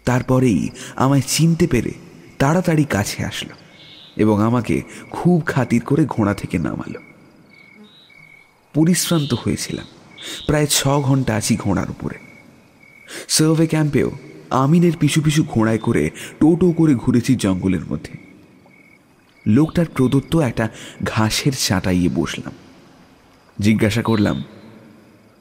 তারপরেই 0.06 0.62
আমায় 0.96 1.26
চিনতে 1.28 1.66
পেরে 1.68 1.94
তাড়াতাড়ি 2.40 2.84
কাছে 2.84 3.26
আসলো 3.26 3.56
এবং 4.16 4.42
আমাকে 4.42 4.82
খুব 5.10 5.44
খাতির 5.46 5.82
করে 5.82 6.06
ঘোড়া 6.06 6.34
থেকে 6.34 6.60
নামালো। 6.60 7.00
পরিশ্রান্ত 8.74 9.34
হয়েছিলাম। 9.34 9.86
প্রায় 10.48 10.68
ছ 10.68 10.88
ঘণ্টা 10.88 11.36
আছি 11.36 11.56
ঘোড়ার 11.56 11.90
উপরে। 11.90 12.18
সার্ভে 13.28 13.68
ক্যাম্পেও 13.68 14.12
আমিনের 14.50 14.98
পিছু 15.00 15.22
পিছু 15.22 15.44
ঘোড়ায় 15.44 15.78
করে 15.78 16.10
টোটো 16.40 16.72
করে 16.72 16.96
ঘুরেছি 16.96 17.36
জঙ্গলের 17.36 17.86
মধ্যে। 17.86 18.14
লোকটার 19.48 19.86
প্রদত্ত 19.96 20.36
একটা 20.36 20.70
ঘাসের 21.04 21.52
চাটাইয়ে 21.54 22.10
বসলাম। 22.10 22.54
জিজ্ঞাসা 23.60 24.02
করলাম, 24.02 24.44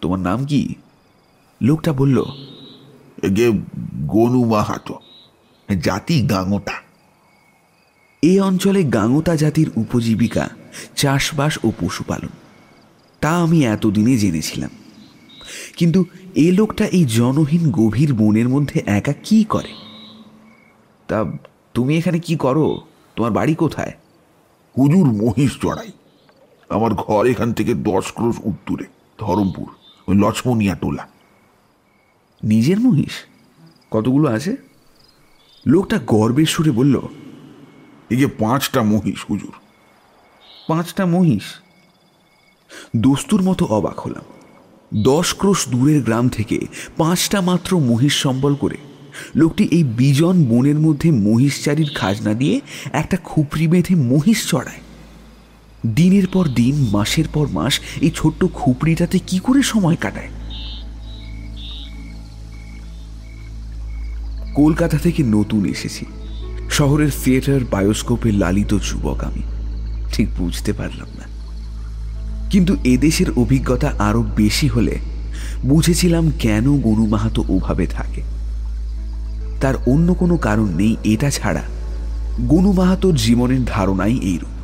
তোমার 0.00 0.18
নাম 0.18 0.46
কি? 0.46 0.74
লোকটা 1.62 1.92
বলল 1.92 2.24
গনু 4.06 4.44
মাহাতো 4.44 4.94
জাতি 5.80 6.26
গাঙোটা। 6.26 6.87
এই 8.22 8.40
অঞ্চলে 8.40 8.84
গাঙোতা 8.84 9.36
জাতির 9.36 9.70
উপজীবিকা 9.76 10.48
চাষবাস 10.96 11.58
ও 11.64 11.72
পশুপালন। 11.80 12.28
তা 13.20 13.36
আমি 13.36 13.64
এতদিনে 13.64 14.16
জেনেছিলাম। 14.16 14.70
কিন্তু 15.76 16.04
এ 16.34 16.52
লোকটা 16.52 16.86
এই 16.86 17.04
জনহীন 17.04 17.70
গভীর 17.70 18.14
বনের 18.14 18.48
মধ্যে 18.48 18.82
একা 18.86 19.12
কি 19.12 19.44
করে? 19.44 19.68
তা 21.08 21.24
তুমি 21.74 21.98
এখানে 21.98 22.18
কি 22.18 22.36
করো? 22.36 22.80
তোমার 23.16 23.32
বাড়ি 23.32 23.54
কোথায়? 23.54 23.92
হুজুর 24.78 25.12
মহিষ 25.12 25.58
চড়াই। 25.62 25.92
আমার 26.68 26.94
ঘর 26.94 27.26
এখান 27.26 27.52
থেকে 27.52 27.74
দশ 27.74 28.12
ক্রোশ 28.12 28.36
উত্তরে 28.44 28.84
ধরমপুর 29.18 29.66
ওই 30.08 30.16
লক্ষ্মণিয়া 30.16 30.74
টোলা। 30.74 31.08
নিজের 32.44 32.80
মহিষ? 32.80 33.12
কতগুলো 33.90 34.28
আছে? 34.28 34.56
লোকটা 35.66 35.98
গর্বের 36.06 36.46
সুরে 36.46 36.70
বলল 36.70 37.00
এই 38.10 38.16
যে 38.16 38.26
পাঁচটা 38.26 38.82
মহিষ, 38.82 39.24
হুজুর। 39.30 39.52
পাঁচটা 40.68 41.06
মহিষ? 41.06 41.42
দস্তুর 42.96 43.42
মতো 43.42 43.66
অবাক 43.66 44.00
হলাম। 44.00 44.24
দশ 45.02 45.34
ক্রোশ 45.38 45.68
দূরের 45.68 46.02
গ্রাম 46.02 46.28
থেকে 46.28 46.58
পাঁচটা 46.96 47.40
মাত্র 47.40 47.78
মহিষ 47.78 48.22
সম্বল 48.22 48.54
করে 48.54 48.76
লোকটি 49.36 49.68
এই 49.70 49.84
বিজন 49.84 50.44
বনের 50.44 50.78
মধ্যে 50.78 51.10
মহিষচারীর 51.10 51.90
খাজনা 51.94 52.34
দিয়ে 52.34 52.60
একটা 52.92 53.16
খুপড়ি 53.16 53.68
বেঁধে 53.68 53.94
মহিষ 53.94 54.50
চড়ায়। 54.50 54.80
দিনের 55.86 56.26
পর 56.26 56.48
দিন, 56.48 56.74
মাসের 56.92 57.24
পর 57.32 57.48
মাস 57.48 57.80
এই 58.00 58.10
ছোট্ট 58.14 58.44
খুপড়িটাতে 58.54 59.18
কি 59.18 59.38
করে 59.38 59.62
সময় 59.62 59.96
কাটায়? 59.96 60.28
কলকাতা 64.54 64.98
থেকে 64.98 65.22
নতুন 65.22 65.66
এসেছি। 65.66 66.04
শহরের 66.70 67.10
থিয়েটার 67.24 67.60
বায়োস্কোপে 67.70 68.32
লালিত 68.32 68.78
যুবক 68.90 69.24
আমি। 69.24 69.42
ঠিক 70.12 70.28
বুঝতে 70.38 70.72
পারলাম 70.72 71.08
না। 71.18 71.38
কিন্তু 72.50 72.76
এদেশের 72.84 73.26
অভিজ্ঞতা 73.36 73.92
আরও 73.98 74.22
বেশি 74.22 74.68
হলে 74.68 74.98
বুঝেছিলাম 75.64 76.32
কেন 76.38 76.80
গরু 76.80 77.06
মাহাতো 77.06 77.44
ওভাবে 77.48 77.86
থাকে। 77.86 78.22
তার 79.60 79.74
অন্য 79.86 80.14
কোনো 80.14 80.36
কারণ 80.36 80.68
নেই, 80.68 80.96
এটা 81.04 81.30
ছাড়া 81.30 81.62
গনু 82.40 82.72
মাহাতোর 82.72 83.14
জীবনের 83.14 83.64
ধারণাই 83.64 84.18
এইরূপ। 84.18 84.58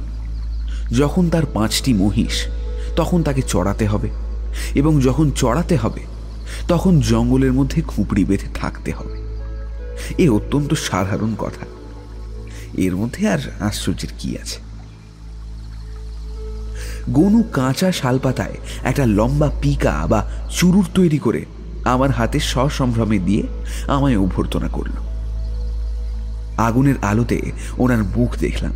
যখন 0.95 1.31
তার 1.31 1.47
পাঁচটি 1.47 1.93
মহিষ, 1.93 2.47
তখন 2.97 3.23
তাকে 3.23 3.43
চড়াতে 3.43 3.87
হবে 3.87 4.09
এবং 4.75 5.01
যখন 5.01 5.31
চড়াতে 5.31 5.77
হবে, 5.77 6.01
তখন 6.69 7.01
জঙ্গলের 7.01 7.53
মধ্যে 7.53 7.83
খুপড়ি 7.83 8.25
বেঁধে 8.25 8.47
থাকতে 8.55 8.93
হবে। 8.93 9.25
এ 10.19 10.29
অত্যন্ত 10.29 10.75
সাধারণ 10.75 11.35
কথা। 11.39 11.67
এর 12.77 12.97
মধ্যে 12.97 13.29
আর 13.29 13.39
আশ্চর্যের 13.61 14.09
কি 14.19 14.39
আছে? 14.39 14.61
গনু 17.11 17.43
কাঁচা 17.53 17.93
শালপাতায় 17.93 18.55
একটা 18.83 19.07
লম্বা 19.07 19.51
পিকা 19.63 20.07
বা 20.11 20.31
চুরুর 20.51 20.87
তৈরি 20.95 21.19
করে 21.19 21.45
আমার 21.85 22.11
হাতে 22.11 22.41
সসম্ভ্রমে 22.41 23.19
দিয়ে 23.19 23.43
আমায় 23.89 24.17
অভ্যর্থনা 24.17 24.69
করল। 24.69 24.93
আগুনের 26.59 26.95
আলোতে 27.03 27.53
ওনার 27.79 28.05
মুখ 28.05 28.37
দেখলাম। 28.37 28.73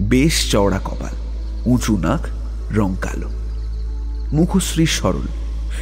বেশ 0.00 0.50
চওড়া 0.52 0.78
কপাল, 0.78 1.16
উঁচু 1.66 1.96
নাক, 1.96 2.26
রং 2.70 2.96
কালো। 3.00 3.30
মুখশ্রী 4.32 4.86
সরল, 4.86 5.26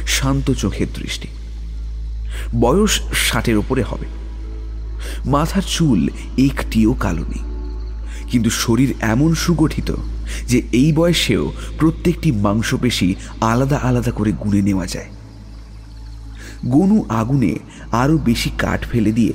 শান্ত 0.07 0.51
চোখের 0.51 0.87
দৃষ্টি। 0.93 1.27
বয়স 2.59 2.99
ষাটের 3.13 3.57
ওপরে 3.57 3.83
হবে। 3.83 4.22
মাথার 5.25 5.61
চুল 5.61 6.09
একটিও 6.37 6.93
কালো 6.93 7.21
নেই। 7.21 7.43
কিন্তু 8.31 8.49
শরীর 8.49 8.93
এমন 9.01 9.33
সুগঠিত 9.33 9.93
যে 10.47 10.61
এই 10.71 10.93
বয়সেও 10.93 11.53
প্রত্যেকটি 11.79 12.31
মাংসপেশি 12.31 13.15
আলাদা 13.41 13.77
আলাদা 13.77 14.11
করে 14.11 14.31
গুনে 14.31 14.61
নেওয়া 14.61 14.87
যায়। 14.87 15.09
গনু 16.65 17.05
আগুনে 17.09 17.55
আরও 17.91 18.17
বেশি 18.17 18.49
কাঠ 18.57 18.87
ফেলে 18.87 19.11
দিয়ে 19.11 19.33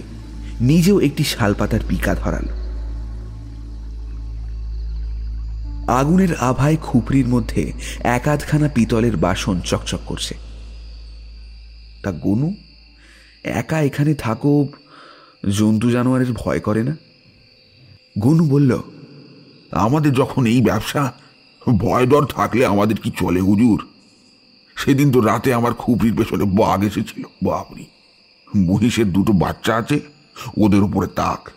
নিজেও 0.61 1.01
একটি 1.01 1.25
শালপাতার 1.25 1.81
পিকা 1.89 2.15
ধরাল। 2.15 2.59
আগুনের 5.89 6.35
আভায় 6.35 6.77
খুপড়ির 6.77 7.29
মধ্যে 7.29 7.73
একাধখানা 8.01 8.69
পিতলের 8.69 9.17
বাসন 9.17 9.61
চকচক 9.61 9.99
করছে। 10.07 10.35
তা 12.03 12.13
গনু, 12.13 12.55
একা 13.45 13.81
এখানে 13.81 14.15
থাকো 14.15 14.69
জন্তু 15.47 15.91
জানোয়ারের 15.91 16.33
ভয় 16.33 16.61
করে 16.61 16.83
না? 16.83 16.97
গনু 18.19 18.49
বলল, 18.49 18.83
আমাদের 19.71 20.13
যখন 20.13 20.47
এই 20.47 20.63
ব্যবসা, 20.63 21.13
ভয় 21.79 22.07
ডর 22.07 22.25
থাকলে 22.25 22.67
আমাদের 22.67 22.97
কি 22.97 23.11
চলে 23.19 23.41
হুজুর? 23.41 23.89
সেদিন 24.77 25.13
তো 25.13 25.21
রাতে 25.21 25.55
আমার 25.55 25.75
খুপড়ির 25.75 26.17
পেছনে 26.17 26.45
বাঘ 26.45 26.83
এসেছিল। 26.83 27.25
বাপরি! 27.43 27.87
মহিষের 28.57 29.13
দুটো 29.13 29.33
বাচ্চা 29.33 29.77
আছে, 29.77 30.01
ওদের 30.57 30.83
উপরে 30.83 31.07
তাক। 31.07 31.51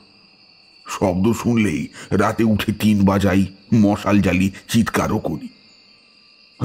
শব্দ 0.88 1.32
শুনলেই 1.32 1.88
রাতে 2.12 2.44
উঠে 2.44 2.72
তিন 2.72 3.06
বাজাই, 3.06 3.46
মশাল 3.74 4.22
জ্বালি, 4.22 4.52
চিৎকারও 4.70 5.20
করি। 5.20 5.48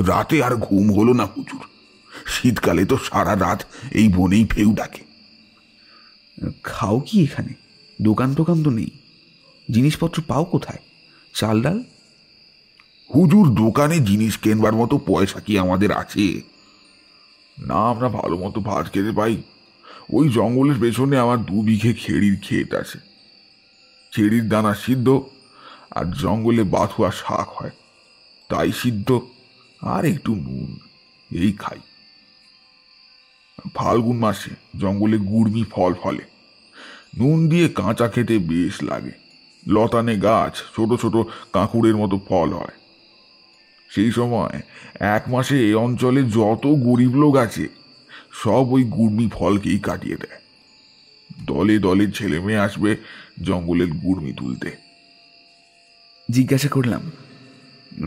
রাতে 0.07 0.43
আর 0.43 0.57
ঘুম 0.57 0.93
হলো 0.93 1.13
না 1.13 1.25
হুজুর। 1.25 1.61
শীতকালে 2.27 2.85
তো 2.85 2.99
সারা 3.05 3.35
রাত 3.37 3.63
এই 3.91 4.09
বনেই 4.09 4.45
ফেউ 4.45 4.73
ডাকে। 4.73 5.06
খাও 6.63 7.01
কি 7.01 7.23
এখানে? 7.23 7.55
দোকান 8.03 8.35
টোকান 8.35 8.63
তো 8.63 8.71
নেই। 8.71 8.91
জিনিসপত্র 9.71 10.23
পাও 10.29 10.45
কোথায়? 10.45 10.79
চাল 11.35 11.63
ডাল? 11.63 11.83
হুজুর, 13.15 13.55
দোকানে 13.55 14.01
জিনিস 14.01 14.39
কেনবার 14.39 14.73
মতো 14.73 14.99
পয়সা 14.99 15.41
কি 15.41 15.59
আমাদের 15.59 15.93
আছে? 15.93 16.41
না, 17.67 17.75
আমরা 17.75 18.09
ভালো 18.09 18.37
মতো 18.37 18.61
ভাত 18.61 18.93
খেতে 18.93 19.13
পাই। 19.13 19.43
ওই 20.13 20.29
জঙ্গলের 20.29 20.81
পেছনে 20.81 21.19
আমার 21.19 21.43
দু 21.43 21.63
বিঘে 21.63 21.93
খেড়ির 21.93 22.41
ক্ষেত 22.41 22.75
আছে। 22.75 22.99
খেড়ির 24.13 24.49
দানা 24.49 24.75
সিদ্ধ, 24.75 25.23
আর 25.91 26.11
জঙ্গলে 26.11 26.63
বাথুয়া 26.63 27.11
শাক 27.11 27.49
হয়। 27.49 27.71
তাই 28.49 28.73
সিদ্ধ, 28.73 29.21
আর 29.81 30.05
একটু 30.05 30.35
নুন, 30.35 30.79
এই 31.31 31.53
খাই। 31.53 31.81
ফাল্গুন 33.75 34.19
মাসে 34.19 34.51
জঙ্গলে 34.81 35.19
গুড়মি 35.19 35.65
ফল 35.71 35.95
ফলে। 35.95 36.23
নুন 37.19 37.49
দিয়ে 37.49 37.69
কাঁচা 37.69 38.09
খেতে 38.09 38.39
বেশ 38.39 38.83
লাগে। 38.83 39.11
লতানে 39.69 40.17
গাছ 40.17 40.55
ছোট 40.77 41.01
ছোট 41.01 41.17
কাঁকুড়ের 41.53 41.97
মতো 41.97 42.21
ফল 42.29 42.53
হয়। 42.53 42.77
সেই 43.91 44.13
সময় 44.13 44.61
এক 45.01 45.29
মাসে 45.29 45.61
এই 45.61 45.75
অঞ্চলে 45.75 46.23
যত 46.23 46.67
গরিব 46.67 47.15
লোক 47.15 47.37
আছে, 47.37 47.69
সব 48.33 48.73
ওই 48.73 48.85
গুড়মি 48.85 49.29
ফলকেই 49.33 49.79
কাটিয়ে 49.79 50.17
দেয়। 50.17 50.41
দলে 51.47 51.79
দলে 51.79 52.11
ছেলে 52.11 52.41
মেয়ে 52.41 52.59
আসবে 52.59 52.97
জঙ্গলের 53.43 53.91
গুড়মি 53.91 54.33
তুলতে। 54.33 54.71
জিজ্ঞাসা 56.31 56.69
করলাম, 56.69 57.11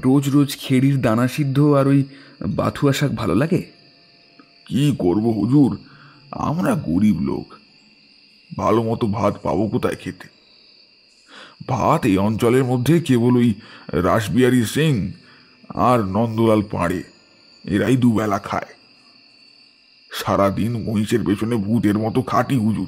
রোজ 0.06 0.30
রোজ 0.30 0.58
খেরির 0.58 1.02
দানা 1.02 1.28
সিদ্ধ 1.28 1.62
আর 1.62 1.88
ওই 1.88 2.04
বাথুয়া 2.48 2.94
শাক 2.94 3.12
ভালো 3.12 3.36
লাগে? 3.36 3.79
কি 4.70 4.96
করব 5.00 5.30
হুজুর? 5.30 5.80
আমরা 6.32 6.76
গরিব 6.76 7.22
লোক। 7.22 7.54
ভালো 8.58 8.84
মতো 8.84 9.08
ভাত 9.08 9.40
পাবো 9.44 9.68
কোথায় 9.68 9.96
খেতে? 9.96 10.28
ভাত 11.68 12.06
এই 12.06 12.18
অঞ্চলের 12.18 12.64
মধ্যে 12.64 13.02
কেবল 13.02 13.38
ওই 13.38 13.54
রাসবিহারী 13.88 14.64
সিং 14.64 15.12
আর 15.70 16.00
নন্দলাল 16.00 16.62
পাড়ে। 16.72 17.04
এরাই 17.64 17.98
দুবেলা 17.98 18.40
খায়। 18.40 18.74
সারাদিন 20.12 20.84
মহিষের 20.84 21.24
পেছনে 21.24 21.56
ভূতের 21.56 21.98
মতো 21.98 22.22
খাটি 22.22 22.56
হুজুর। 22.56 22.88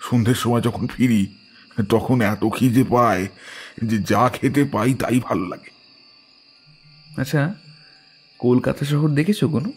সন্ধ্যের 0.00 0.34
সময় 0.34 0.60
যখন 0.60 0.86
ফিরি, 0.86 1.26
তখন 1.88 2.20
এত 2.20 2.44
খিদে 2.54 2.84
পায় 2.84 3.28
যে 3.84 3.98
যা 3.98 4.28
খেতে 4.28 4.64
পাই 4.64 4.94
তাই 4.94 5.20
ভালো 5.20 5.46
লাগে। 5.46 5.70
আচ্ছা 7.20 7.54
কলকাতা 8.38 8.84
শহর 8.84 9.08
দেখেছ 9.10 9.44
কোনো? 9.44 9.72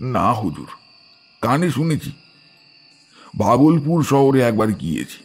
না 0.00 0.32
হুজুর, 0.32 0.66
কানে 1.40 1.70
শুনেছি। 1.70 2.12
ভাগলপুর 3.38 4.04
শহরে 4.04 4.40
একবার 4.40 4.72
গিয়েছি, 4.72 5.18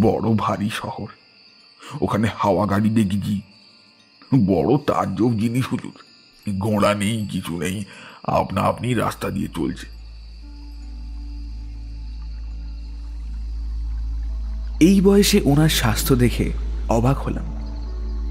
বড় 0.00 0.34
ভারী 0.36 0.70
শহর। 0.72 1.06
ওখানে 2.00 2.28
হাওয়া 2.36 2.66
গাড়ি 2.66 2.90
দেখেছি। 2.90 3.40
বড় 4.46 4.78
তাজ্জব 4.78 5.38
জিনিস 5.38 5.66
হুজুর, 5.72 5.92
গোড়া 6.58 6.94
নেই, 6.94 7.26
কিছু 7.26 7.58
নেই, 7.58 7.84
আপনা 8.24 8.60
আপনি 8.60 8.94
রাস্তা 8.94 9.30
দিয়ে 9.30 9.48
চলছে। 9.56 9.86
এই 14.80 15.00
বয়সে 15.00 15.40
ওনার 15.44 15.68
স্বাস্থ্য 15.68 16.16
দেখে 16.16 16.52
অবাক 16.88 17.18
হলাম। 17.18 17.46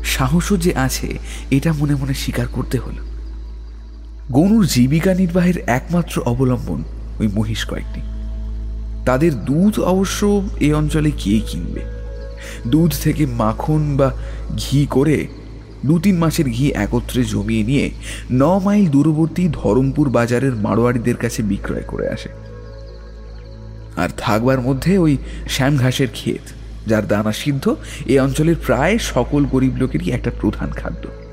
সাহসও 0.04 0.58
যে 0.58 0.76
আছে, 0.76 1.18
এটা 1.52 1.74
মনে 1.74 1.96
মনে 1.96 2.14
স্বীকার 2.14 2.48
করতে 2.48 2.80
হলো। 2.80 3.15
গনুর 4.32 4.66
জীবিকা 4.66 5.14
নির্বাহের 5.14 5.58
একমাত্র 5.68 6.22
অবলম্বন 6.22 6.84
ওই 7.20 7.28
মহিষ 7.28 7.66
কয়েকটি। 7.66 8.02
তাদের 9.06 9.46
দুধ 9.46 9.80
অবশ্য 9.80 10.50
এই 10.60 10.74
অঞ্চলে 10.74 11.12
কে 11.12 11.40
কিনবে? 11.40 11.82
দুধ 12.68 12.94
থেকে 13.04 13.26
মাখন 13.26 13.98
বা 13.98 14.12
ঘি 14.58 14.88
করে 14.90 15.28
দু 15.86 16.00
তিন 16.00 16.18
মাসের 16.18 16.46
ঘি 16.46 16.72
একত্রে 16.72 17.24
জমিয়ে 17.24 17.64
নিয়ে 17.64 17.92
ন 18.32 18.60
মাইল 18.60 18.86
দূরবর্তী 18.90 19.50
ধরমপুর 19.54 20.10
বাজারের 20.10 20.56
মারোয়ারিদের 20.56 21.16
কাছে 21.16 21.44
বিক্রয় 21.44 21.82
করে 21.82 22.10
আসে। 22.10 22.30
আর 23.98 24.10
থাকবার 24.18 24.62
মধ্যে 24.62 24.98
ওই 24.98 25.18
শ্যাম 25.50 25.78
ঘাসের 25.78 26.08
ক্ষেত, 26.14 26.42
যার 26.90 27.08
দানা 27.08 27.32
সিদ্ধ 27.32 27.76
এই 28.06 28.20
অঞ্চলের 28.20 28.56
প্রায় 28.66 28.98
সকল 28.98 29.46
গরিব 29.46 29.76
লোকেরই 29.76 30.12
একটা 30.12 30.32
প্রধান 30.42 30.70
খাদ্য। 30.70 31.25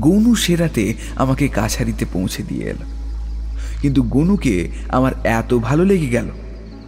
গনু 0.00 0.34
সেরাতে 0.34 0.94
আমাকে 1.16 1.48
কাছারিতে 1.48 2.04
পৌঁছে 2.12 2.42
দিয়ে 2.42 2.64
এল। 2.64 2.76
কিন্তু 3.82 4.02
গনুকে 4.02 4.68
আমার 4.88 5.12
এত 5.24 5.54
ভালো 5.54 5.84
লেগে 5.84 6.06
গেল 6.06 6.28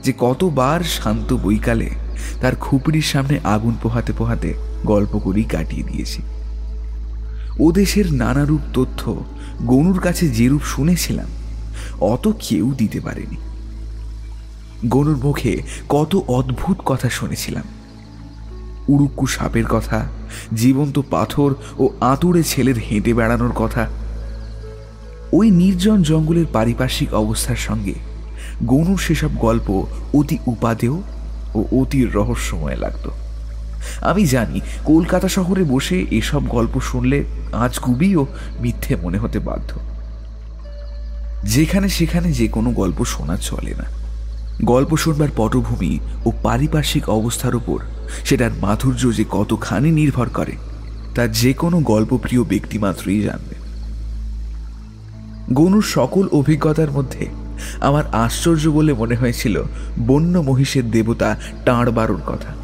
যে 0.02 0.12
কতবার 0.18 0.80
শান্ত 0.80 1.32
বৈকালে 1.32 1.90
তার 2.40 2.57
খুপড়ির 2.57 3.02
সামনে 3.02 3.40
আগুন 3.44 3.74
পোহাতে 3.82 4.12
পোহাতে 4.12 4.54
গল্প 4.84 5.18
করেই 5.18 5.42
কাটিয়ে 5.42 5.82
দিয়েছি। 5.82 6.22
ও 7.59 7.72
দেশের 7.72 8.12
নানারূপ 8.12 8.61
তথ্য 8.74 9.24
গনুর 9.62 10.00
কাছে 10.00 10.28
যেরূপ 10.28 10.62
শুনেছিলাম, 10.62 11.26
অত 12.00 12.32
কেউ 12.48 12.74
দিতে 12.76 13.00
পারেনি। 13.00 13.36
গনুর 14.88 15.16
মুখে 15.16 15.62
কত 15.88 16.16
অদ্ভুত 16.28 16.76
কথা 16.84 17.09
শুনেছিলাম। 17.11 17.62
উড়ুক্কু 18.89 19.26
সাপের 19.26 19.66
কথা, 19.66 20.07
জীবন্ত 20.55 21.03
পাথর 21.11 21.55
ও 21.78 21.89
আঁতুড়ে 22.01 22.43
ছেলের 22.43 22.78
হেঁটে 22.78 23.14
বেড়ানোর 23.14 23.53
কথা। 23.53 23.87
ওই 25.32 25.51
নির্জন 25.51 26.03
জঙ্গলের 26.03 26.45
পারিপার্শ্বিক 26.53 27.14
অবস্থার 27.14 27.57
সঙ্গে 27.57 27.95
গনুর 28.62 28.99
সেসব 28.99 29.34
গল্প 29.37 29.87
অতি 30.14 30.39
উপাদেয় 30.47 30.93
ও 31.55 31.64
অতি 31.72 32.05
রহস্যময় 32.05 32.76
লাগত। 32.76 33.11
আমি 34.01 34.26
জানি, 34.26 34.61
কলকাতা 34.84 35.28
শহরে 35.28 35.64
বসে 35.64 36.07
এসব 36.11 36.49
গল্প 36.49 36.80
শুনলে 36.80 37.24
আজ 37.53 37.78
খুবই 37.78 38.16
ও 38.16 38.26
মিথ্যে 38.61 38.97
মনে 38.97 39.18
হতে 39.18 39.39
বাধ্য। 39.39 39.80
যেখানে 41.45 41.89
সেখানে 41.89 42.32
যে 42.32 42.49
কোনো 42.49 42.70
গল্প 42.70 43.05
শোনা 43.05 43.37
চলে 43.37 43.74
না। 43.74 43.95
গল্প 44.64 44.96
শুনবার 44.96 45.28
পটভূমি 45.36 45.98
ও 46.24 46.32
পারিপার্শ্বিক 46.42 47.11
অবস্থার 47.11 47.57
উপর 47.57 47.78
সেটার 48.24 48.50
মাধুর্য 48.61 49.16
যে 49.16 49.24
কতখানি 49.30 49.90
নির্ভর 49.90 50.28
করে, 50.28 50.52
তা 51.14 51.26
যে 51.26 51.52
কোনো 51.52 51.80
গল্পপ্রিয় 51.80 52.44
ব্যক্তি 52.44 52.78
মাত্রই 52.78 53.22
জানবে। 53.22 53.54
গনুর 55.54 55.82
সকল 55.82 56.28
অভিজ্ঞতার 56.32 56.90
মধ্যে 56.90 57.26
আমার 57.80 58.04
আশ্চর্য 58.12 58.68
বলে 58.68 58.92
মনে 58.92 59.14
হয়েছিল 59.14 59.62
বন্য 60.07 60.38
মহিষের 60.38 60.90
দেবতা 60.90 61.36
টাঁড় 61.64 61.90
বারোর 61.90 62.20
কথা। 62.26 62.54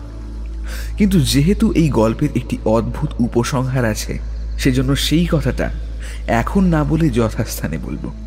কিন্তু 0.98 1.20
যেহেতু 1.20 1.72
এই 1.72 1.88
গল্পের 1.88 2.28
একটি 2.34 2.58
অদ্ভুত 2.64 3.10
উপসংহার 3.18 3.84
আছে, 3.84 4.18
সেজন্য 4.58 4.96
সেই 4.96 5.26
কথাটা 5.26 5.70
এখন 6.26 6.64
না 6.64 6.84
বলে 6.84 7.10
যথাস্থানে 7.10 7.78
বলব। 7.78 8.21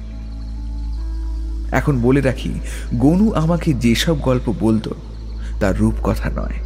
এখন 1.76 2.02
বলে 2.02 2.22
রাখি, 2.22 2.54
গনু 2.94 3.32
আমাকে 3.32 3.74
যেসব 3.74 4.20
গল্প 4.20 4.54
বলতো, 4.60 4.96
তার 5.60 5.78
রূপকথা 5.78 6.30
নয়, 6.30 6.58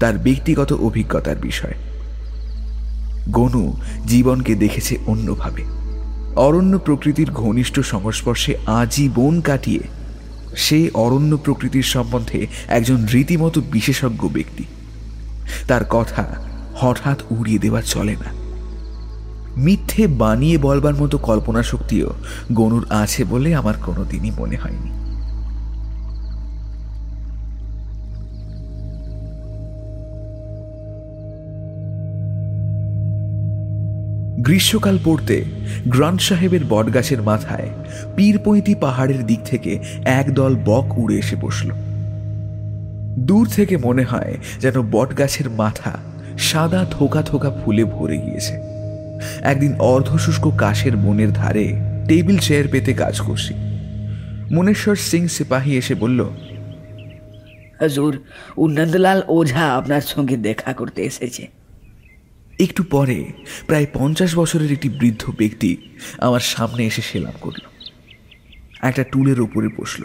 তার 0.00 0.18
ব্যক্তিগত 0.18 0.72
অভিজ্ঞতার 0.72 1.36
বিষয়। 1.36 1.74
গনু 3.30 3.72
জীবনকে 4.06 4.54
দেখেছে 4.54 4.98
অন্যভাবে। 5.06 5.62
অরণ্য 6.36 6.78
প্রকৃতির 6.78 7.30
ঘনিষ্ঠ 7.30 7.80
সংস্পর্শে 7.80 8.56
আজীবন 8.66 9.40
কাটিয়ে, 9.40 9.80
সে 10.56 10.90
অরণ্য 10.94 11.36
প্রকৃতির 11.36 11.82
সম্বন্ধে 11.82 12.46
একজন 12.68 13.06
রীতিমতো 13.12 13.60
বিশেষজ্ঞ 13.72 14.28
ব্যক্তি। 14.28 14.64
তার 15.68 15.84
কথা 15.90 16.24
হঠাৎ 16.76 17.22
উড়িয়ে 17.30 17.58
দেওয়া 17.58 17.82
চলে 17.82 18.16
না। 18.16 18.43
মিথ্যে 19.56 20.06
বানিয়ে 20.06 20.58
বলবার 20.58 20.94
মতো 20.94 21.18
কল্পনা 21.18 21.62
শক্তিও 21.62 22.10
গনুর 22.52 22.86
আছে 22.90 23.24
বলে 23.24 23.54
আমার 23.54 23.74
কোনোদিনই 23.86 24.30
মনে 24.38 24.56
হয়নি। 24.56 25.04
গ্রীষ্মকাল 34.42 34.98
পড়তে 35.04 35.44
গ্রান্ড 35.86 36.20
সাহেবের 36.20 36.64
বটগাছের 36.68 37.22
মাথায় 37.22 37.68
পীরপৈতি 38.16 38.74
পাহাড়ের 38.74 39.26
দিক 39.26 39.40
থেকে 39.44 39.78
একদল 40.04 40.56
বক 40.64 40.98
উড়ে 40.98 41.18
এসে 41.18 41.36
বসল। 41.36 41.70
দূর 43.18 43.48
থেকে 43.48 43.76
মনে 43.76 44.02
হয় 44.02 44.36
যেন 44.60 44.82
বটগাছের 44.90 45.50
মাথা 45.50 45.98
সাদা 46.38 46.86
থোকা 46.90 47.22
থোকা 47.22 47.50
ফুলে 47.50 47.84
ভরে 47.84 48.18
গিয়েছে। 48.18 48.73
একদিন 49.40 49.74
অর্ধশুষ্ক 49.74 50.50
কাশের 50.58 50.96
বনের 50.96 51.32
ধারে 51.32 51.72
টেবিল 52.08 52.38
চেয়ার 52.38 52.68
পেতে 52.68 52.92
কাজ 52.92 53.20
করছি। 53.20 53.54
মনেশ্বর 54.54 54.96
সিং 54.96 55.28
সিপাহী 55.28 55.76
এসে 55.76 55.94
বলল 55.94 56.30
হজুর 57.80 58.22
উন্নন্দলাল 58.56 59.22
ওঝা 59.28 59.74
আপনার 59.74 60.00
সঙ্গে 60.00 60.36
দেখা 60.36 60.72
করতে 60.72 61.02
এসেছে। 61.02 61.48
একটু 62.60 62.82
পরে 62.82 63.24
প্রায় 63.66 63.86
পঞ্চাশ 63.92 64.36
বছরের 64.36 64.72
একটি 64.72 64.88
বৃদ্ধ 64.88 65.32
ব্যক্তি 65.38 65.76
আমার 66.18 66.40
সামনে 66.40 66.86
এসে 66.86 67.02
সেলাম 67.02 67.32
করল। 67.40 67.88
একটা 68.82 69.04
টুলের 69.04 69.40
ওপরে 69.40 69.68
বসল। 69.68 70.04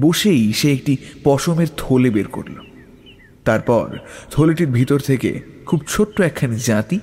বসেই 0.00 0.52
সে 0.52 0.72
একটি 0.72 0.96
পশমের 1.24 1.66
থলে 1.76 2.10
বের 2.10 2.26
করল। 2.26 2.54
তারপর 3.44 3.98
থলেটির 4.30 4.68
ভিতর 4.68 4.98
থেকে 4.98 5.40
খুব 5.66 5.82
ছোট্ট 5.88 6.20
একখানি 6.20 6.56
জাতি 6.56 7.00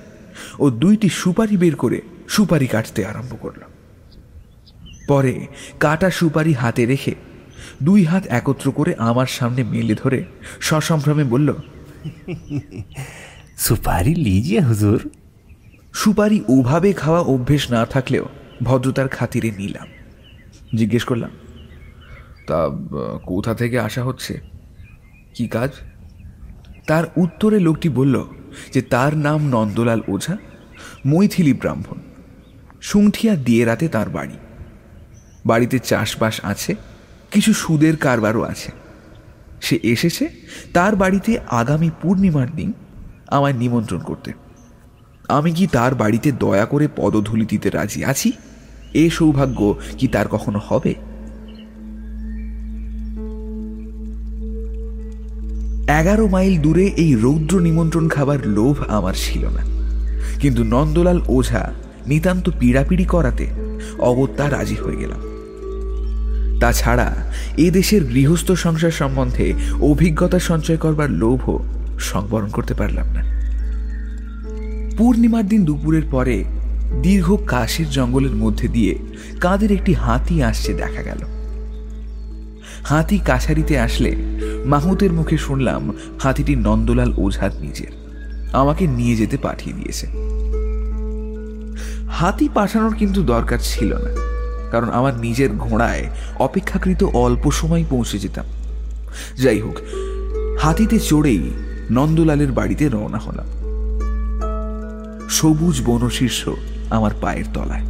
ও 0.58 0.70
দুইটি 0.70 1.08
সুপারি 1.08 1.56
বের 1.56 1.76
করে 1.76 2.00
সুপারি 2.28 2.66
কাটতে 2.66 3.00
আরম্ভ 3.04 3.32
করল। 3.40 3.60
পরে 5.08 5.34
কাটা 5.80 6.10
সুপারি 6.10 6.52
হাতে 6.52 6.86
রেখে 6.86 7.14
দুই 7.82 8.04
হাত 8.04 8.26
একত্র 8.26 8.70
করে 8.70 8.94
আমার 8.98 9.26
সামনে 9.26 9.62
মেলে 9.64 9.94
ধরে 9.94 10.24
সসম্ভ্রমে 10.60 11.24
বলল 11.24 11.48
সুপারি 13.56 14.14
লিজিয়ে 14.14 14.60
হুজুর। 14.60 15.00
সুপারি 15.92 16.44
ওভাবে 16.48 16.92
খাওয়া 16.92 17.20
অভ্যেস 17.20 17.70
না 17.70 17.86
থাকলেও 17.86 18.24
ভদ্রতার 18.62 19.08
খাতিরে 19.08 19.50
নিলাম। 19.50 19.88
জিজ্ঞেস 20.76 21.04
করলাম 21.04 21.30
তা 22.46 22.58
কোথা 23.26 23.54
থেকে 23.54 23.76
আসা 23.78 24.02
হচ্ছে? 24.04 24.40
কি 25.34 25.46
কাজ? 25.46 25.70
তার 26.86 27.04
উত্তরে 27.16 27.60
লোকটি 27.60 27.88
বলল 27.88 28.16
যে 28.74 28.82
তার 28.82 29.16
নাম 29.16 29.48
নন্দলাল 29.48 30.00
ওঝা, 30.08 30.36
মৈথিলি 31.06 31.52
ব্রাহ্মণ। 31.52 31.98
সুংঠিয়া 32.80 33.36
দিয়ে 33.36 33.64
রাতে 33.64 33.88
তার 33.88 34.10
বাড়ি। 34.10 34.38
বাড়িতে 35.46 35.78
চাষবাস 35.78 36.40
আছে, 36.42 36.74
কিছু 37.30 37.52
সুদের 37.52 37.96
কারবারও 37.96 38.42
আছে। 38.42 38.72
সে 39.60 39.78
এসেছে 39.82 40.28
তার 40.72 40.96
বাড়িতে 40.96 41.38
আগামী 41.48 41.90
পূর্ণিমার 42.02 42.50
দিন 42.56 42.72
আমায় 43.26 43.52
নিমন্ত্রণ 43.52 44.00
করতে। 44.00 44.32
আমি 45.28 45.52
কি 45.52 45.66
তার 45.66 45.94
বাড়িতে 45.94 46.32
দয়া 46.32 46.64
করে 46.64 46.88
পদধূলি 46.96 47.46
দিতে 47.46 47.70
রাজি 47.70 48.04
আছি? 48.04 48.32
এ 48.94 49.10
সৌভাগ্য 49.10 49.78
কি 49.98 50.08
তার 50.08 50.28
কখনো 50.28 50.60
হবে? 50.68 50.94
এগারো 55.88 56.28
মাইল 56.28 56.60
দূরে 56.60 56.86
এই 56.86 57.14
রৌদ্র 57.14 57.60
নিমন্ত্রণ 57.60 58.08
খাবার 58.08 58.46
লোভ 58.46 58.82
আমার 58.88 59.14
ছিল 59.16 59.44
না। 59.44 59.62
কিন্তু 60.40 60.64
নন্দলাল 60.64 61.20
ওঝা 61.28 61.72
নিতান্ত 62.06 62.50
পীড়াপিড়ি 62.60 63.04
করাতে 63.04 63.46
অগত্যা 63.98 64.50
রাজি 64.50 64.74
হয়ে 64.74 64.96
গেলাম। 64.96 65.18
তাছাড়া 66.60 67.14
এ 67.56 67.70
দেশের 67.70 68.04
গৃহস্থ 68.04 68.52
সংসার 68.52 68.90
সম্বন্ধে 68.90 69.54
অভিজ্ঞতা 69.80 70.38
সঞ্চয় 70.38 70.76
করবার 70.76 71.10
লোভও 71.10 71.64
সংবরণ 71.98 72.48
করতে 72.48 72.74
পারলাম 72.74 73.06
না। 73.06 73.22
পূর্ণিমার 74.96 75.48
দিন 75.48 75.64
দুপুরের 75.64 76.02
পরে 76.10 76.44
দীর্ঘ 77.02 77.36
কাশির 77.46 77.90
জঙ্গলের 77.90 78.32
মধ্যে 78.32 78.68
দিয়ে 78.68 78.98
কাঁধের 79.40 79.72
একটি 79.72 79.92
হাতি 79.94 80.42
আসছে 80.42 80.74
দেখা 80.74 81.02
গেল। 81.02 81.37
হাতি 82.84 83.18
কাছারিতে 83.18 83.78
আসলে 83.78 84.16
মাহুতের 84.64 85.12
মুখে 85.12 85.38
শুনলাম 85.38 85.92
হাতিটি 86.22 86.56
নন্দলাল 86.56 87.12
ওঝার 87.16 87.50
নিজের। 87.60 87.92
আমাকে 88.52 88.86
নিয়ে 88.86 89.16
যেতে 89.16 89.36
পাঠিয়ে 89.36 89.76
দিয়েছে। 89.76 90.06
হাতি 92.08 92.48
পাঠানোর 92.54 92.94
কিন্তু 92.94 93.22
দরকার 93.22 93.58
ছিল 93.62 93.94
না, 93.94 94.10
কারণ 94.70 94.90
আমার 94.90 95.20
নিজের 95.20 95.50
ঘোড়ায় 95.52 96.10
অপেক্ষাকৃত 96.38 97.04
অল্প 97.04 97.50
সময় 97.50 97.84
পৌঁছে 97.90 98.18
যেতাম। 98.18 98.44
যাই 99.42 99.60
হোক, 99.60 99.76
হাতিতে 100.60 100.98
চড়েই 100.98 101.50
নন্দলালের 101.90 102.52
বাড়িতে 102.52 102.88
রওনা 102.88 103.18
হলাম। 103.18 103.48
সবুজ 105.28 105.82
বনশীর্ষ 105.84 106.48
আমার 106.90 107.10
পায়ের 107.20 107.44
তলায়। 107.54 107.86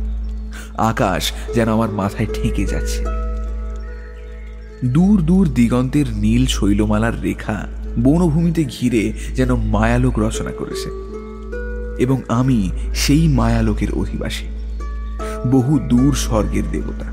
আকাশ 0.78 1.32
যেন 1.54 1.72
আমার 1.72 1.88
মাথায় 1.88 2.26
ঠেকে 2.34 2.66
যাচ্ছে। 2.66 3.04
দূর 4.84 5.20
দূর 5.20 5.48
দিগন্তের 5.48 6.06
নীল 6.12 6.46
শৈলমালার 6.46 7.22
রেখা 7.22 7.66
বনভূমিতে 8.00 8.64
ঘিরে 8.64 9.12
যেন 9.34 9.54
মায়ালোক 9.54 10.18
রচনা 10.18 10.50
করেছে। 10.50 10.90
এবং 12.02 12.22
আমি 12.28 12.70
সেই 12.94 13.28
মায়ালোকের 13.28 13.92
অধিবাসী, 13.92 14.44
বহু 15.50 15.78
দূর 15.78 16.14
স্বর্গের 16.14 16.62
দেবতা। 16.72 17.04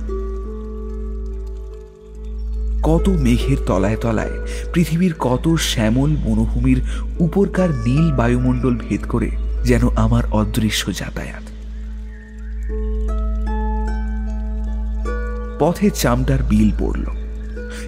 কত 2.83 3.09
মেঘের 3.09 3.57
তলায় 3.65 3.97
তলায়, 4.01 4.31
পৃথিবীর 4.73 5.13
কত 5.19 5.55
শ্যামল 5.55 6.09
বনভূমির 6.09 6.81
উপরকার 7.19 7.69
নীল 7.69 8.11
বায়ুমণ্ডল 8.11 8.75
ভেদ 8.89 9.01
করে 9.09 9.31
যেন 9.63 9.89
আমার 9.95 10.23
অদৃশ্য 10.31 10.93
যাতায়াত। 10.93 11.43
পথে 15.59 15.89
চামটার 15.89 16.43
বিল 16.43 16.71
পড়ল। 16.79 17.24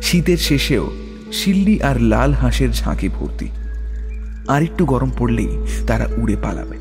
শীতের 0.02 0.38
শেষেও 0.38 0.92
শিল্লি 1.32 1.82
আর 1.82 2.02
লাল 2.02 2.34
হাঁসের 2.34 2.72
ঝাঁকে 2.72 3.10
ভর্তি। 3.10 3.50
আর 4.48 4.64
একটু 4.64 4.86
গরম 4.86 5.12
পড়লেই 5.18 5.58
তারা 5.88 6.08
উড়ে 6.18 6.36
পালাবে। 6.36 6.78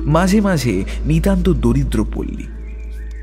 মাঝে 0.00 0.40
মাঝে 0.40 0.84
নিতান্ত 1.06 1.48
দরিদ্র 1.48 2.06
পল্লী। 2.14 2.44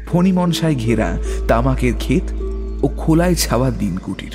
ফণিমনসায় 0.07 0.75
ঘেরা 0.75 1.17
তামাকের 1.47 1.93
ক্ষেত 1.97 2.23
ও 2.83 2.87
খোলায় 2.97 3.35
ছাওয়া 3.35 3.71
দিন 3.71 3.97
কুটির 3.97 4.31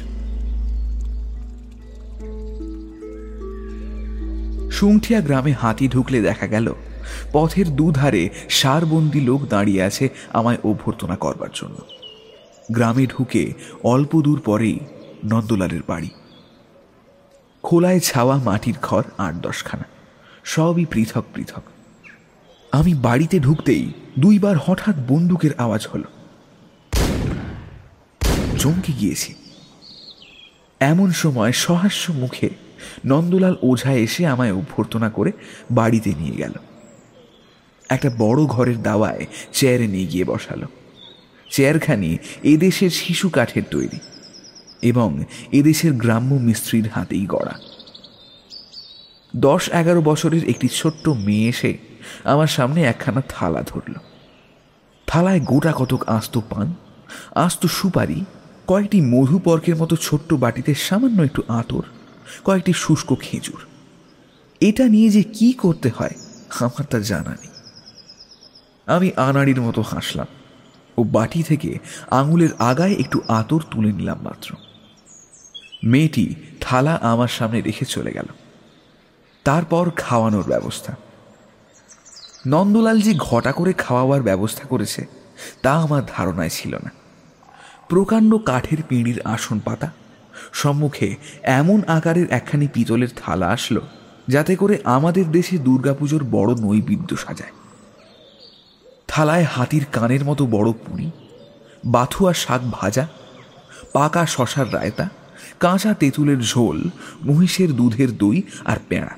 সুংঠিয়া 4.73 5.21
গ্রামে 5.21 5.53
হাতি 5.53 5.89
ঢুকলে 5.89 6.21
দেখা 6.21 6.47
গেল, 6.47 6.75
পথের 7.33 7.77
দুধারে 7.77 8.29
সারবন্দি 8.49 9.21
লোক 9.21 9.47
দাঁড়িয়ে 9.49 9.83
আছে 9.83 10.09
আমায় 10.33 10.57
অভ্যর্থনা 10.65 11.17
করবার 11.17 11.49
জন্য। 11.55 12.00
গ্রামে 12.71 13.07
ঢুকে 13.07 13.53
অল্প 13.83 14.21
দূর 14.21 14.41
পরেই 14.41 14.79
নন্দলালের 15.25 15.81
বাড়ি। 15.87 16.11
খোলায় 17.63 18.01
ছাওয়া 18.01 18.37
মাটির 18.37 18.75
ঘর 18.83 19.03
আট 19.19 19.35
দশখানা, 19.35 19.85
সবই 20.45 20.85
পৃথক 20.85 21.25
পৃথক। 21.35 21.63
আমি 22.73 22.95
বাড়িতে 22.95 23.41
ঢুকতেই 23.41 23.93
দুইবার 24.19 24.57
হঠাৎ 24.67 24.95
বন্দুকের 25.09 25.51
আওয়াজ 25.59 25.89
হলো। 25.95 26.05
চমকে 28.59 28.93
গিয়েছি। 28.93 29.35
এমন 30.81 31.13
সময় 31.13 31.53
সহাস্য 31.53 32.13
মুখে 32.13 32.51
নন্দলাল 33.07 33.57
ওঝা 33.63 33.93
এসে 33.93 34.27
আমায় 34.27 34.53
অভ্যর্থনা 34.53 35.11
করে 35.11 35.33
বাড়িতে 35.71 36.15
নিয়ে 36.19 36.37
গেল। 36.37 36.53
একটা 37.89 38.11
বড় 38.19 38.45
ঘরের 38.45 38.83
দাওয়ায় 38.83 39.27
চেয়ারে 39.53 39.87
নিয়ে 39.87 40.07
গিয়ে 40.07 40.25
বসালো। 40.25 40.67
চেয়ারখানি 41.51 42.19
এদেশের 42.43 42.91
শিশু 42.91 43.29
কাঠের 43.29 43.63
তৈরি 43.71 43.99
এবং 44.83 45.25
এদেশের 45.53 45.93
গ্রাম্য 45.93 46.35
মিস্ত্রির 46.35 46.89
হাতেই 46.89 47.27
গড়া। 47.27 47.55
দশ 49.37 49.69
এগারো 49.69 50.01
বছরের 50.01 50.49
একটি 50.49 50.69
ছোট্ট 50.69 51.09
মেয়ে 51.09 51.49
এসে 51.49 51.79
আমার 52.25 52.47
সামনে 52.47 52.83
একখানা 52.83 53.23
থালা 53.29 53.63
ধরল। 53.63 53.95
থালায় 55.07 55.41
গোটা 55.41 55.73
কতক 55.77 56.09
আস্ত 56.09 56.39
পান, 56.51 56.75
আস্ত 57.35 57.67
সুপারি, 57.67 58.25
কয়েকটি 58.67 59.01
মধু 59.01 59.39
পর্কের 59.39 59.77
মতো 59.77 59.97
ছোট্ট 59.97 60.35
বাটিতে 60.35 60.75
সামান্য 60.75 61.23
একটু 61.23 61.43
আতর, 61.49 61.83
কয়েকটি 62.45 62.73
শুষ্ক 62.73 63.15
খেজুর। 63.21 63.61
এটা 64.61 64.85
নিয়ে 64.85 65.11
যে 65.11 65.23
কি 65.23 65.53
করতে 65.53 65.91
হয়, 65.99 66.15
আমার 66.61 66.85
তা 66.91 67.01
জানা 67.01 67.31
নেই। 67.31 67.53
আমি 68.87 69.11
আনাড়ির 69.17 69.61
মতো 69.61 69.83
হাসলাম। 69.83 70.27
ও 70.99 71.05
বাটি 71.05 71.43
থেকে 71.43 71.79
আঙুলের 72.11 72.49
আগায় 72.59 72.93
একটু 72.93 73.21
আতর 73.29 73.61
তুলে 73.71 73.93
নিলাম 73.93 74.19
মাত্র। 74.23 74.57
মেয়েটি 75.85 76.35
থালা 76.61 76.99
আমার 77.03 77.29
সামনে 77.29 77.61
রেখে 77.61 77.85
চলে 77.85 78.13
গেল। 78.13 78.27
তারপর 79.45 79.91
খাওয়ানোর 79.91 80.45
ব্যবস্থা। 80.45 80.97
নন্দলাল 82.47 83.01
যে 83.01 83.15
ঘটা 83.15 83.53
করে 83.53 83.73
খাওয়াবার 83.73 84.23
ব্যবস্থা 84.23 84.65
করেছে, 84.65 85.07
তা 85.63 85.73
আমার 85.73 86.03
ধারণায় 86.17 86.49
ছিল 86.49 86.75
না। 86.75 86.91
প্রকাণ্ড 87.89 88.39
কাঠের 88.39 88.79
পিঁড়ির 88.89 89.21
আসন 89.25 89.59
পাতা, 89.59 89.93
সম্মুখে 90.53 91.17
এমন 91.43 91.83
আকারের 91.87 92.31
একখানি 92.31 92.69
পিতলের 92.69 93.09
থালা 93.17 93.49
আসলো, 93.49 93.81
যাতে 94.29 94.57
করে 94.57 94.79
আমাদের 94.85 95.33
দেশে 95.33 95.59
দুর্গাপুজোর 95.59 96.25
বড় 96.25 96.55
নৈবেদ্য 96.55 97.17
সাজায়। 97.17 97.51
থালায় 99.11 99.45
হাতির 99.45 99.85
কানের 99.93 100.25
মতো 100.25 100.47
বড় 100.47 100.73
পুরি 100.73 101.11
বাথুয়া 101.87 102.33
শাক 102.35 102.61
ভাজা, 102.73 103.07
পাকা 103.93 104.27
শশার 104.27 104.75
রায়তা, 104.75 105.07
কাঁচা 105.61 105.95
তেঁতুলের 105.95 106.41
ঝোল, 106.41 106.79
মহিষের 107.25 107.71
দুধের 107.73 108.11
দই 108.17 108.43
আর 108.65 108.79
পেঁড়া। 108.89 109.15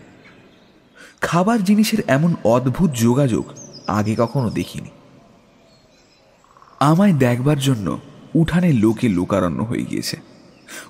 খাবার 1.21 1.65
জিনিসের 1.65 2.01
এমন 2.07 2.35
অদ্ভুত 2.45 2.91
যোগাযোগ 2.95 3.45
আগে 3.87 4.15
কখনো 4.19 4.51
দেখিনি। 4.51 4.91
আমায় 6.81 7.13
দেখবার 7.13 7.59
জন্য 7.59 7.87
উঠানে 8.35 8.73
লোকে 8.73 9.09
লোকারণ্য 9.09 9.61
হয়ে 9.63 9.89
গিয়েছে 9.91 10.17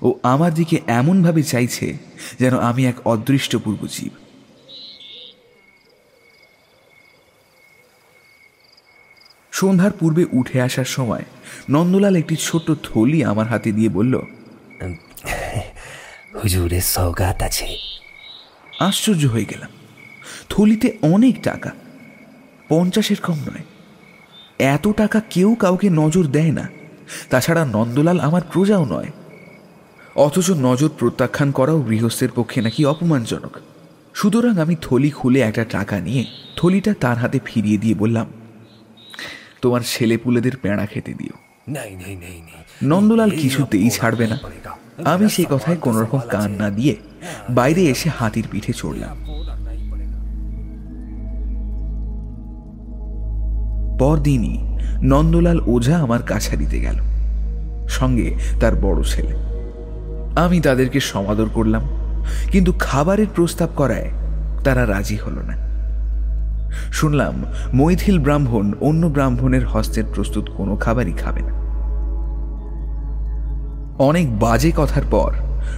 ও 0.01 0.19
আমার 0.23 0.53
দিকে 0.53 0.81
এমনভাবে 0.87 1.43
চাইছে 1.43 1.97
যেন 2.39 2.53
আমি 2.59 2.81
এক 2.85 2.97
অদৃষ্টপূর্ব 3.05 3.81
জীব। 3.87 4.13
সন্ধ্যার 9.53 9.91
পূর্বে 9.91 10.25
উঠে 10.31 10.61
আসার 10.61 10.85
সময় 10.85 11.23
নন্দলাল 11.69 12.15
একটি 12.15 12.35
ছোট্ট 12.35 12.71
থলি 12.83 13.23
আমার 13.23 13.47
হাতে 13.47 13.71
দিয়ে 13.71 13.89
বলল 13.89 14.15
হুজুরের 16.43 16.81
সৌগাত 16.81 17.43
আছে। 17.43 17.77
আশ্চর্য 18.79 19.25
হয়ে 19.25 19.45
গেলাম। 19.45 19.69
থলিতে 20.49 20.97
অনেক 21.01 21.43
টাকা 21.43 21.71
পঞ্চাশের 22.69 23.15
কম 23.23 23.33
নয়। 23.33 23.63
এত 24.59 24.87
টাকা 24.87 25.21
কেউ 25.29 25.55
কাউকে 25.55 25.89
নজর 25.89 26.25
দেয় 26.25 26.51
না। 26.51 26.69
তাছাড়া 27.29 27.65
নন্দলাল 27.65 28.19
আমার 28.19 28.41
প্রজাও 28.51 28.85
নয়। 28.85 29.09
অথচ 30.15 30.51
নজর 30.51 30.89
প্রত্যাখ্যান 30.97 31.51
করাও 31.51 31.81
গৃহস্থের 31.81 32.29
পক্ষে 32.35 32.61
নাকি 32.61 32.85
অপমানজনক। 32.85 33.57
সুতরাং 34.13 34.57
আমি 34.57 34.75
থলি 34.81 35.09
খুলে 35.09 35.39
একটা 35.39 35.65
টাকা 35.65 35.99
নিয়ে 35.99 36.25
থলিটা 36.55 36.93
তার 36.99 37.17
হাতে 37.17 37.39
ফিরিয়ে 37.45 37.77
দিয়ে 37.77 37.95
বললাম 37.95 38.27
তোমার 39.63 39.81
ছেলেপুলেদের 39.91 40.55
পেঁড়া 40.61 40.85
খেতে 40.85 41.13
দিও। 41.19 41.35
নন্দলাল 42.83 43.31
কিছুতেই 43.41 43.87
ছাড়বে 43.89 44.25
না। 44.27 44.37
আমি 45.13 45.25
সেই 45.29 45.47
কথায় 45.49 45.77
কোনোরকম 45.77 46.21
কান 46.29 46.49
না 46.51 46.67
দিয়ে 46.69 46.95
বাইরে 47.49 47.81
এসে 47.93 48.09
হাতির 48.17 48.45
পিঠে 48.51 48.73
চড়লাম। 48.73 49.17
পরদিনই 53.99 54.57
নন্দলাল 55.01 55.59
ওঝা 55.65 55.95
আমার 56.05 56.21
কাছারিতে 56.21 56.77
গেল 56.81 56.99
সঙ্গে 57.87 58.27
তার 58.61 58.73
বড় 58.75 58.99
ছেলে। 59.03 59.33
আমি 60.35 60.57
তাদেরকে 60.61 60.99
সমাদর 61.11 61.47
করলাম 61.53 61.83
কিন্তু 62.51 62.71
খাবারের 62.79 63.29
প্রস্তাব 63.35 63.69
করায় 63.75 64.09
তারা 64.63 64.83
রাজি 64.93 65.17
হল 65.17 65.37
না। 65.49 65.55
শুনলাম, 66.91 67.43
মৈথিল 67.73 68.19
ব্রাহ্মণ 68.19 68.73
অন্য 68.81 69.07
ব্রাহ্মণের 69.07 69.65
হস্তের 69.65 70.03
প্রস্তুত 70.13 70.49
কোনো 70.57 70.75
খাবারই 70.75 71.11
খাবে 71.11 71.41
না। 71.41 71.53
অনেক 73.99 74.39
বাজে 74.39 74.71
কথার 74.75 75.03
পর 75.11 75.33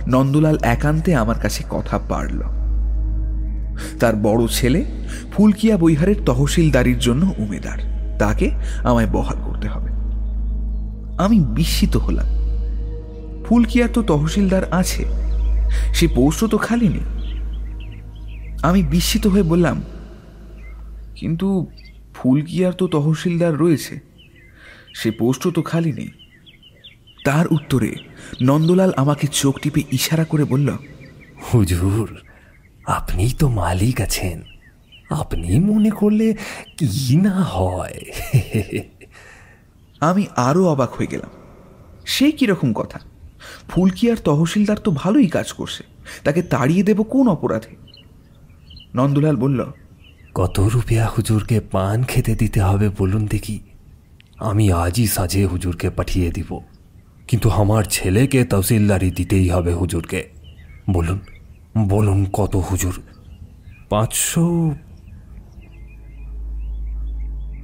নন্দলাল 0.08 0.58
একান্তে 0.62 1.16
আমার 1.16 1.36
কাছে 1.40 1.64
কথা 1.70 2.00
পারল। 2.10 2.42
তার 4.00 4.16
বড় 4.16 4.48
ছেলে 4.48 4.86
ফুলকিয়া 5.32 5.78
বৈহারের 5.78 6.16
তহসিলদারির 6.26 7.00
জন্য 7.00 7.34
উমেদার, 7.38 7.80
তাকে 8.20 8.52
আমায় 8.84 9.10
বহাল 9.12 9.38
করতে 9.46 9.68
হবে। 9.68 9.90
আমি 11.18 11.40
বিস্মিত 11.40 11.98
হলাম। 11.98 12.26
ফুলকিয়ার 13.46 13.90
তো 13.94 14.02
তহসিলদার 14.02 14.64
আছে, 14.72 15.06
সে 15.94 16.08
পোস্ট 16.08 16.46
তো 16.46 16.58
খালি 16.58 16.88
নেই। 16.88 17.08
আমি 18.64 18.84
বিস্মিত 18.84 19.28
হয়ে 19.28 19.44
বললাম 19.44 19.82
কিন্তু 21.16 21.72
ফুলকিয়ার 22.14 22.74
তো 22.74 22.88
তহসিলদার 22.88 23.58
রয়েছে? 23.58 24.00
সে 24.94 25.12
পোস্টও 25.12 25.52
তো 25.52 25.62
খালি 25.62 25.94
নেই। 25.94 26.10
তার 27.26 27.46
উত্তরে 27.48 27.96
নন্দলাল 28.42 28.92
আমাকে 28.98 29.28
চোখ 29.28 29.60
টিপে 29.60 29.84
ইশারা 29.92 30.24
করে 30.24 30.44
বলল 30.44 30.70
হুজুর 31.54 32.22
আপনিই 32.86 33.34
তো 33.40 33.50
মালিক 33.50 34.02
আছেন। 34.02 34.44
আপনি 35.10 35.60
মনে 35.60 35.90
করলে 35.90 36.34
কি 36.80 37.22
না 37.22 37.44
হয়? 37.44 38.00
আমি 40.00 40.28
আরও 40.36 40.68
অবাক 40.68 40.94
হয়ে 40.94 41.08
গেলাম। 41.08 41.30
সে 42.06 42.32
কীরকম 42.32 42.74
কথা? 42.74 43.00
ফুলকিয়ার 43.68 44.18
তহসিলদার 44.18 44.78
তো 44.78 44.92
ভালোই 44.92 45.28
কাজ 45.28 45.54
করছে। 45.54 45.84
তাকে 46.24 46.42
তাড়িয়ে 46.42 46.84
দেব 46.84 47.04
কোন 47.04 47.28
অপরাধে? 47.28 47.76
নন্দলাল 48.96 49.36
বলল 49.36 49.66
কত 50.36 50.60
রুপিয়া 50.60 51.10
হুজুরকে 51.18 51.60
পান 51.60 52.04
খেতে 52.04 52.36
দিতে 52.36 52.62
হবে 52.62 52.90
বলুন 53.00 53.26
দেখি। 53.26 53.60
আমি 54.40 54.72
আজই 54.72 55.08
সাজে 55.08 55.46
হুজুরকে 55.46 55.90
পাঠিয়ে 55.90 56.32
দিব। 56.32 56.60
কিন্তু 57.28 57.50
আমার 57.50 57.84
ছেলেকে 57.84 58.46
তহসিলদারি 58.46 59.12
দিতেই 59.12 59.50
হবে 59.50 59.74
হুজুরকে। 59.74 60.30
বলুন 60.90 61.20
বলুন 61.90 62.26
কত 62.34 62.56
হুজুর? 62.56 63.02
পাঁচশো। 63.90 64.76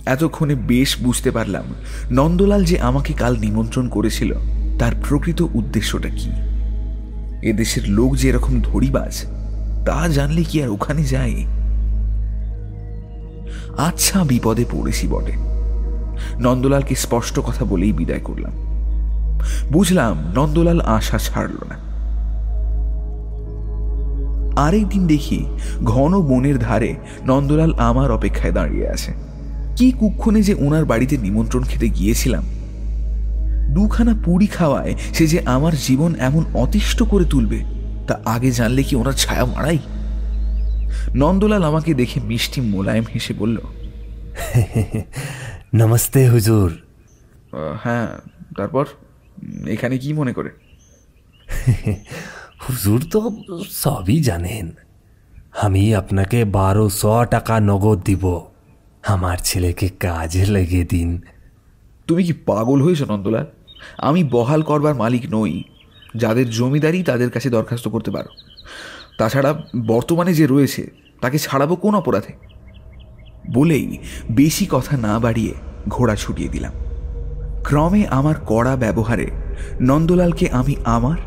এতক্ষণে 0.06 0.56
বেশ 0.56 0.98
বুঝতে 1.02 1.32
পারলাম 1.32 1.66
নন্দলাল 2.12 2.64
যে 2.64 2.80
আমাকে 2.80 3.14
কাল 3.14 3.38
নিমন্ত্রণ 3.38 3.90
করেছিল, 3.90 4.34
তার 4.80 4.92
প্রকৃত 5.10 5.42
উদ্দেশ্যটা 5.42 6.10
কি? 6.10 6.30
এদেশের 7.50 7.90
লোক 7.90 8.16
যে 8.16 8.30
এরকম 8.30 8.62
ধরিবাজ 8.62 9.26
তা 9.86 10.08
জানলে 10.08 10.44
কি 10.44 10.64
আর 10.64 10.70
ওখানে 10.70 11.04
যায়? 11.04 11.46
আচ্ছা 13.88 14.24
বিপদে 14.24 14.66
পড়েছি 14.72 15.08
বটে। 15.08 15.36
নন্দলালকে 16.40 16.96
স্পষ্ট 16.96 17.40
কথা 17.40 17.66
বলেই 17.66 17.92
বিদায় 17.92 18.20
করলাম। 18.20 18.54
বুঝলাম 19.72 20.16
নন্দলাল 20.36 20.80
আশা 20.82 21.18
ছাড়ল 21.18 21.60
না। 21.70 21.78
আরেকদিন 24.62 25.08
দেখি 25.08 25.46
ঘন 25.84 26.12
বনের 26.22 26.58
ধারে 26.60 26.96
নন্দলাল 27.26 27.72
আমার 27.78 28.12
অপেক্ষায় 28.12 28.54
দাঁড়িয়ে 28.54 28.88
আছে। 28.90 29.12
কি 29.76 29.92
কুক্ষণে 29.92 30.42
যে 30.42 30.54
ওনার 30.54 30.86
বাড়িতে 30.86 31.18
নিমন্ত্রণ 31.18 31.64
খেতে 31.64 31.90
গিয়েছিলাম। 31.90 32.44
দুখানা 33.74 34.14
পুরি 34.26 34.48
খাওয়ায় 34.48 34.94
সে 35.14 35.28
যে 35.28 35.40
আমার 35.46 35.74
জীবন 35.88 36.16
এমন 36.20 36.44
অতিষ্ঠ 36.54 37.04
করে 37.04 37.26
তুলবে, 37.26 37.60
তা 38.08 38.20
আগে 38.26 38.52
জানলে 38.52 38.84
কি 38.84 38.96
ওনার 38.96 39.14
ছায়া 39.14 39.46
মারাই 39.46 39.80
নন্দলাল 41.16 41.64
আমাকে 41.64 41.94
দেখে 41.94 42.20
মিষ্টি 42.20 42.62
মোলায়েম 42.62 43.04
হেসে 43.14 43.34
বলল 43.34 43.58
নমস্তে 45.76 46.30
হুজুর। 46.30 46.78
হ্যাঁ 47.84 48.08
তারপর? 48.58 48.86
এখানে 49.68 49.98
কি 49.98 50.14
মনে 50.14 50.34
করে? 50.34 50.50
হুজুর 52.70 53.06
তো 53.12 53.32
সবই 53.70 54.22
জানেন। 54.22 54.72
আমি 55.62 55.96
আপনাকে 55.96 56.46
বারোশো 56.46 57.26
টাকা 57.26 57.60
নগদ 57.60 58.04
দিব। 58.04 58.42
আমার 59.04 59.38
ছেলেকে 59.44 59.90
কাজে 59.90 60.46
লেগে 60.46 60.84
দিন। 60.84 61.22
তুমি 62.08 62.24
কি 62.24 62.34
পাগল 62.34 62.82
হয়েছ 62.82 63.02
নন্দলাল? 63.02 63.46
আমি 63.98 64.24
বহাল 64.24 64.62
করবার 64.62 64.96
মালিক 64.96 65.22
নই। 65.30 65.64
যাদের 66.16 66.50
জমিদারি 66.50 67.04
তাদের 67.04 67.30
কাছে 67.30 67.50
দরখাস্ত 67.50 67.88
করতে 67.88 68.12
পারো। 68.12 68.51
তাছাড়া 69.18 69.64
বর্তমানে 69.88 70.34
যে 70.34 70.48
রয়েছে, 70.48 70.92
তাকে 71.22 71.38
ছাড়াবো 71.40 71.76
কোন 71.76 71.96
অপরাধে? 71.96 72.34
বলেই 73.54 73.98
বেশি 74.32 74.68
কথা 74.70 74.98
না 74.98 75.20
বাড়িয়ে 75.20 75.54
ঘোড়া 75.88 76.16
ছুটিয়ে 76.16 76.50
দিলাম। 76.50 76.74
ক্রমে 77.64 78.08
আমার 78.08 78.36
কড়া 78.46 78.76
ব্যবহারে 78.76 79.32
নন্দলালকে 79.82 80.50
আমি 80.50 80.76
আমার 80.86 81.18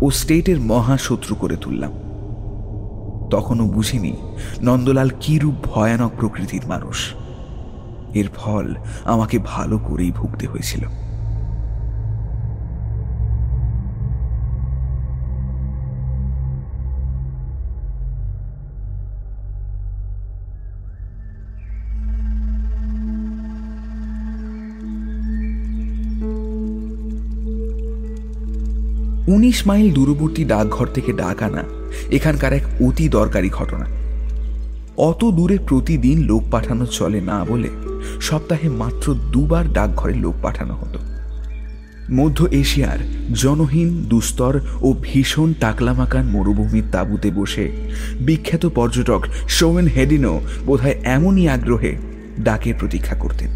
ও 0.00 0.10
স্টেটের 0.10 0.60
মহাশত্রু 0.60 1.34
করে 1.34 1.56
তুললাম। 1.56 1.92
তখনও 3.30 3.66
বুঝিনি 3.66 4.16
নন্দলাল 4.62 5.10
কিরূপ 5.20 5.54
ভয়ানক 5.64 6.12
প্রকৃতির 6.18 6.66
মানুষ। 6.66 7.14
এর 8.14 8.28
ফল 8.36 8.74
আমাকে 9.04 9.38
ভালো 9.44 9.78
করেই 9.78 10.10
ভুগতে 10.10 10.46
হয়েছিল। 10.46 10.84
উনিশ 29.28 29.66
মাইল 29.66 29.92
দূরবর্তী 29.92 30.44
ডাকঘর 30.44 30.86
থেকে 30.86 31.12
ডাক 31.12 31.42
আনা 31.42 31.62
এখানকার 32.10 32.52
এক 32.52 32.62
অতি 32.80 33.08
দরকারি 33.08 33.48
ঘটনা। 33.48 33.86
অত 34.96 35.24
দূরে 35.24 35.58
প্রতিদিন 35.66 36.24
লোক 36.24 36.42
পাঠানো 36.50 36.86
চলে 36.86 37.20
না 37.20 37.44
বলে 37.44 37.68
সপ্তাহে 38.20 38.68
মাত্র 38.68 39.14
দুবার 39.14 39.72
ডাকঘরে 39.72 40.14
লোক 40.14 40.34
পাঠানো 40.42 40.74
হতো। 40.74 40.98
মধ্য 42.10 42.44
এশিয়ার 42.50 42.98
জনহীন, 43.34 43.88
দুস্তর 44.08 44.60
ও 44.82 44.94
ভীষণ 45.02 45.52
টাকলামাকান 45.60 46.24
মরুভূমির 46.26 46.84
তাঁবুতে 46.92 47.30
বসে 47.30 47.64
বিখ্যাত 48.20 48.66
পর্যটক 48.66 49.22
সোমেন 49.48 49.86
হেডিনো 49.86 50.40
বোধহয় 50.66 50.96
এমনই 51.04 51.48
আগ্রহে 51.48 51.92
ডাকের 52.44 52.74
প্রতীক্ষা 52.78 53.14
করতেন। 53.14 53.50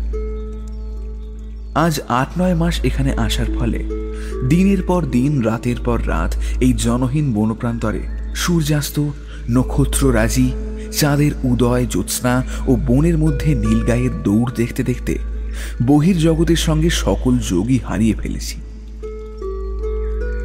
আজ 1.74 2.00
আট 2.08 2.30
নয় 2.38 2.54
মাস 2.54 2.80
এখানে 2.84 3.10
আসার 3.16 3.46
ফলে 3.58 4.09
দিনের 4.48 4.82
পর 4.82 5.02
দিন, 5.02 5.42
রাতের 5.42 5.76
পর 5.84 5.98
রাত, 6.06 6.36
এই 6.60 6.72
জনহীন 6.72 7.32
বনপ্রান্তরে 7.32 8.02
সূর্যাস্ত 8.34 9.00
নক্ষত্ররাজি 9.50 10.52
চাঁদের 10.92 11.32
উদয়, 11.44 11.86
জ্যোৎস্না 11.86 12.42
ও 12.66 12.76
বনের 12.76 13.18
মধ্যে 13.18 13.54
নীলগায়ের 13.54 14.22
দৌড় 14.22 14.50
দেখতে 14.56 14.82
দেখতে 14.82 15.18
বহির 15.82 16.18
জগতের 16.18 16.56
সঙ্গে 16.56 16.90
সকল 16.90 17.38
যোগই 17.38 17.78
হারিয়ে 17.78 18.14
ফেলেছি। 18.14 18.56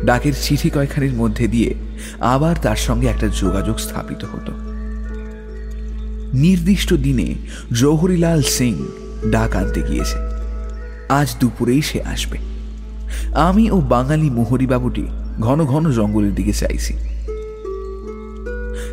ডাকের 0.06 0.34
চিঠি 0.42 0.70
কয়খানির 0.70 1.14
মধ্যে 1.14 1.48
দিয়ে 1.48 1.74
আবার 2.20 2.56
তার 2.56 2.76
সঙ্গে 2.76 3.08
একটা 3.08 3.28
যোগাযোগ 3.28 3.80
স্থাপিত 3.80 4.26
হতো। 4.26 4.52
নির্দিষ্ট 6.34 6.94
দিনে 6.94 7.36
জওহরিলাল 7.74 8.42
সিং 8.42 8.86
ডাক 9.32 9.56
আনতে 9.56 9.82
গিয়েছে 9.82 10.18
আজ 11.10 11.36
দুপুরেই 11.40 11.82
সে 11.82 12.04
আসবে। 12.04 12.55
আমি 13.34 13.72
ও 13.72 13.82
বাঙালি 13.82 14.30
মোহরিবাবুটি 14.30 15.08
ঘন 15.40 15.66
ঘন 15.66 15.92
জঙ্গলের 15.92 16.36
দিকে 16.36 16.54
চাইছি। 16.54 16.94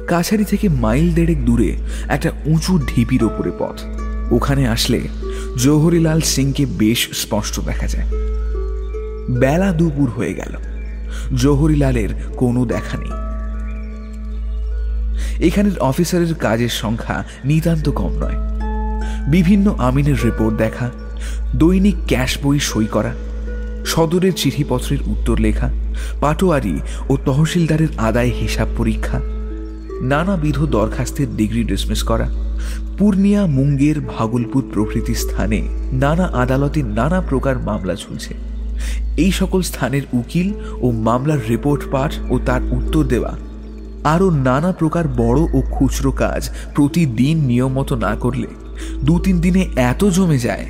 কাছারি 0.07 0.45
থেকে 0.45 0.69
মাইল 0.69 1.13
দেড়েক 1.13 1.45
দূরে 1.45 1.77
একটা 2.09 2.33
উঁচু 2.45 2.79
ঢিপির 2.79 3.25
ওপরে 3.25 3.51
পথ। 3.59 3.81
ওখানে 4.33 4.69
আসলে 4.69 5.01
জওহরিলাল 5.57 6.21
সিংকে 6.21 6.67
বেশ 6.67 7.09
স্পষ্ট 7.13 7.61
দেখা 7.61 7.87
যায়। 7.87 8.07
বেলা 9.31 9.73
দুপুর 9.73 10.11
হয়ে 10.11 10.35
গেল। 10.35 10.57
জহরিলালের 11.37 12.09
কোনো 12.37 12.65
দেখা 12.65 12.99
নেই। 12.99 13.11
এখানের 15.47 15.79
অফিসারের 15.79 16.35
কাজের 16.35 16.69
সংখ্যা 16.69 17.25
নিতান্ত 17.45 17.89
কম 17.89 18.13
নয়। 18.13 18.35
বিভিন্ন 19.29 19.75
আমিনের 19.79 20.25
রিপোর্ট 20.25 20.57
দেখা, 20.57 20.91
দৈনিক 21.57 21.95
ক্যাশ 22.07 22.39
বই 22.43 22.59
সই 22.59 22.87
করা 22.87 23.15
সদরের 23.91 24.35
চিঠিপত্রের 24.41 25.01
উত্তর 25.07 25.37
লেখা, 25.41 25.69
পাটোয়ারি 26.21 26.77
ও 27.09 27.13
তহসিলদারের 27.27 27.91
আদায় 28.09 28.33
হিসাব 28.41 28.69
পরীক্ষা, 28.77 29.19
নানাবিধ 30.13 30.59
দরখাস্তের 30.77 31.29
ডিগ্রি 31.37 31.63
ডিসমিস 31.65 32.01
করা, 32.03 32.29
পূর্ণিয়া, 32.99 33.43
মুঙ্গের, 33.47 33.97
ভাগলপুর 34.01 34.63
প্রভৃতি 34.73 35.15
স্থানে 35.15 35.61
নানা 35.93 36.27
আদালতে 36.43 36.81
নানা 36.99 37.21
প্রকার 37.21 37.55
মামলা 37.59 37.95
ঝুলছে 37.95 38.33
এই 39.17 39.33
সকল 39.33 39.61
স্থানের 39.63 40.05
উকিল 40.13 40.49
ও 40.85 40.87
মামলার 40.91 41.41
রিপোর্ট 41.49 41.83
পাঠ 41.91 42.13
ও 42.31 42.35
তার 42.39 42.63
উত্তর 42.79 43.03
দেওয়া, 43.05 43.33
আরও 44.05 44.31
নানা 44.49 44.73
প্রকার 44.73 45.05
বড় 45.23 45.41
ও 45.57 45.59
খুচরো 45.75 46.13
কাজ 46.13 46.43
প্রতিদিন 46.75 47.37
নিয়ম 47.51 47.73
মতো 47.73 47.95
না 47.97 48.13
করলে 48.17 48.49
দু 49.03 49.15
তিন 49.19 49.37
দিনে 49.41 49.63
এত 49.91 50.05
জমে 50.05 50.39
যায়, 50.39 50.67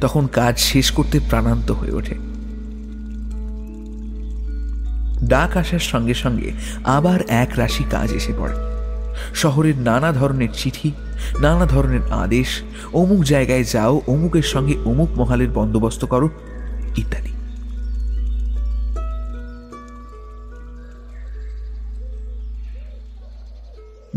তখন 0.00 0.22
কাজ 0.38 0.54
শেষ 0.58 0.86
করতে 0.90 1.16
প্রাণান্ত 1.28 1.68
হয়ে 1.72 1.96
ওঠে। 2.00 2.16
ডাক 5.28 5.56
আসার 5.56 5.78
সঙ্গে 5.78 6.14
সঙ্গে 6.14 6.52
আবার 6.84 7.20
এক 7.28 7.48
রাশি 7.56 7.84
কাজ 7.90 8.12
এসে 8.12 8.32
পড়ে। 8.38 8.54
শহরের 9.34 9.76
নানা 9.76 10.12
ধরনের 10.12 10.48
চিঠি, 10.54 10.92
নানা 11.40 11.66
ধরনের 11.66 12.12
আদেশ, 12.12 12.62
অমুক 12.92 13.22
জায়গায় 13.22 13.64
যাও, 13.64 14.02
অমুকের 14.06 14.42
সঙ্গে 14.42 14.74
অমুক 14.84 15.08
মহালের 15.16 15.48
বন্দোবস্ত 15.48 16.04
করো, 16.04 16.28
ইত্যাদি। 16.96 17.32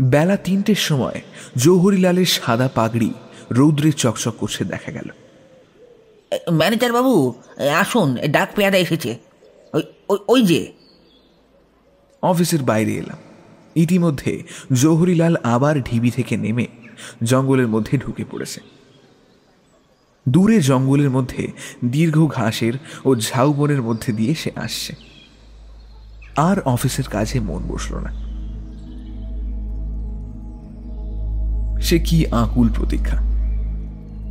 বেলা 0.00 0.36
তিনটের 0.36 0.74
সময় 0.74 1.20
জৌহরিলালের 1.56 2.26
সাদা 2.26 2.68
পাগড়ি 2.74 3.12
রৌদ্রে 3.52 3.92
চকচক 3.92 4.34
করছে 4.38 4.64
দেখা 4.64 4.90
গেল। 4.90 5.08
ম্যানেজার 6.52 6.92
বাবু, 6.92 7.34
আসুন, 7.80 8.16
ডাক 8.26 8.48
পেয়াদা 8.56 8.78
এসেছে। 8.78 9.18
ওই 10.08 10.18
ওই 10.28 10.42
যে 10.42 10.77
অফিসের 12.22 12.62
বাইরে 12.62 12.94
এলাম। 12.94 13.16
ইতিমধ্যে 13.76 14.42
জৌহরিলাল 14.72 15.36
আবার 15.42 15.82
ঢিবি 15.82 16.10
থেকে 16.10 16.36
নেমে 16.36 16.66
জঙ্গলের 17.22 17.68
মধ্যে 17.68 17.98
ঢুকে 17.98 18.24
পড়েছে। 18.24 18.60
দূরে 20.28 20.60
জঙ্গলের 20.60 21.10
মধ্যে 21.10 21.52
দীর্ঘ 21.84 22.26
ঘাসের 22.26 22.72
ও 23.04 23.16
ঝাউবনের 23.16 23.82
মধ্যে 23.82 24.12
দিয়ে 24.12 24.34
সে 24.34 24.50
আসছে। 24.56 24.94
আর 26.36 26.60
অফিসের 26.60 27.04
কাজে 27.04 27.40
মন 27.40 27.62
বসল 27.68 27.96
না। 27.96 28.28
সে 31.80 31.98
কি 31.98 32.26
আকুল 32.26 32.68
প্রতীক্ষা। 32.74 33.16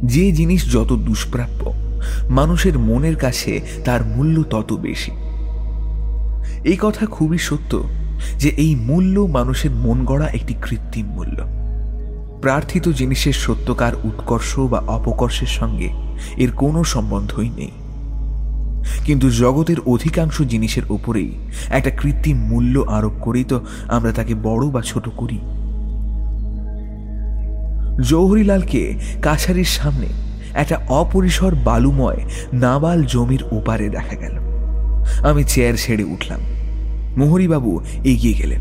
যে 0.04 0.32
জিনিস 0.32 0.74
যত 0.74 0.94
দুষ্প্রাপ্য, 0.94 1.74
মানুষের 2.30 2.80
মনের 2.80 3.16
কাছে 3.16 3.62
তার 3.86 4.06
মূল্য 4.06 4.44
তত 4.44 4.74
বেশি। 4.74 5.12
এই 6.66 6.78
কথা 6.80 7.06
খুবই 7.06 7.38
সত্য 7.38 7.84
যে 8.40 8.50
এই 8.50 8.76
মূল্য 8.76 9.20
মানুষের 9.20 9.72
মন 9.72 10.06
গড়া 10.06 10.28
একটি 10.28 10.54
কৃত্রিম 10.62 11.06
মূল্য। 11.06 11.44
প্রার্থিত 12.42 12.90
জিনিসের 12.90 13.34
সত্যকার 13.34 13.94
উৎকর্ষ 14.04 14.60
বা 14.60 14.80
অপকর্ষের 14.80 15.48
সঙ্গে 15.48 15.90
এর 16.38 16.52
কোনো 16.52 16.84
সম্বন্ধই 16.84 17.50
নেই। 17.50 17.72
কিন্তু 19.06 19.30
জগতের 19.30 19.80
অধিকাংশ 19.86 20.42
জিনিসের 20.42 20.84
ওপরেই 20.90 21.32
একটা 21.70 21.90
কৃত্রিম 21.90 22.38
মূল্য 22.38 22.80
আরোপ 22.80 23.14
করেই 23.22 23.44
তো 23.44 23.66
আমরা 23.88 24.12
তাকে 24.12 24.36
বড় 24.36 24.68
বা 24.68 24.82
ছোট 24.82 25.10
করি। 25.10 25.40
জৌহরিলালকে 28.04 29.00
কাছারির 29.22 29.66
সামনে 29.66 30.08
একটা 30.54 30.80
অপরিসর 30.90 31.56
বালুময় 31.56 32.18
নাবাল 32.54 33.04
জমির 33.04 33.44
ওপারে 33.52 33.90
দেখা 33.90 34.16
গেল। 34.16 34.47
আমি 35.24 35.44
চেয়ার 35.44 35.74
ছেড়ে 35.78 36.04
উঠলাম। 36.04 36.40
মোহরিবাবু 37.18 37.80
এগিয়ে 38.04 38.34
গেলেন। 38.34 38.60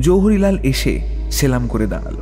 জৌহরিলাল 0.00 0.58
এসে 0.58 1.00
সেলাম 1.30 1.66
করে 1.66 1.86
দাঁড়াল 1.86 2.16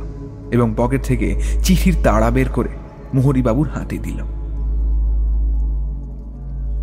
এবং 0.51 0.73
পকেট 0.77 1.03
থেকে 1.03 1.41
চিঠির 1.63 1.95
তাড়া 2.03 2.31
বের 2.31 2.49
করে 2.49 2.69
মোহরিবাবুর 3.13 3.67
হাতে 3.67 3.97
দিল। 3.97 4.19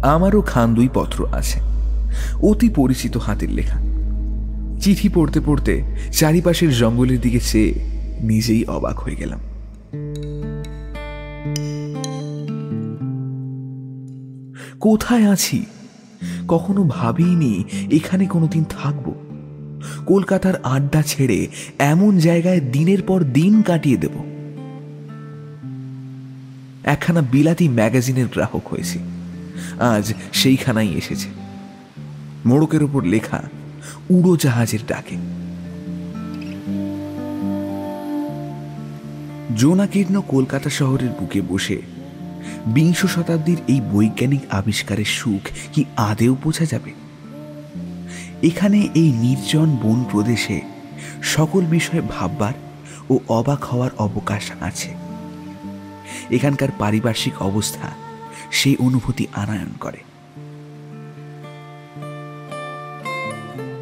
আমারও 0.03 0.41
খান 0.41 0.75
দুই 0.75 0.89
পত্র 0.95 1.27
আছে। 1.33 1.61
অতি 2.43 2.69
পরিচিত 2.69 3.17
হাতের 3.17 3.51
লেখা। 3.51 3.79
চিঠি 4.81 5.09
পড়তে 5.09 5.41
পড়তে 5.47 5.83
চারিপাশের 6.13 6.73
জঙ্গলের 6.73 7.21
দিকে 7.21 7.41
চেয়ে 7.41 7.75
নিজেই 8.21 8.65
অবাক 8.65 8.99
হয়ে 8.99 9.17
গেলাম। 9.17 9.39
কোথায় 14.81 15.31
আছি? 15.31 15.67
কখনো 16.49 16.85
ভাবিনি 16.85 17.65
এখানে 17.91 18.27
কোনোদিন 18.27 18.65
থাকব। 18.65 19.15
কলকাতার 20.07 20.55
আড্ডা 20.63 21.03
ছেড়ে 21.03 21.49
এমন 21.79 22.19
জায়গায় 22.19 22.61
দিনের 22.61 23.03
পর 23.03 23.25
দিন 23.25 23.63
কাটিয়ে 23.63 23.97
দেব। 23.97 24.11
একখানা 26.85 27.23
বিলাতি 27.23 27.69
ম্যাগাজিনের 27.69 28.27
গ্রাহক 28.27 28.69
হয়েছি। 28.69 28.99
আজ 29.81 30.15
সেইখানাই 30.33 30.89
এসেছে। 30.89 31.29
মোড়কের 32.47 32.83
ওপর 32.83 33.05
লেখা, 33.05 33.43
উড়োজাহাজের 34.11 34.79
ডাকে। 34.87 35.17
জোনাকীর্ণ 39.57 40.21
কলকাতা 40.21 40.71
শহরের 40.71 41.09
বুকে 41.09 41.41
বসে 41.41 41.96
বিংশ 42.67 43.07
শতাব্দীর 43.07 43.59
এই 43.69 43.81
বৈজ্ঞানিক 43.81 44.41
আবিষ্কারের 44.51 45.05
সুখ 45.05 45.49
কি 45.73 45.85
আদেও 45.97 46.37
বোঝা 46.43 46.65
যাবে? 46.65 46.93
এখানে 48.43 48.89
এই 48.95 49.13
নির্জন 49.13 49.77
বন 49.83 50.05
প্রদেশে 50.11 50.61
সকল 51.23 51.61
বিষয়ে 51.67 52.01
ভাববার 52.01 52.53
ও 53.11 53.19
অবাক 53.29 53.65
হওয়ার 53.65 53.91
অবকাশ 53.99 54.51
আছে। 54.61 54.95
এখানকার 56.31 56.69
পারিপার্শ্বিক 56.79 57.43
অবস্থা 57.43 57.97
সেই 58.51 58.77
অনুভূতি 58.77 59.27
আনায়ন 59.33 59.73
করে। 59.81 59.99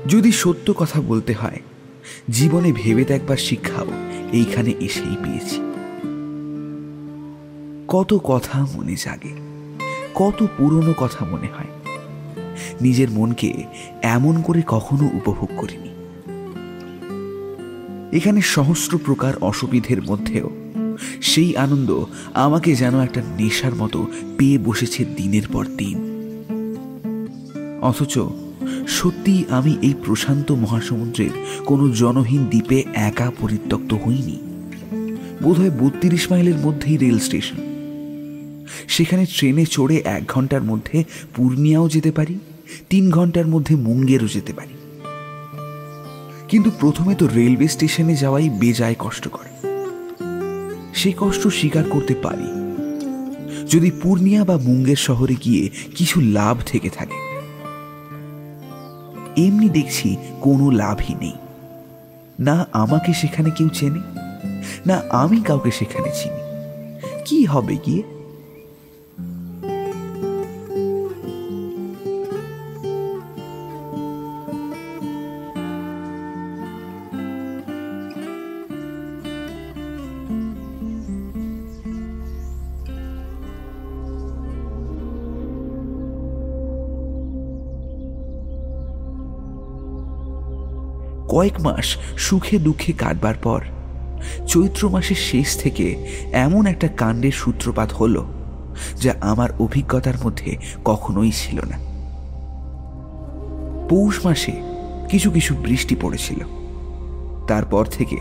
যদি 0.08 0.32
সত্য 0.32 0.74
কথা 0.74 1.00
বলতে 1.00 1.32
হয়, 1.32 1.60
জীবনে 2.30 2.72
ভেবে 2.72 3.04
দেখবার 3.04 3.36
শিক্ষাও 3.36 3.86
এইখানে 4.32 4.70
এসেই 4.80 5.16
পেয়েছি। 5.24 5.73
কত 7.94 8.20
কথা 8.24 8.66
মনে 8.74 8.96
জাগে, 8.96 9.32
কত 10.14 10.46
পুরনো 10.58 10.94
কথা 10.96 11.24
মনে 11.24 11.46
হয়। 11.46 11.66
নিজের 12.80 13.10
মনকে 13.10 13.64
এমন 14.02 14.42
করে 14.42 14.62
কখনো 14.66 15.10
উপভোগ 15.14 15.48
করিনি। 15.56 15.88
এখানে 18.16 18.40
সহস্র 18.40 18.98
প্রকার 19.04 19.32
অসুবিধের 19.40 20.02
মধ্যেও 20.02 20.50
সেই 21.22 21.56
আনন্দ 21.56 22.04
আমাকে 22.34 22.74
যেন 22.74 23.00
একটা 23.00 23.22
নেশার 23.38 23.74
মতো 23.74 24.06
পেয়ে 24.38 24.58
বসেছে 24.58 25.04
দিনের 25.04 25.48
পর 25.52 25.66
দিন। 25.66 25.98
অথচ 27.82 28.18
সত্যি 28.88 29.44
আমি 29.50 29.76
এই 29.82 29.94
প্রশান্ত 30.04 30.52
মহাসমুদ্রের 30.52 31.30
কোনো 31.66 31.88
জনহীন 31.88 32.44
দ্বীপে 32.44 32.84
একা 32.94 33.32
পরিত্যক্ত 33.40 33.94
হইনি। 33.94 34.38
বোধহয় 35.42 35.70
বত্রিশ 35.70 36.30
মাইলের 36.30 36.56
মধ্যেই 36.56 36.96
রেল 36.96 37.18
স্টেশন। 37.18 37.73
সেখানে 38.88 39.26
ট্রেনে 39.26 39.66
চড়ে 39.66 40.02
এক 40.04 40.26
ঘণ্টার 40.26 40.62
মধ্যে 40.62 41.04
পূর্ণিয়াও 41.34 41.88
যেতে 41.88 42.12
পারি, 42.12 42.38
তিন 42.90 43.10
ঘণ্টার 43.10 43.46
মধ্যে 43.46 43.76
মুঙ্গেরও 43.76 44.26
যেতে 44.26 44.52
পারি। 44.52 44.74
কিন্তু 46.48 46.70
প্রথমে 46.80 47.14
তো 47.14 47.28
রেলওয়ে 47.34 47.68
স্টেশনে 47.68 48.16
যাওয়াই 48.16 48.48
বেজায় 48.48 48.94
কষ্টকর। 48.98 49.44
সেই 50.94 51.12
কষ্ট 51.16 51.46
স্বীকার 51.46 51.84
করতে 51.90 52.14
পারি। 52.14 52.64
যদি 53.70 53.90
পূর্ণিয়া 54.02 54.44
বা 54.44 54.56
মুঙ্গের 54.56 54.96
শহরে 54.96 55.34
গিয়ে 55.34 55.70
কিছু 55.94 56.20
লাভ 56.20 56.56
থেকে 56.66 56.90
থাকে। 56.90 57.24
এমনি 59.46 59.68
দেখছি 59.68 60.16
কোনো 60.40 60.70
লাভই 60.70 61.14
নেই। 61.14 61.32
না 62.40 62.66
আমাকে 62.72 63.12
সেখানে 63.12 63.50
কেউ 63.50 63.68
চেনে, 63.68 64.00
না 64.86 65.02
আমি 65.10 65.42
কাউকে 65.42 65.70
সেখানে 65.70 66.10
চিনি। 66.22 66.36
কি 67.24 67.44
হবে 67.44 67.76
গিয়ে? 67.86 68.02
কয়েক 91.44 91.60
মাস 91.60 91.96
সুখে 92.16 92.58
দুঃখে 92.58 92.92
কাটবার 92.92 93.34
পর, 93.42 93.62
চৈত্র 94.46 94.88
মাসের 94.88 95.16
শেষ 95.16 95.56
থেকে 95.56 96.06
এমন 96.32 96.66
একটা 96.66 96.88
কাণ্ডের 96.88 97.32
সূত্রপাত 97.32 97.92
হলো 97.92 98.26
যা 99.02 99.14
আমার 99.20 99.48
অভিজ্ঞতার 99.58 100.14
মধ্যে 100.24 100.56
কখনোই 100.84 101.32
ছিল 101.34 101.60
না। 101.60 101.78
পৌষ 103.88 104.26
মাসে 104.26 104.52
কিছু 105.08 105.30
কিছু 105.30 105.54
বৃষ্টি 105.54 105.96
পড়েছিল। 106.00 106.38
তারপর 107.46 107.84
থেকে 107.84 108.16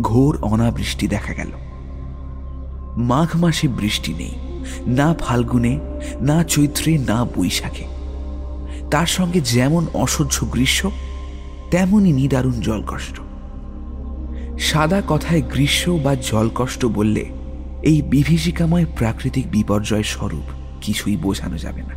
ঘোর 0.00 0.38
অনাবৃষ্টি 0.42 1.08
দেখা 1.08 1.34
গেল। 1.34 1.50
মাঘ 2.96 3.28
মাসে 3.36 3.68
বৃষ্টি 3.68 4.14
নেই, 4.14 4.34
না 4.86 5.14
ফাল্গুনে, 5.14 5.80
না 6.20 6.44
চৈত্রে, 6.44 6.98
না 6.98 7.24
বৈশাখে। 7.24 7.84
তার 8.90 9.06
সঙ্গে 9.06 9.40
যেমন 9.40 9.86
অসহ্য 9.94 10.46
গ্রীষ্ম 10.46 10.90
তেমনই 11.70 12.12
নিদারুণ 12.12 12.60
জলকষ্ট। 12.60 13.20
সাদা 14.58 15.02
কথায় 15.08 15.42
গ্রীষ্ম 15.42 15.98
বা 16.04 16.14
জলকষ্ট 16.14 16.84
বললে 16.84 17.24
এই 17.82 18.02
বিভীষিকাময় 18.02 18.86
প্রাকৃতিক 18.96 19.50
বিপর্যয় 19.50 20.02
স্বরূপ 20.02 20.46
কিছুই 20.80 21.16
বোঝানো 21.16 21.58
যাবে 21.58 21.82
না। 21.82 21.94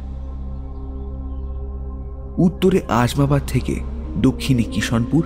উত্তরে 2.37 2.81
আজমাবাদ 2.87 3.41
থেকে 3.47 3.79
দক্ষিণে 4.17 4.63
কিষণপুর, 4.63 5.23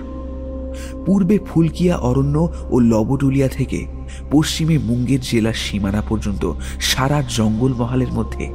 পূর্বে 1.06 1.38
ফুলকিয়া, 1.46 1.96
অরণ্য 1.96 2.48
ও 2.70 2.80
লবডুলিয়া 2.80 3.48
থেকে 3.48 3.86
পশ্চিমে 4.30 4.78
মুঙ্গের 4.78 5.20
জেলার 5.20 5.54
সীমানা 5.54 6.02
পর্যন্ত 6.08 6.52
সারা 6.80 7.22
জঙ্গল 7.28 7.74
মহলের 7.74 8.12
মধ্যে 8.12 8.52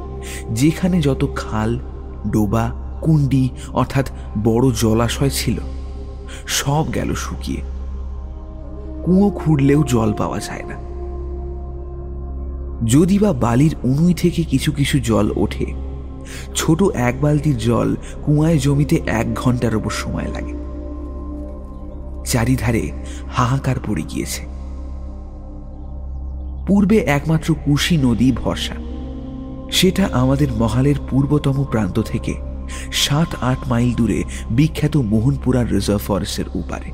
যেখানে 0.52 1.02
যত 1.02 1.28
খাল, 1.36 1.80
ডোবা, 2.28 2.72
কুণ্ডি 3.02 3.50
অর্থাৎ 3.74 4.10
বড় 4.44 4.72
জলাশয় 4.72 5.30
ছিল 5.30 5.60
সব 6.48 6.86
গেল 6.94 7.14
শুকিয়ে। 7.14 7.62
কুঁয়ো 9.04 9.30
খুঁড়লেও 9.30 9.84
জল 9.84 10.14
পাওয়া 10.14 10.40
যায় 10.40 10.64
না। 10.64 10.92
যদি 12.86 13.20
বা 13.20 13.34
বালির 13.34 13.76
উনুই 13.84 14.14
থেকে 14.14 14.44
কিছু 14.44 14.72
কিছু 14.72 15.00
জল 15.00 15.32
ওঠে, 15.36 15.66
ছোট 16.56 16.84
এক 16.84 17.22
বালতির 17.22 17.58
জল 17.58 17.96
কুয়ায় 18.24 18.58
জমিতে 18.58 19.02
এক 19.06 19.36
ঘণ্টার 19.36 19.76
ওপর 19.76 19.90
সময় 19.90 20.28
লাগে। 20.28 20.54
চারিধারে 22.26 22.92
হাহাকার 23.34 23.76
পড়ে 23.88 24.02
গিয়েছে। 24.02 24.46
পূর্বে 26.68 26.98
একমাত্র 26.98 27.56
কুশি 27.66 27.98
নদী 27.98 28.32
ভরসা, 28.32 28.76
সেটা 29.72 30.10
আমাদের 30.12 30.48
মহালের 30.52 30.96
পূর্বতম 31.10 31.64
প্রান্ত 31.64 32.00
থেকে 32.02 32.51
সাত 32.92 33.36
আট 33.42 33.68
মাইল 33.68 33.94
দূরে 33.96 34.24
বিখ্যাত 34.52 34.98
মোহনপুরার 34.98 35.72
রিজার্ভ 35.72 36.02
ফরেস্টের 36.02 36.46
উপারে 36.54 36.92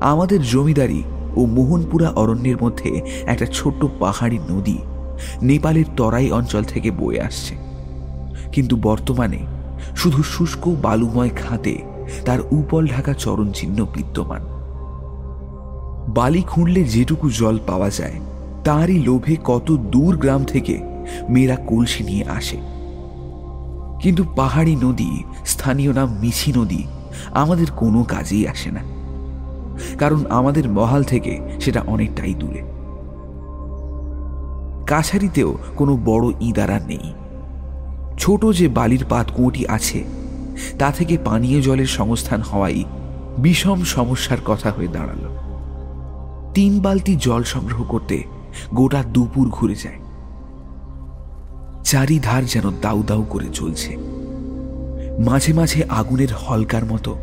আমাদের 0.00 0.42
জমিদারি 0.42 1.02
ও 1.36 1.46
মোহনপুরা 1.46 2.08
অরণ্যের 2.10 2.56
মধ্যে 2.62 3.02
একটা 3.26 3.46
ছোট্ট 3.46 3.84
পাহাড়ি 3.98 4.38
নদী 4.50 4.78
নেপালের 5.42 5.84
তরাই 5.96 6.30
অঞ্চল 6.30 6.64
থেকে 6.64 6.90
বয়ে 6.90 7.20
আসছে। 7.20 7.54
কিন্তু 8.52 8.76
বর্তমানে 8.76 9.38
শুধু 9.96 10.22
শুষ্ক 10.22 10.68
বালুময় 10.68 11.30
খাতে 11.30 11.74
তার 12.24 12.40
উপল 12.50 12.86
ঢাকা 12.86 13.12
চরণ 13.12 13.52
চিহ্ন 13.52 13.84
বিদ্যমান। 13.84 14.42
বালি 16.08 16.42
খুঁড়লে 16.42 16.84
যেটুকু 16.84 17.30
জল 17.30 17.58
পাওয়া 17.66 17.90
যায়, 17.90 18.20
তারই 18.64 18.98
লোভে 18.98 19.36
কত 19.44 19.72
দূর 19.72 20.16
গ্রাম 20.16 20.44
থেকে 20.44 20.80
মেয়েরা 21.28 21.56
কলসি 21.56 22.04
নিয়ে 22.04 22.24
আসে। 22.24 22.58
কিন্তু 24.02 24.24
পাহাড়ি 24.36 24.76
নদী, 24.76 25.22
স্থানীয় 25.46 25.92
নাম 25.92 26.18
মিছি 26.20 26.52
নদী, 26.56 26.84
আমাদের 27.30 27.66
কোনো 27.76 28.04
কাজেই 28.04 28.48
আসে 28.48 28.70
না। 28.70 28.80
কারণ 29.98 30.24
আমাদের 30.26 30.68
মহাল 30.68 31.04
থেকে 31.04 31.40
সেটা 31.60 31.82
অনেকটাই 31.86 32.34
দূরে। 32.34 32.62
কাছারিতেও 34.86 35.58
কোনো 35.76 35.96
বড় 36.04 36.32
ইদারা 36.40 36.80
নেই। 36.80 37.12
ছোট 38.18 38.46
যে 38.46 38.68
বালির 38.68 39.04
পাত 39.08 39.26
পাতকুঁটি 39.26 39.68
আছে, 39.68 40.04
তা 40.78 40.90
থেকে 40.90 41.18
পানীয় 41.24 41.62
জলের 41.62 41.86
সংস্থান 41.86 42.40
হওয়াই 42.40 42.84
বিষম 43.38 43.84
সমস্যার 43.84 44.38
কথা 44.44 44.70
হয়ে 44.70 44.88
দাঁড়াল। 44.88 45.38
তিন 46.54 46.80
বালতি 46.80 47.16
জল 47.16 47.42
সংগ্রহ 47.42 47.82
করতে 47.82 48.22
গোটা 48.74 49.02
দুপুর 49.02 49.48
ঘুরে 49.48 49.74
যায়। 49.74 50.07
চারিধার 51.90 52.44
যেন 52.44 52.70
দাউ 52.82 53.02
দাউ 53.02 53.22
করে 53.30 53.48
চলছে। 53.52 53.96
মাঝে 55.18 55.52
মাঝে 55.52 55.84
আগুনের 55.88 56.28
হলকার 56.34 56.84
মতো 56.84 57.16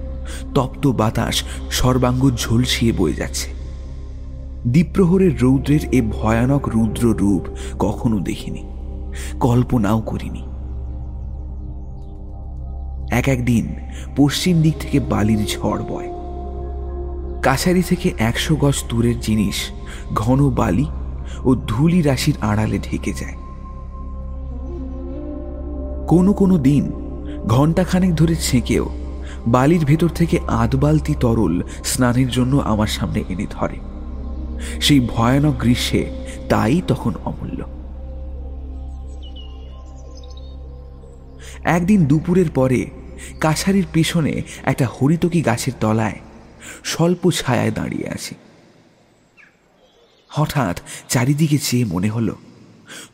তপ্ত 0.56 0.88
বাতাস 0.88 1.44
সর্বাঙ্গ 1.72 2.32
ঝলসিয়ে 2.38 2.92
বয়ে 2.98 3.14
যাচ্ছে। 3.14 3.50
দ্বীপ্রহরের 4.68 5.40
রৌদ্রের 5.40 5.84
এ 5.92 6.02
ভয়ানক 6.02 6.70
রুদ্র 6.70 7.04
রূপ 7.12 7.44
কখনো 7.80 8.20
দেখিনি, 8.20 8.64
কল্পনাও 9.40 10.02
করিনি। 10.02 10.44
এক 13.12 13.28
একদিন 13.28 13.66
পশ্চিম 14.16 14.62
দিক 14.62 14.76
থেকে 14.80 15.00
বালির 15.00 15.46
ঝড় 15.46 15.82
বয়। 15.84 16.10
কাছারি 17.42 17.84
থেকে 17.90 18.14
একশো 18.18 18.56
গজ 18.56 18.78
দূরের 18.90 19.20
জিনিস 19.20 19.58
ঘন 20.16 20.50
বালি 20.50 20.86
ও 21.44 21.56
ধুলি 21.56 22.02
রাশির 22.02 22.38
আড়ালে 22.42 22.80
ঢেকে 22.80 23.14
যায়। 23.14 23.45
কোনো 26.08 26.34
কোনো 26.34 26.58
দিন, 26.58 26.92
ঘণ্টাখানেক 27.48 28.16
ধরে 28.16 28.36
ছেঁকেও, 28.36 28.86
বালির 29.48 29.86
ভেতর 29.86 30.10
থেকে 30.10 30.40
আধবালতি 30.48 31.16
তরল 31.20 31.62
স্নানের 31.84 32.30
জন্য 32.30 32.58
আমার 32.58 32.88
সামনে 32.88 33.24
এনে 33.30 33.48
ধরে। 33.50 33.78
সেই 34.82 35.00
ভয়ানক 35.00 35.54
গ্রীষ্মে 35.54 36.06
তাই 36.50 36.82
তখন 36.88 37.14
অমূল্য। 37.26 37.66
একদিন 41.64 42.06
দুপুরের 42.06 42.50
পরে 42.50 42.90
কাছারির 43.42 43.86
পেছনে 43.94 44.42
একটা 44.64 44.88
হরিতকি 44.88 45.42
গাছের 45.42 45.74
তলায় 45.80 46.20
স্বল্প 46.84 47.32
ছায়ায় 47.32 47.72
দাঁড়িয়ে 47.72 48.10
আছি। 48.10 48.36
হঠাৎ 50.30 50.80
চারিদিকে 51.10 51.58
চেয়ে 51.58 51.86
মনে 51.86 52.10
হলো, 52.10 52.36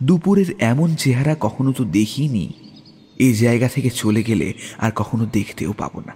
দুপুরের 0.03 0.45
এমন 0.59 0.95
চেহারা 0.95 1.35
কখনো 1.39 1.71
তো 1.71 1.83
দেখিনি। 1.83 2.53
এই 3.21 3.33
জায়গা 3.33 3.67
থেকে 3.67 3.89
চলে 3.89 4.23
গেলে 4.23 4.53
আর 4.77 4.91
কখনো 4.95 5.25
দেখতেও 5.25 5.73
পাবো 5.73 5.99
না। 5.99 6.15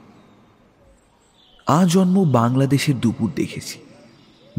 আজন্ম 1.67 2.17
বাংলাদেশের 2.31 2.99
দুপুর 2.99 3.29
দেখেছি। 3.35 3.77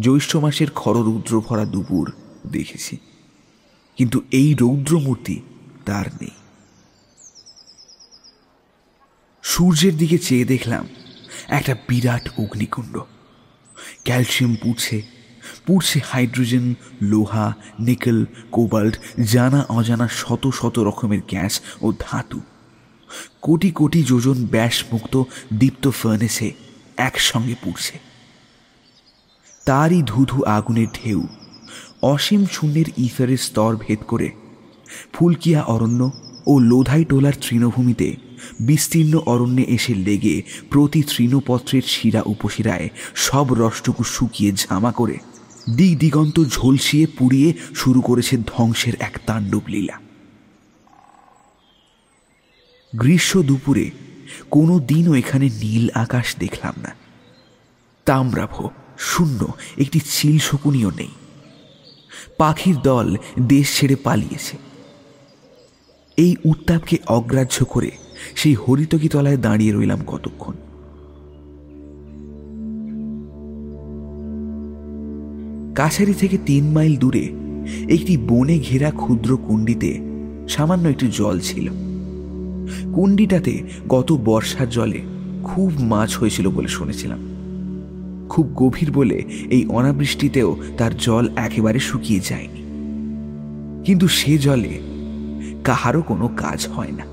জ্যৈষ্ঠ 0.00 0.36
মাসের 0.36 0.70
খররৌদ্র 0.70 1.40
ভরা 1.40 1.64
দুপুর 1.64 2.12
দেখেছি। 2.46 2.96
কিন্তু 3.96 4.22
এই 4.30 4.54
রৌদ্রমূর্তি 4.54 5.36
তার 5.84 6.06
নেই। 6.20 6.34
সূর্যের 9.42 9.96
দিকে 9.96 10.18
চেয়ে 10.18 10.44
দেখলাম 10.44 10.88
একটা 11.48 11.74
বিরাট 11.88 12.28
অগ্নিকুণ্ড। 12.38 12.94
ক্যালসিয়াম 14.04 14.56
পুড়ছে 14.62 15.15
পুড়ছে 15.66 15.98
হাইড্রোজেন, 16.10 16.66
লোহা, 17.02 17.46
নিকেল, 17.80 18.18
কোবাল্ট, 18.52 18.94
জানা 19.32 19.60
অজানা 19.68 20.06
শত 20.20 20.42
শত 20.50 20.76
রকমের 20.78 21.22
গ্যাস 21.30 21.54
ও 21.82 21.86
ধাতু। 22.00 22.40
কোটি 23.40 23.70
কোটি 23.70 24.00
যোজন 24.02 24.38
ব্যাসমুক্ত 24.44 25.14
দীপ্ত 25.54 25.84
ফার্নেসে 25.90 26.48
একসঙ্গে 26.96 27.56
পুড়ছে। 27.62 27.94
তারই 29.66 30.00
ধুধু 30.02 30.38
আগুনের 30.56 30.86
ঢেউ, 30.94 31.20
অসীম 32.02 32.42
শূন্যের 32.46 32.88
ইফারের 32.98 33.36
স্তর 33.36 33.72
ভেদ 33.76 34.00
করে 34.06 34.28
ফুলকিয়া 35.12 35.62
অরণ্য 35.64 36.00
ও 36.46 36.52
লোধাই 36.60 37.04
টোলার 37.04 37.36
তৃণভূমিতে 37.40 38.08
বিস্তীর্ণ 38.60 39.14
অরণ্যে 39.26 39.64
এসে 39.76 39.94
লেগে 39.94 40.36
প্রতি 40.70 41.00
তৃণপত্রের 41.02 41.84
শিরা 41.88 42.22
উপশিরায় 42.22 42.88
সব 43.14 43.46
রসটুকু 43.52 44.02
শুকিয়ে 44.04 44.50
ঝামা 44.52 44.92
করে 44.92 45.16
দিক 45.74 45.98
দিগন্ত 45.98 46.44
ঝলসিয়ে 46.44 47.06
পুড়িয়ে 47.06 47.52
শুরু 47.74 48.00
করেছে 48.00 48.36
ধ্বংসের 48.36 48.92
এক 48.98 49.20
তাণ্ডব 49.26 49.60
লীলা। 49.68 50.00
গ্রীষ্ম 52.96 53.42
দুপুরে 53.42 53.90
কোনো 54.50 54.78
দিনও 54.78 55.14
এখানে 55.14 55.48
নীল 55.48 55.90
আকাশ 55.94 56.36
দেখলাম 56.38 56.74
না। 56.82 56.94
তাম্রাভ 58.04 58.68
শূন্য, 58.98 59.46
একটি 59.78 60.00
চিল 60.00 60.38
শকুনিও 60.38 60.90
নেই। 60.90 61.08
পাখির 62.36 62.76
দল 62.76 63.16
দেশ 63.40 63.80
ছেড়ে 63.80 63.96
পালিয়েছে। 63.96 64.56
এই 66.16 66.36
উত্তাপকে 66.44 66.98
অগ্রাহ্য 67.06 67.64
করে 67.64 67.90
সেই 68.34 68.54
হরিতকি 68.54 69.08
তলায় 69.08 69.36
দাঁড়িয়ে 69.36 69.72
রইলাম 69.72 70.04
কতক্ষণ। 70.06 70.54
কাছারি 75.76 76.14
থেকে 76.14 76.38
তিন 76.46 76.64
মাইল 76.72 76.96
দূরে 76.96 77.24
একটি 77.88 78.16
বনে 78.16 78.58
ঘেরা 78.58 78.90
ক্ষুদ্র 78.90 79.36
কুণ্ডিতে 79.36 80.00
সামান্য 80.48 80.88
একটু 80.88 81.06
জল 81.06 81.38
ছিল। 81.38 81.68
কুণ্ডিটাতে 82.94 83.62
গত 83.88 84.12
বর্ষার 84.24 84.70
জলে 84.70 85.00
খুব 85.44 85.72
মাছ 85.80 86.16
হয়েছিল 86.16 86.50
বলে 86.50 86.68
শুনেছিলাম। 86.68 87.18
খুব 88.28 88.52
গভীর 88.54 88.92
বলে 88.92 89.24
এই 89.50 89.66
অনাবৃষ্টিতেও 89.66 90.56
তার 90.78 90.96
জল 90.96 91.28
একেবারে 91.36 91.78
শুকিয়ে 91.78 92.20
যায়নি। 92.20 92.62
কিন্তু 93.84 94.08
সে 94.08 94.38
জলে 94.38 94.80
কাহারও 95.64 96.02
কোনো 96.02 96.28
কাজ 96.36 96.68
হয় 96.68 96.92
না। 96.92 97.04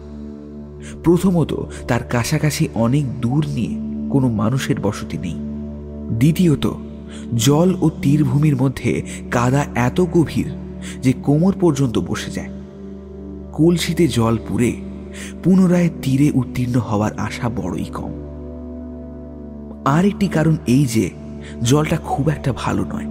প্রথমত 1.04 1.54
তার 1.88 2.04
কাছাকাছি 2.04 2.68
অনেক 2.74 3.22
দূর 3.22 3.46
নিয়ে 3.48 3.76
কোনো 4.10 4.30
মানুষের 4.30 4.80
বসতি 4.80 5.18
নেই। 5.18 5.36
দ্বিতীয়ত 6.18 6.74
জল 7.36 7.70
ও 7.82 7.90
তীরভূমির 8.02 8.56
মধ্যে 8.56 8.92
কাদা 9.32 9.66
এত 9.76 10.02
গভীর 10.02 10.50
যে 11.02 11.14
কোমর 11.14 11.54
পর্যন্ত 11.60 11.98
বসে 12.00 12.32
যায়। 12.32 12.52
কলসিতে 13.54 14.08
জল 14.08 14.38
পুরে 14.48 14.72
পুনরায় 15.44 15.90
তীরে 16.02 16.32
উত্তীর্ণ 16.34 16.76
হওয়ার 16.80 17.12
আশা 17.18 17.50
বড়ই 17.50 17.90
কম। 17.94 18.14
আর 19.86 20.06
একটি 20.06 20.28
কারণ 20.28 20.56
এই 20.68 20.86
যে, 20.86 21.10
জলটা 21.64 21.98
খুব 21.98 22.30
একটা 22.30 22.54
ভালো 22.54 22.84
নয়। 22.84 23.08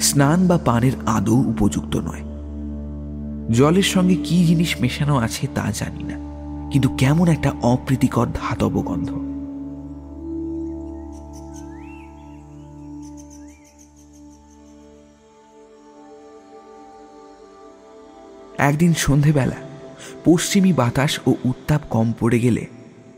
স্নান 0.00 0.46
বা 0.46 0.58
পানের 0.64 0.92
আদৌ 1.06 1.38
উপযুক্ত 1.46 1.96
নয়। 1.96 2.24
জলের 3.50 3.82
সঙ্গে 3.82 4.14
কি 4.14 4.36
জিনিস 4.44 4.80
মেশানো 4.80 5.16
আছে 5.16 5.46
তা 5.54 5.64
জানি 5.74 6.02
না, 6.02 6.16
কিন্তু 6.70 6.88
কেমন 6.88 7.28
একটা 7.28 7.50
অপ্রীতিকর 7.62 8.26
ধাতব 8.34 8.74
গন্ধ। 8.80 9.27
একদিন 18.58 18.94
সন্ধেবেলা 18.94 19.56
পশ্চিমী 20.24 20.72
বাতাস 20.72 21.18
ও 21.26 21.34
উত্তাপ 21.44 21.80
কম 21.90 22.12
পড়ে 22.20 22.38
গেলে 22.38 22.66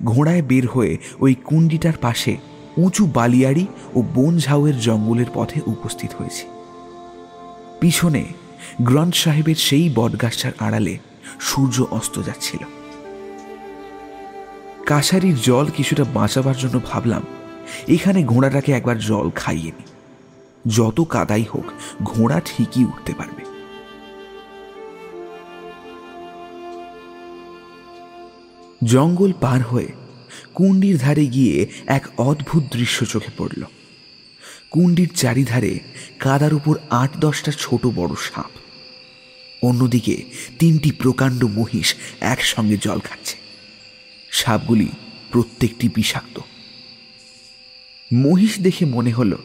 ঘোড়ায় 0.05 0.43
বের 0.43 0.69
হয়ে 0.69 0.99
ওই 1.21 1.35
কুণ্ডিটার 1.45 1.97
পাশে 2.01 2.37
উঁচু 2.77 3.07
বালিয়াড়ি 3.07 3.67
ও 3.95 4.03
বন 4.15 4.39
ঝাউয়ের 4.39 4.81
জঙ্গলের 4.81 5.31
পথে 5.35 5.61
উপস্থিত 5.67 6.11
হয়েছি। 6.15 6.45
পিছনে 7.81 8.25
গ্রন্থ 8.83 9.15
সাহেবের 9.15 9.55
সেই 9.57 9.93
বটগাছটার 9.95 10.53
আড়ালে 10.59 10.99
সূর্য 11.41 11.87
অস্ত 11.91 12.23
যাচ্ছিল। 12.23 12.59
কাছারির 14.87 15.37
জল 15.43 15.67
কিছুটা 15.77 16.05
বাঁচাবার 16.15 16.57
জন্য 16.57 16.81
ভাবলাম, 16.91 17.23
এখানে 17.89 18.23
ঘোড়াটাকে 18.23 18.73
একবার 18.73 18.99
জল 18.99 19.31
খাইয়ে 19.31 19.73
নি। 19.79 19.85
যত 20.69 21.01
কাদাই 21.01 21.45
হোক, 21.55 21.65
ঘোড়া 22.03 22.41
ঠিকই 22.45 22.85
উঠতে 22.85 23.15
পারবে। 23.15 23.40
জঙ্গল 28.85 29.33
পার 29.33 29.63
হয়ে 29.63 29.89
কুণ্ডির 30.55 30.99
ধারে 30.99 31.27
গিয়ে 31.27 31.67
এক 31.87 32.07
অদ্ভুত 32.19 32.63
দৃশ্য 32.73 33.07
চোখে 33.07 33.31
পড়ল। 33.37 33.63
কুণ্ডির 34.71 35.09
চারিধারে 35.15 35.81
কাদার 36.19 36.55
উপর 36.55 36.79
আট 36.91 37.11
দশটা 37.19 37.53
ছোট 37.59 37.87
বড় 37.87 38.15
সাপ। 38.15 38.51
অন্যদিকে 39.63 40.25
তিনটি 40.59 40.91
প্রকাণ্ড 40.91 41.45
মহিষ 41.45 41.95
একসঙ্গে 42.21 42.77
জল 42.77 42.99
খাচ্ছে। 42.99 43.37
সাপগুলি 44.31 44.89
প্রত্যেকটি 45.31 45.89
বিষাক্ত। 45.95 46.41
মহিষ 48.13 48.59
দেখে 48.59 48.85
মনে 48.85 49.13
হলো, 49.13 49.39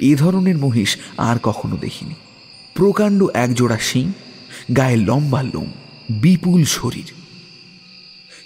এ 0.00 0.16
ধরনের 0.16 0.58
মহিষ 0.58 0.96
আর 1.18 1.36
কখনো 1.42 1.76
দেখিনি। 1.76 2.14
প্রকাণ্ড 2.74 3.26
একজোড়া 3.34 3.78
শিং, 3.78 4.12
গায়ে 4.76 4.96
লম্বা 4.96 5.42
লোম, 5.42 5.72
বিপুল 6.10 6.64
শরীর। 6.64 7.13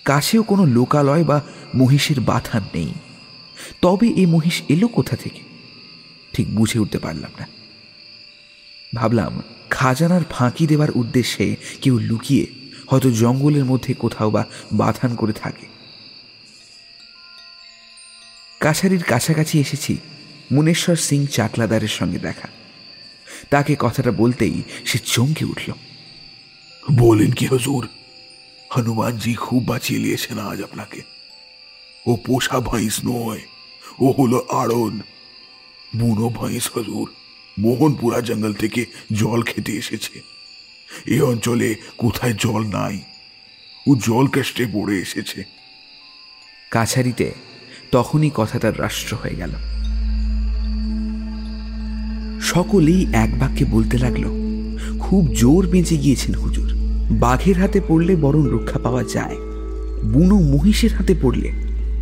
কাছেও 0.08 0.42
কোনো 0.42 0.64
লোকালয় 0.64 1.24
বা 1.24 1.42
মহিষের 1.74 2.20
বাথান 2.20 2.62
নেই। 2.74 2.92
তবে 3.82 4.08
এ 4.08 4.26
মহিষ 4.26 4.62
এলো 4.68 4.88
কোথা 4.88 5.16
থেকে? 5.16 5.40
ঠিক 6.32 6.54
বুঝে 6.54 6.78
উঠতে 6.78 6.98
পারলাম 6.98 7.30
না। 7.38 7.46
ভাবলাম, 8.94 9.42
খাজানার 9.70 10.20
ফাঁকি 10.30 10.66
দেবার 10.66 10.90
উদ্দেশ্যে 10.90 11.56
কেউ 11.82 11.98
লুকিয়ে 11.98 12.46
হয়তো 12.86 13.10
জঙ্গলের 13.10 13.64
মধ্যে 13.64 13.94
কোথাও 13.94 14.30
বা 14.30 14.44
বাথান 14.72 15.14
করে 15.14 15.32
থাকে। 15.32 15.66
কাছারির 18.60 19.02
কাছাকাছি 19.02 19.60
এসেছি 19.60 19.96
মুনেশ্বর 20.52 20.96
সিং 20.96 21.26
চাকলাদারের 21.26 21.88
সঙ্গে 21.88 22.18
দেখা। 22.18 22.48
তাকে 23.50 23.76
কথাটা 23.78 24.10
বলতেই 24.10 24.62
সে 24.84 24.98
চমকে 24.98 25.44
উঠল। 25.44 25.72
বলেন 26.92 27.32
কি 27.32 27.46
হজুর? 27.46 27.88
হনুমানজি 28.70 29.34
খুব 29.34 29.64
বাঁচিয়ে 29.64 30.00
নিয়েছেন 30.00 30.38
আজ 30.38 30.62
আপনাকে। 30.62 31.02
ও 32.06 32.16
পোষা 32.16 32.60
ভৈঁস 32.60 33.00
নয়, 33.04 33.40
ও 34.00 34.12
হলো 34.12 34.46
আড়ন। 34.50 35.00
বুনো 35.96 36.28
ভয়েস 36.28 36.70
হজুর, 36.74 37.10
মোহনপুরা 37.58 38.20
জঙ্গল 38.20 38.52
থেকে 38.52 38.86
জল 39.12 39.42
খেতে 39.42 39.72
এসেছে। 39.72 40.22
এ 41.06 41.22
অঞ্চলে 41.22 41.74
কোথায় 41.98 42.34
জল 42.38 42.66
নাই, 42.66 42.98
ও 43.86 43.96
জল 43.96 44.26
কাষ্টে 44.26 44.66
পড়ে 44.72 44.98
এসেছে। 44.98 45.44
কাছারিতে 46.70 47.32
তখনই 47.92 48.30
কথাটার 48.34 48.80
রাষ্ট্র 48.80 49.16
হয়ে 49.22 49.34
গেল। 49.34 49.50
সকলেই 52.40 53.06
এক 53.12 53.38
বাক্যে 53.38 53.64
বলতে 53.64 53.98
লাগল, 53.98 54.24
খুব 55.00 55.34
জোর 55.34 55.66
বেঁচে 55.66 55.96
গিয়েছেন 55.96 56.34
হুজুর। 56.34 56.77
বাঘের 57.10 57.58
হাতে 57.58 57.80
পড়লে 57.88 58.16
বরং 58.16 58.50
রক্ষা 58.50 58.78
পাওয়া 58.78 59.04
যায়। 59.04 59.36
বুনো 60.12 60.38
মহিষের 60.38 60.94
হাতে 60.94 61.14
পড়লে 61.22 61.52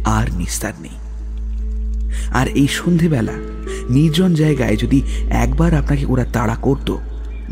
আর 0.05 0.27
নিস্তার 0.37 0.73
নেই। 0.81 0.97
আর 2.31 2.49
এই 2.49 2.69
সন্ধেবেলা 2.69 3.33
নির্জন 3.91 4.35
জায়গায় 4.35 4.77
যদি 4.77 5.03
একবার 5.31 5.74
আপনাকে 5.74 6.07
ওরা 6.07 6.24
তাড়া 6.24 6.55
করত, 6.55 6.97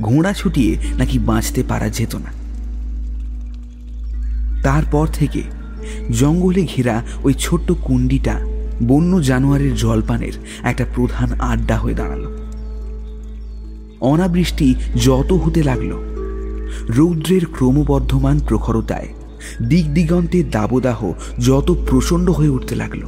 ঘোড়া 0.01 0.33
ছুটিয়ে 0.33 0.77
নাকি 0.99 1.19
বাঁচতে 1.19 1.63
পারা 1.69 1.89
যেত 1.89 2.15
না। 2.15 2.33
তারপর 4.63 5.07
থেকে 5.07 5.43
জঙ্গলে 6.19 6.67
ঘেরা 6.77 7.03
ওই 7.25 7.35
ছোট্ট 7.35 7.73
কুণ্ডিটা 7.73 8.41
বন্য 8.83 9.23
জানোয়ারের 9.23 9.77
জলপানের 9.77 10.33
একটা 10.63 10.87
প্রধান 10.95 11.41
আড্ডা 11.41 11.79
হয়ে 11.79 11.95
দাঁড়াল। 11.95 12.37
অনাবৃষ্টি 14.01 14.75
যত 15.05 15.33
হতে 15.33 15.63
লাগল 15.63 16.14
রৌদ্রের 16.89 17.47
ক্রমবর্ধমান 17.47 18.41
প্রখরতায় 18.41 19.09
দিক 19.69 19.95
দিগন্তের 19.95 20.51
দাবদাহ 20.51 21.13
যত 21.39 21.77
প্রচণ্ড 21.91 22.31
হয়ে 22.31 22.49
উঠতে 22.49 22.75
লাগল। 22.75 23.03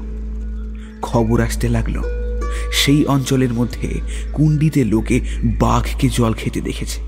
খবর 1.03 1.41
আসতে 1.41 1.69
লাগল, 1.69 2.03
সেই 2.73 3.05
অঞ্চলের 3.05 3.53
মধ্যে 3.53 4.01
কুণ্ডিতে 4.33 4.85
লোকে 4.85 5.21
বাঘকে 5.45 6.09
জল 6.09 6.33
খেতে 6.33 6.61
দেখেছে। 6.61 7.01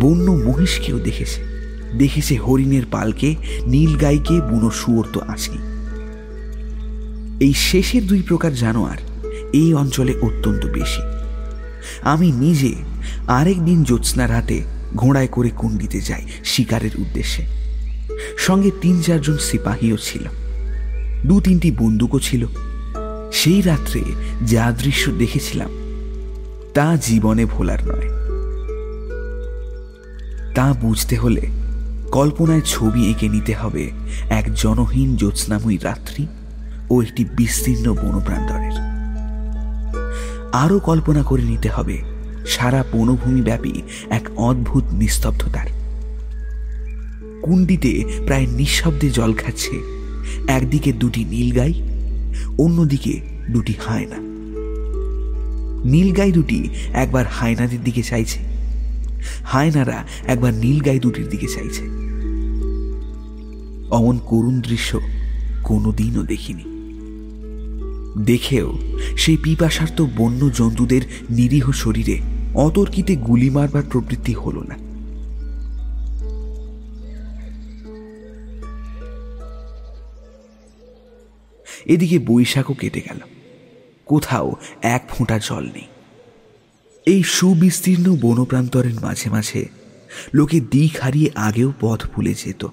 বন্য 0.00 0.30
মহিষকেও 0.30 0.98
দেখেছে। 0.98 1.40
দেখেছে 1.98 2.36
হরিণের 2.36 2.82
পালকে, 2.90 3.34
নীল 3.66 3.96
গাইকে, 3.96 4.40
বুনো 4.40 4.70
শুয়োর 4.70 5.06
তো 5.12 5.20
আছেই। 5.28 5.58
এই 7.40 7.54
শেষের 7.54 8.06
দুই 8.06 8.22
প্রকার 8.22 8.54
জানোয়ার 8.54 8.96
এই 9.52 9.74
অঞ্চলে 9.74 10.14
অত্যন্ত 10.22 10.66
বেশি। 10.66 11.02
আমি 12.02 12.32
নিজে 12.32 12.74
আরেক 13.26 13.64
দিন 13.64 13.84
জ্যোৎস্নার 13.84 14.30
হাতে 14.30 14.62
ঘোড়ায় 14.96 15.26
করে 15.26 15.50
কুণ্ডিতে 15.50 16.00
যাই 16.00 16.26
শিকারের 16.44 16.90
উদ্দেশ্যে। 16.98 17.46
সঙ্গে 18.38 18.70
তিন 18.80 19.02
চারজন 19.02 19.36
সিপাহীও 19.36 19.96
ছিল। 19.96 20.22
দু 21.26 21.40
তিনটি 21.40 21.70
বন্দুকও 21.70 22.18
ছিল। 22.18 22.46
সেই 23.32 23.62
রাত্রে 23.62 24.02
যা 24.42 24.72
দৃশ্য 24.78 25.12
দেখেছিলাম, 25.12 25.70
তা 26.74 26.96
জীবনে 26.96 27.44
ভোলার 27.44 27.78
নয়। 27.86 28.08
তা 30.54 30.72
বুঝতে 30.80 31.16
হলে 31.16 31.40
কল্পনায় 32.12 32.60
ছবি 32.64 33.10
এঁকে 33.10 33.28
নিতে 33.28 33.54
হবে 33.54 33.90
এক 34.30 34.54
জনহীন 34.54 35.16
জ্যোৎস্নাময়ী 35.16 35.78
রাত্রি 35.78 36.26
ও 36.90 37.02
একটি 37.02 37.24
বিস্তীর্ণ 37.24 37.94
বনপ্রান্তরের। 37.94 38.76
আরও 40.52 40.78
কল্পনা 40.78 41.22
করে 41.22 41.42
নিতে 41.42 41.68
হবে 41.68 42.15
সারা 42.46 42.84
বনভূমি 42.92 43.42
ব্যাপী 43.42 43.82
এক 44.10 44.28
অদ্ভুত 44.36 44.84
নিস্তব্ধতার। 44.92 45.66
কুণ্ডিতে 47.42 48.04
প্রায় 48.26 48.46
নিঃশব্দে 48.46 49.10
জল 49.10 49.32
খাচ্ছে। 49.32 49.76
একদিকে 50.48 50.92
দুটি 50.92 51.24
নীলগাই 51.24 51.72
অন্যদিকে 52.58 53.20
দুটি 53.50 53.74
হায়না। 53.86 54.16
নীলগাই 55.90 56.32
দুটি 56.32 56.68
একবার 56.92 57.24
হায়নাদের 57.30 57.84
দিকে 57.84 58.02
চাইছে। 58.02 58.40
হায়নারা 59.44 60.04
একবার 60.26 60.54
নীলগাই 60.54 60.98
দুটির 60.98 61.28
দিকে 61.28 61.46
চাইছে। 61.46 61.82
অমন 63.90 64.18
করুণ 64.26 64.60
দৃশ্য 64.60 65.00
কোনোদিনও 65.64 66.22
দেখিনি। 66.22 66.64
দেখেও 68.24 68.78
সেই 69.16 69.36
পিপাসার্থ 69.36 70.02
বন্য 70.16 70.50
জন্তুদের 70.54 71.02
নিরীহ 71.30 71.70
শরীরে 71.70 72.35
অতর্কিতে 72.56 73.16
গুলি 73.16 73.50
মারবার 73.50 73.82
প্রবৃত্তি 73.90 74.34
হল 74.34 74.64
না। 74.68 74.74
এদিকে 81.86 82.18
বৈশাখও 82.18 82.74
কেটে 82.74 83.00
গেল। 83.00 83.18
কোথাও 84.06 84.52
এক 84.82 85.08
ফোঁটা 85.08 85.38
জল 85.38 85.64
নেই। 85.64 85.86
এই 87.06 87.22
সুবিস্তীর্ণ 87.22 88.16
বনপ্রান্তরের 88.20 88.94
মাঝে 88.94 89.30
মাঝে 89.30 89.68
লোকে 90.34 90.60
দিক 90.60 91.00
হারিয়ে 91.02 91.30
আগেও 91.34 91.72
পথ 91.80 92.06
ভুলে 92.10 92.34
যেত। 92.34 92.66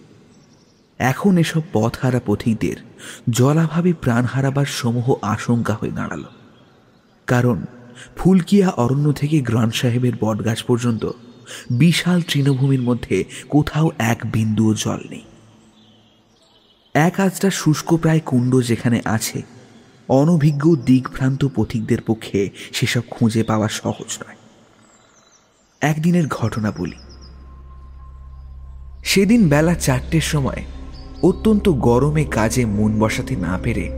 এখন 0.97 1.37
এসব 1.37 1.61
পথ 1.73 1.97
হারা 2.01 2.21
পথিকদের 2.25 2.75
জলাভাবে 3.29 3.93
প্রাণ 3.93 4.25
হারাবার 4.25 4.65
সমূহ 4.65 5.13
আশঙ্কা 5.21 5.73
হয়ে 5.73 5.91
দাঁড়াল। 5.91 6.23
কারণ 7.27 7.65
ফুলকিয়া 8.17 8.69
অরণ্য 8.69 9.11
থেকে 9.11 9.39
গ্রান 9.39 9.71
সাহেবের 9.71 10.13
বটগাছ 10.21 10.63
পর্যন্ত 10.63 11.11
বিশাল 11.71 12.21
তৃণভূমির 12.21 12.81
মধ্যে 12.81 13.23
কোথাও 13.49 13.91
এক 13.99 14.19
বিন্দুও 14.31 14.73
জল 14.73 14.99
নেই। 15.09 15.21
এক 16.93 17.19
আজটা 17.19 17.49
শুষ্ক 17.49 17.93
প্রায় 17.93 18.19
কুণ্ড 18.19 18.63
যেখানে 18.63 19.01
আছে, 19.05 19.41
অনভিজ্ঞ 20.09 20.75
দিকভ্রান্ত 20.75 21.47
পথিকদের 21.55 22.01
পক্ষে 22.01 22.49
সেসব 22.73 23.01
খুঁজে 23.09 23.43
পাওয়া 23.43 23.67
সহজ 23.67 24.17
নয়। 24.27 24.35
একদিনের 25.81 26.27
ঘটনা 26.27 26.71
বলি। 26.71 26.95
সেদিন 29.03 29.49
বেলা 29.49 29.75
চারটের 29.75 30.21
সময় 30.21 30.63
অত্যন্ত 31.23 31.69
গরমে 31.69 32.25
কাজে 32.25 32.65
মন 32.65 32.99
বসাতে 32.99 33.35
না 33.35 33.59
পেরে 33.63 33.91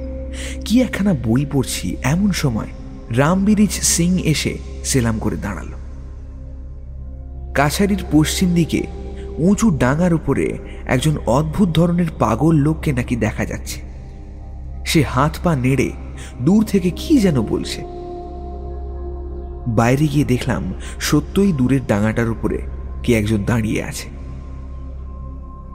কি 0.66 0.82
একখানা 0.82 1.14
বই 1.14 1.46
পড়ছি 1.46 1.96
এমন 2.04 2.32
সময় 2.32 2.68
রামবিরিজ 3.10 3.72
সিং 3.72 4.20
এসে 4.20 4.58
সেলাম 4.84 5.20
করে 5.20 5.38
দাঁড়াল। 5.38 5.68
কাছারির 7.54 8.04
পশ্চিম 8.12 8.54
দিকে 8.54 8.84
উঁচু 9.38 9.70
ডাঙার 9.70 10.14
উপরে 10.14 10.58
একজন 10.86 11.18
অদ্ভুত 11.26 11.70
ধরনের 11.70 12.06
পাগল 12.20 12.56
লোককে 12.56 12.94
নাকি 12.94 13.16
দেখা 13.16 13.46
যাচ্ছে। 13.46 13.82
সে 14.86 15.04
হাত 15.04 15.38
পা 15.44 15.56
নেড়ে 15.56 15.92
দূর 16.42 16.64
থেকে 16.64 16.90
কি 16.90 17.20
যেন 17.20 17.42
বলছে। 17.42 17.84
বাইরে 19.68 20.08
গিয়ে 20.08 20.26
দেখলাম 20.26 20.74
সত্যই 21.00 21.52
দূরের 21.52 21.80
ডাঙাটার 21.88 22.30
উপরে 22.30 22.62
কে 23.04 23.14
একজন 23.14 23.44
দাঁড়িয়ে 23.44 23.84
আছে। 23.84 24.10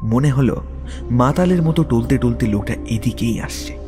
মনে 0.03 0.31
হলো 0.31 0.63
মাতালের 1.11 1.63
মতো 1.63 1.85
টলতে 1.85 2.19
টলতে 2.19 2.47
লোকটা 2.47 2.75
এদিকেই 2.75 3.41
আসছে। 3.41 3.80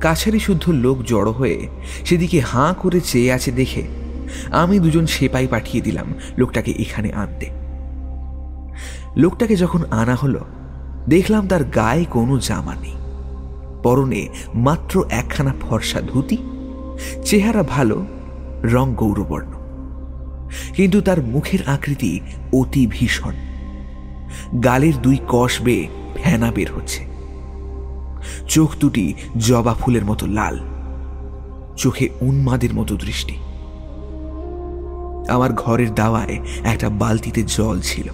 কাছারি 0.00 0.38
শুদ্ধ 0.38 0.68
লোক 0.68 1.02
জড়ো 1.02 1.32
হয়ে 1.32 1.68
সেদিকে 2.04 2.40
হাঁ 2.40 2.74
করে 2.74 3.00
চেয়ে 3.00 3.32
আছে 3.32 3.52
দেখে 3.52 3.82
আমি 4.50 4.78
দুজন 4.78 5.06
সেপাই 5.06 5.46
পাঠিয়ে 5.46 5.82
দিলাম 5.82 6.14
লোকটাকে 6.38 6.70
এখানে 6.70 7.12
আনতে। 7.12 7.50
লোকটাকে 9.16 9.56
যখন 9.56 9.84
আনা 9.90 10.14
হলো, 10.14 10.40
দেখলাম 11.08 11.48
তার 11.48 11.64
গায়ে 11.64 12.04
কোনো 12.04 12.38
জামা 12.38 12.74
নেই। 12.74 12.94
পরনে 13.82 14.28
মাত্র 14.54 15.04
একখানা 15.10 15.54
ফর্সা 15.60 16.00
ধুতি, 16.00 16.36
চেহারা 17.24 17.62
ভালো, 17.62 18.06
রং 18.62 18.94
গৌরবর্ণ। 18.94 19.52
কিন্তু 20.74 21.00
তার 21.00 21.22
মুখের 21.22 21.58
আকৃতি 21.66 22.20
অতি 22.52 22.86
ভীষণ। 22.86 23.32
গালের 24.64 24.94
দুই 25.02 25.18
কষ 25.28 25.60
বেয়ে 25.60 25.88
ফেনা 26.14 26.52
বের 26.52 26.72
হচ্ছে। 26.72 27.15
চোখ 28.48 28.76
দুটি 28.76 29.14
জবা 29.36 29.74
ফুলের 29.74 30.04
মতো 30.04 30.26
লাল, 30.26 30.58
চোখে 31.76 32.08
উন্মাদের 32.20 32.74
মতো 32.74 32.96
দৃষ্টি। 32.96 33.36
আমার 35.28 35.52
ঘরের 35.52 35.94
দাওয়ায় 35.94 36.40
একটা 36.64 36.88
বালতিতে 36.88 37.42
জল 37.42 37.80
ছিল। 37.80 38.08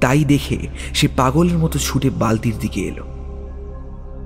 তাই 0.00 0.24
দেখে 0.24 0.58
সে 0.94 1.08
পাগলের 1.16 1.58
মতো 1.58 1.78
ছুটে 1.78 2.10
বালতির 2.10 2.54
দিকে 2.60 2.80
এলো। 2.80 3.04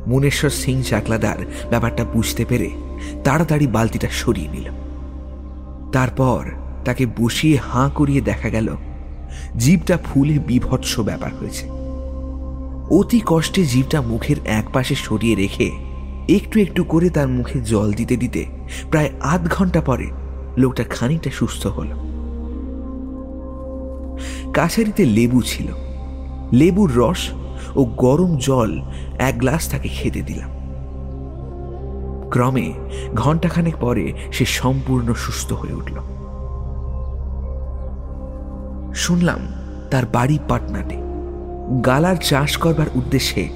মুনেশ্বর 0.06 0.51
সিং 0.51 0.82
চাকলাদার 0.82 1.36
ব্যাপারটা 1.70 2.05
বুঝতে 2.05 2.44
পেরে 2.44 2.70
তাড়াতাড়ি 3.24 3.66
বালতিটা 3.66 4.09
সরিয়ে 4.10 4.48
নিল। 4.48 4.70
তারপর 5.93 6.51
তাকে 6.85 7.06
বসিয়ে 7.06 7.56
হাঁ 7.56 7.90
করিয়ে 7.90 8.20
দেখা 8.20 8.48
গেল, 8.48 8.77
জীবটা 9.56 9.98
ফুলে 10.05 10.39
বিভৎস 10.39 11.01
ব্যাপার 11.01 11.35
হয়েছে। 11.35 11.76
অতি 12.91 13.21
কষ্টে 13.27 13.65
জীবটা 13.65 14.01
মুখের 14.01 14.37
এক 14.45 14.65
পাশে 14.73 14.95
সরিয়ে 14.95 15.35
রেখে 15.35 15.73
একটু 16.29 16.61
একটু 16.61 16.85
করে 16.85 17.11
তার 17.11 17.29
মুখে 17.29 17.61
জল 17.61 17.93
দিতে 17.93 18.17
দিতে 18.17 18.47
প্রায় 18.91 19.11
আধ 19.21 19.49
ঘণ্টা 19.51 19.81
পরে 19.81 20.11
লোকটা 20.57 20.85
খানিকটা 20.85 21.31
সুস্থ 21.31 21.67
হল। 21.67 21.87
কাছারিতে 24.53 25.05
লেবু 25.05 25.43
ছিল। 25.43 25.67
লেবুর 26.53 26.97
রস 26.97 27.29
ও 27.77 27.85
গরম 27.85 28.37
জল 28.37 28.83
এক 29.19 29.39
গ্লাস 29.39 29.71
তাকে 29.71 29.89
খেতে 29.89 30.23
দিলাম। 30.23 30.51
ক্রমে 32.31 32.73
ঘন্টাখানেক 33.15 33.77
পরে 33.77 34.13
সে 34.33 34.45
সম্পূর্ণ 34.45 35.15
সুস্থ 35.15 35.53
হয়ে 35.53 35.73
উঠল। 35.73 35.95
শুনলাম 38.95 39.39
তার 39.91 40.07
বাড়ি 40.07 40.39
পাটনাতে। 40.49 41.06
গালার 41.84 42.16
চাষ 42.16 42.56
করবার 42.56 42.86
উদ্দেশ্যে 42.94 43.48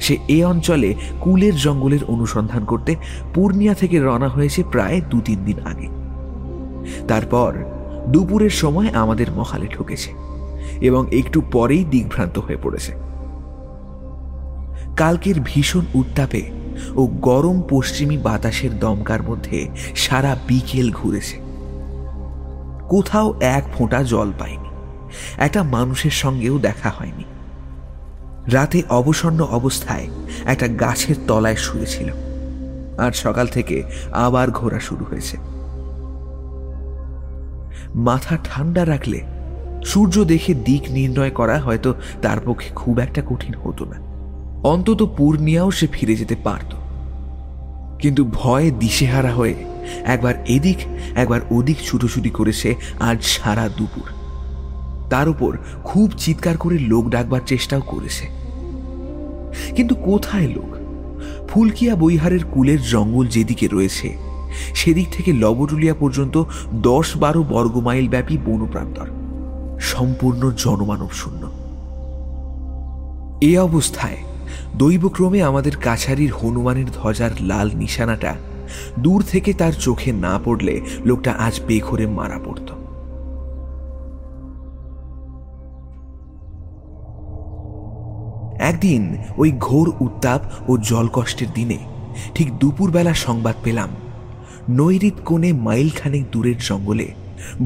সে 0.00 0.16
এ 0.28 0.44
অঞ্চলে 0.44 0.94
কুলের 1.20 1.56
জঙ্গলের 1.56 2.04
অনুসন্ধান 2.04 2.64
করতে 2.64 2.96
পূর্ণিয়া 3.34 3.74
থেকে 3.74 3.98
রওনা 3.98 4.28
হয়েছে 4.28 4.64
প্রায় 4.72 5.00
দু 5.10 5.20
তিন 5.20 5.44
দিন 5.44 5.58
আগে। 5.60 5.88
তারপর 7.08 7.54
দুপুরের 8.08 8.50
সময় 8.50 8.88
আমাদের 8.88 9.30
মহালে 9.30 9.66
ঢুকেছে 9.66 10.10
এবং 10.80 11.06
একটু 11.18 11.42
পরেই 11.52 11.84
দিগ্ভ্রান্ত 11.84 12.38
হয়ে 12.38 12.56
পড়েছে। 12.62 12.92
কালকের 14.96 15.34
ভীষণ 15.44 15.84
উত্তাপে 15.94 16.50
ও 16.96 17.06
গরম 17.06 17.62
পশ্চিমী 17.70 18.16
বাতাসের 18.16 18.78
দমকার 18.78 19.22
মধ্যে 19.22 19.68
সারা 19.96 20.36
বিকেল 20.46 20.92
ঘুরেছে। 20.92 21.36
কোথাও 22.88 23.34
এক 23.40 23.64
ফোঁটা 23.74 24.02
জল 24.02 24.32
পায়নি 24.38 24.68
একটা 25.38 25.62
মানুষের 25.62 26.10
সঙ্গেও 26.10 26.58
দেখা 26.58 26.90
হয়নি। 26.98 27.24
রাতে 28.52 28.82
অবসন্ন 28.90 29.40
অবস্থায় 29.40 30.08
একটা 30.44 30.68
গাছের 30.68 31.14
তলায় 31.26 31.56
শুয়েছিল 31.56 32.08
আর 32.98 33.12
সকাল 33.12 33.46
থেকে 33.46 33.82
আবার 34.12 34.50
ঘোরা 34.50 34.80
শুরু 34.80 35.04
হয়েছে। 35.04 35.36
মাথা 37.94 38.38
ঠান্ডা 38.44 38.86
রাখলে 38.86 39.20
সূর্য 39.84 40.24
দেখে 40.24 40.54
দিক 40.54 40.90
নির্ণয় 40.90 41.30
করা 41.30 41.58
হয়তো 41.58 41.94
তার 42.22 42.38
পক্ষে 42.46 42.70
খুব 42.74 42.98
একটা 42.98 43.22
কঠিন 43.26 43.54
হতো 43.54 43.84
না। 43.84 43.96
অন্তত 44.68 45.14
পূর্ণিয়াও 45.16 45.70
সে 45.70 45.86
ফিরে 45.92 46.16
যেতে 46.16 46.36
পারত। 46.44 46.74
কিন্তু 47.98 48.24
ভয়ে 48.24 48.70
দিশেহারা 48.70 49.32
হয়ে 49.32 49.54
একবার 50.04 50.34
এদিক, 50.46 50.78
একবার 51.14 51.40
ওদিক 51.50 51.76
ছুটোছুটি 51.82 52.30
করেছে 52.30 52.74
আজ 53.00 53.22
সারা 53.22 53.68
দুপুর। 53.68 54.08
তার 55.10 55.28
উপর 55.28 55.56
খুব 55.84 56.12
চিৎকার 56.18 56.56
করে 56.56 56.78
লোক 56.78 57.08
ডাকবার 57.08 57.40
চেষ্টাও 57.46 57.80
করেছে। 57.80 58.37
কিন্তু 59.76 59.94
কোথায় 59.94 60.48
লোক? 60.48 60.70
ফুলকিয়া 61.48 61.94
বৈহারের 61.96 62.44
কুলের 62.50 62.80
জঙ্গল 62.82 63.26
যেদিকে 63.26 63.68
রয়েছে, 63.68 64.08
সেদিক 64.74 65.06
থেকে 65.12 65.32
লবটুলিয়া 65.32 65.94
পর্যন্ত 65.94 66.44
দশ 66.72 67.16
বারো 67.16 67.42
বর্গমাইল 67.42 68.08
ব্যাপী 68.08 68.38
বনপ্রান্তর, 68.46 69.08
সম্পূর্ণ 69.80 70.50
জনমানব 70.56 71.10
শূন্য। 71.10 71.42
এ 73.40 73.58
অবস্থায় 73.58 74.16
দৈবক্রমে 74.76 75.42
আমাদের 75.42 75.76
কাছারির 75.76 76.32
হনুমানের 76.32 76.88
ধ্বজার 76.94 77.30
লাল 77.40 77.70
নিশানাটা 77.74 78.34
দূর 78.98 79.24
থেকে 79.30 79.52
তার 79.52 79.72
চোখে 79.72 80.12
না 80.12 80.38
পড়লে 80.44 80.80
লোকটা 81.04 81.32
আজ 81.32 81.60
বেঘরে 81.66 82.06
মারা 82.06 82.38
পড়ত। 82.38 82.68
একদিন 88.58 89.16
ওই 89.36 89.52
ঘোর 89.52 89.92
উত্তাপ 90.00 90.40
ও 90.68 90.76
জলকষ্টের 90.76 91.52
দিনে 91.54 91.78
ঠিক 92.34 92.58
দুপুরবেলা 92.58 93.14
সংবাদ 93.14 93.54
পেলাম, 93.62 93.88
নৈরিত 94.68 95.14
কোণে 95.24 95.52
মাইলখানেক 95.52 96.30
দূরের 96.30 96.58
জঙ্গলে 96.58 97.14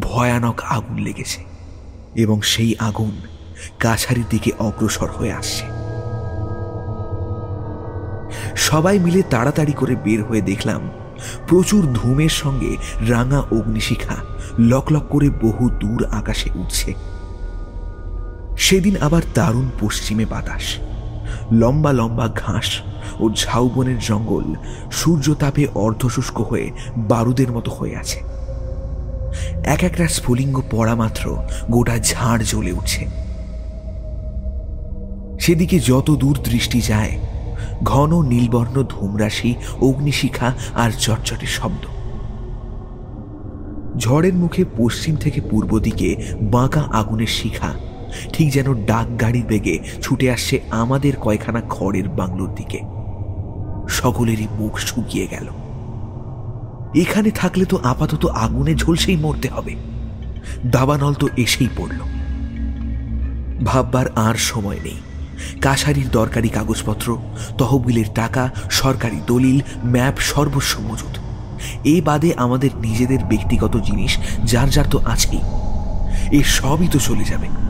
ভয়ানক 0.01 0.63
আগুন 0.65 0.99
লেগেছে 0.99 1.41
এবং 2.15 2.43
সেই 2.43 2.75
আগুন 2.79 3.15
কাছারির 3.79 4.25
দিকে 4.31 4.51
অগ্রসর 4.59 5.09
হয়ে 5.09 5.33
আসছে। 5.33 5.65
সবাই 8.57 8.99
মিলে 8.99 9.23
তাড়াতাড়ি 9.31 9.73
করে 9.73 9.97
বের 10.05 10.25
হয়ে 10.25 10.41
দেখলাম 10.41 10.91
প্রচুর 11.47 11.83
ধূমের 11.93 12.29
সঙ্গে 12.29 12.77
রাঙা 13.09 13.41
অগ্নিশিখা 13.41 14.17
লকলক 14.59 15.03
করে 15.09 15.31
বহু 15.31 15.71
দূর 15.71 16.05
আকাশে 16.05 16.51
উঠছে। 16.55 17.12
সেদিন 18.63 18.97
আবার 18.97 19.23
দারুণ 19.35 19.67
পশ্চিমে 19.81 20.25
বাতাস। 20.25 20.63
লম্বা 21.53 21.93
লম্বা 21.93 22.29
ঘাস 22.29 22.81
ও 23.21 23.31
ঝাউবনের 23.31 23.99
জঙ্গল 23.99 24.55
সূর্যতাপে 24.91 25.67
অর্ধশুষ্ক 25.75 26.41
হয়ে 26.41 26.71
বারুদের 26.97 27.53
মতো 27.53 27.71
হয়ে 27.71 27.97
আছে। 27.97 28.19
এক 29.65 29.85
একটা 29.85 30.09
স্ফুলিঙ্গ 30.09 30.63
পড়া 30.71 30.95
মাত্র 30.95 31.37
গোটা 31.71 31.99
ঝাড় 31.99 32.43
জ্বলে 32.45 32.73
উঠছে। 32.73 33.03
সেদিকে 35.41 35.81
যত 35.81 36.11
দূর 36.11 36.37
দৃষ্টি 36.45 36.81
যায়, 36.81 37.19
ঘন 37.85 38.27
নীলবর্ণ 38.27 38.83
ধূমরাশি, 38.83 39.55
অগ্নিশিখা 39.81 40.53
আর 40.75 40.91
চটচটে 40.99 41.47
শব্দ। 41.47 41.85
ঝড়ের 43.97 44.35
মুখে 44.35 44.65
পশ্চিম 44.79 45.17
থেকে 45.17 45.41
পূর্ব 45.41 45.79
দিকে 45.79 46.09
বাঁকা 46.43 46.81
আগুনের 46.81 47.33
শিখা 47.39 47.73
ঠিক 48.33 48.53
যেন 48.53 48.85
ডাক 48.85 49.21
গাড়ির 49.21 49.47
বেগে 49.47 49.79
ছুটে 50.03 50.31
আসছে 50.31 50.61
আমাদের 50.71 51.17
কয়খানা 51.17 51.61
খড়ের 51.69 52.09
বাংলোর 52.09 52.55
দিকে। 52.55 52.81
সকলেরই 53.89 54.47
মুখ 54.59 54.79
শুকিয়ে 54.79 55.27
গেল। 55.27 55.49
এখানে 56.95 57.31
থাকলে 57.31 57.65
তো 57.65 57.79
আপাতত 57.83 58.27
আগুনে 58.27 58.75
ঝলসেই 58.75 59.17
মরতে 59.17 59.49
হবে। 59.49 59.75
দাবানল 60.67 61.15
তো 61.15 61.29
এসেই 61.37 61.69
পড়ল। 61.77 61.99
ভাববার 63.65 64.07
আর 64.17 64.35
সময় 64.35 64.79
নেই। 64.85 64.97
কাছারির 65.61 66.09
দরকারি 66.09 66.49
কাগজপত্র, 66.49 67.19
তহবিলের 67.59 68.05
টাকা, 68.15 68.51
সরকারি 68.71 69.21
দলিল, 69.27 69.61
ম্যাপ 69.85 70.19
সর্বস্ব 70.19 70.81
মজুদ। 70.81 71.19
এ 71.85 72.01
বাদে 72.05 72.35
আমাদের 72.37 72.71
নিজেদের 72.77 73.25
ব্যক্তিগত 73.25 73.77
জিনিস, 73.77 74.19
যার 74.45 74.71
যার 74.71 74.85
তো 74.91 74.99
আছেই। 75.05 75.41
এ 76.39 76.43
সবই 76.43 76.89
তো 76.89 76.99
চলে 76.99 77.25
যাবে। 77.25 77.62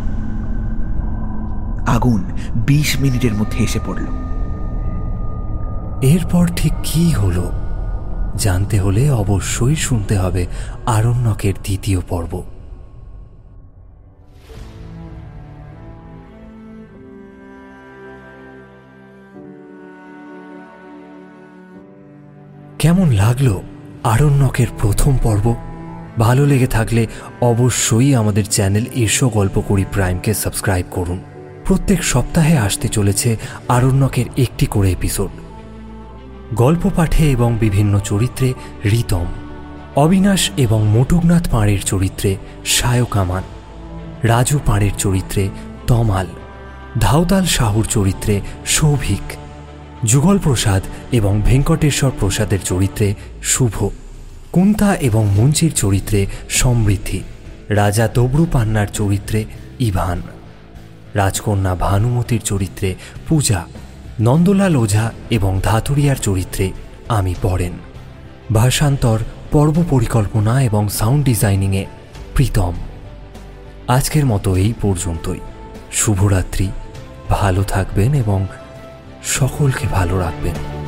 আগুন 1.87 2.25
বিশ 2.57 3.01
মিনিটের 3.01 3.35
মধ্যে 3.35 3.65
এসে 3.65 3.81
পড়ল। 3.87 4.07
এরপর 6.03 6.49
ঠিক 6.57 6.73
কি 6.85 7.11
হলো, 7.11 7.53
জানতে 8.37 8.81
হলে 8.81 9.11
অবশ্যই 9.11 9.77
শুনতে 9.77 10.17
হবে 10.19 10.47
আরণ্যকের 10.87 11.55
দ্বিতীয় 11.55 12.01
পর্ব। 12.09 12.43
কেমন 22.79 23.11
লাগল 23.11 23.61
আরণ্যকের 24.05 24.67
প্রথম 24.79 25.17
পর্ব? 25.23 25.55
ভালো 26.19 26.47
লেগে 26.47 26.67
থাকলে 26.67 27.07
অবশ্যই 27.41 28.15
আমাদের 28.15 28.45
চ্যানেল 28.45 28.85
এসো 28.95 29.29
গল্প 29.29 29.61
করি 29.69 29.85
প্রাইমকে 29.93 30.35
সাবস্ক্রাইব 30.35 30.87
করুন। 30.91 31.32
প্রত্যেক 31.65 32.05
সপ্তাহে 32.05 32.59
আসতে 32.59 32.89
চলেছে 32.89 33.37
আরণ্যকের 33.69 34.25
একটি 34.39 34.67
করে 34.67 34.91
এপিসোড। 34.91 35.31
গল্প 36.55 36.91
পাঠে 36.97 37.31
এবং 37.31 37.57
বিভিন্ন 37.61 37.99
চরিত্রে 37.99 38.55
রিতম 38.85 39.27
অবিনাশ 39.97 40.51
এবং 40.57 40.87
মটুকনাথ 40.87 41.51
পাঁড়ের 41.51 41.83
চরিত্রে 41.83 42.37
সায়ক 42.65 43.17
আমান 43.17 43.43
রাজু 44.23 44.59
পাঁড়ের 44.67 44.91
চরিত্রে 44.99 45.49
তমাল, 45.87 46.27
ধাওতাল 47.01 47.45
সাহুর 47.45 47.85
চরিত্রে 47.85 48.41
সৌভিক, 48.67 49.27
যুগল 50.05 50.39
প্রসাদ 50.39 50.83
এবং 51.13 51.43
ভেঙ্কটেশ্বর 51.45 52.11
প্রসাদের 52.21 52.59
চরিত্রে 52.65 53.15
শুভ, 53.43 53.89
কুন্তা 54.53 54.95
এবং 54.95 55.27
মুঞ্চির 55.27 55.73
চরিত্রে 55.73 56.27
সমৃদ্ধি, 56.49 57.21
রাজা 57.69 58.09
তবরু 58.09 58.47
পান্নার 58.53 58.87
চরিত্রে 58.87 59.45
ইভান। 59.79 60.23
রাজকন্যা 61.15 61.75
ভানুমতির 61.75 62.41
চরিত্রে 62.41 62.95
পূজা, 63.29 63.67
নন্দলাল 64.21 64.77
ওঝা 64.77 65.13
এবং 65.31 65.61
ধাতুরিয়ার 65.63 66.17
চরিত্রে 66.17 66.73
আমি 67.09 67.35
পড়েন। 67.43 67.73
ভাষান্তর, 68.55 69.19
পর্ব 69.53 69.85
পরিকল্পনা 69.91 70.63
এবং 70.63 70.89
সাউন্ড 70.89 71.25
ডিজাইনিংয়ে 71.25 71.87
প্রীতম। 72.35 72.73
আজকের 73.89 74.27
মতো 74.27 74.57
এই 74.57 74.75
পর্যন্তই। 74.83 75.41
শুভরাত্রি, 75.93 76.69
ভালো 77.29 77.63
থাকবেন 77.63 78.15
এবং 78.15 78.47
সকলকে 79.25 79.87
ভালো 79.87 80.19
রাখবেন। 80.19 80.82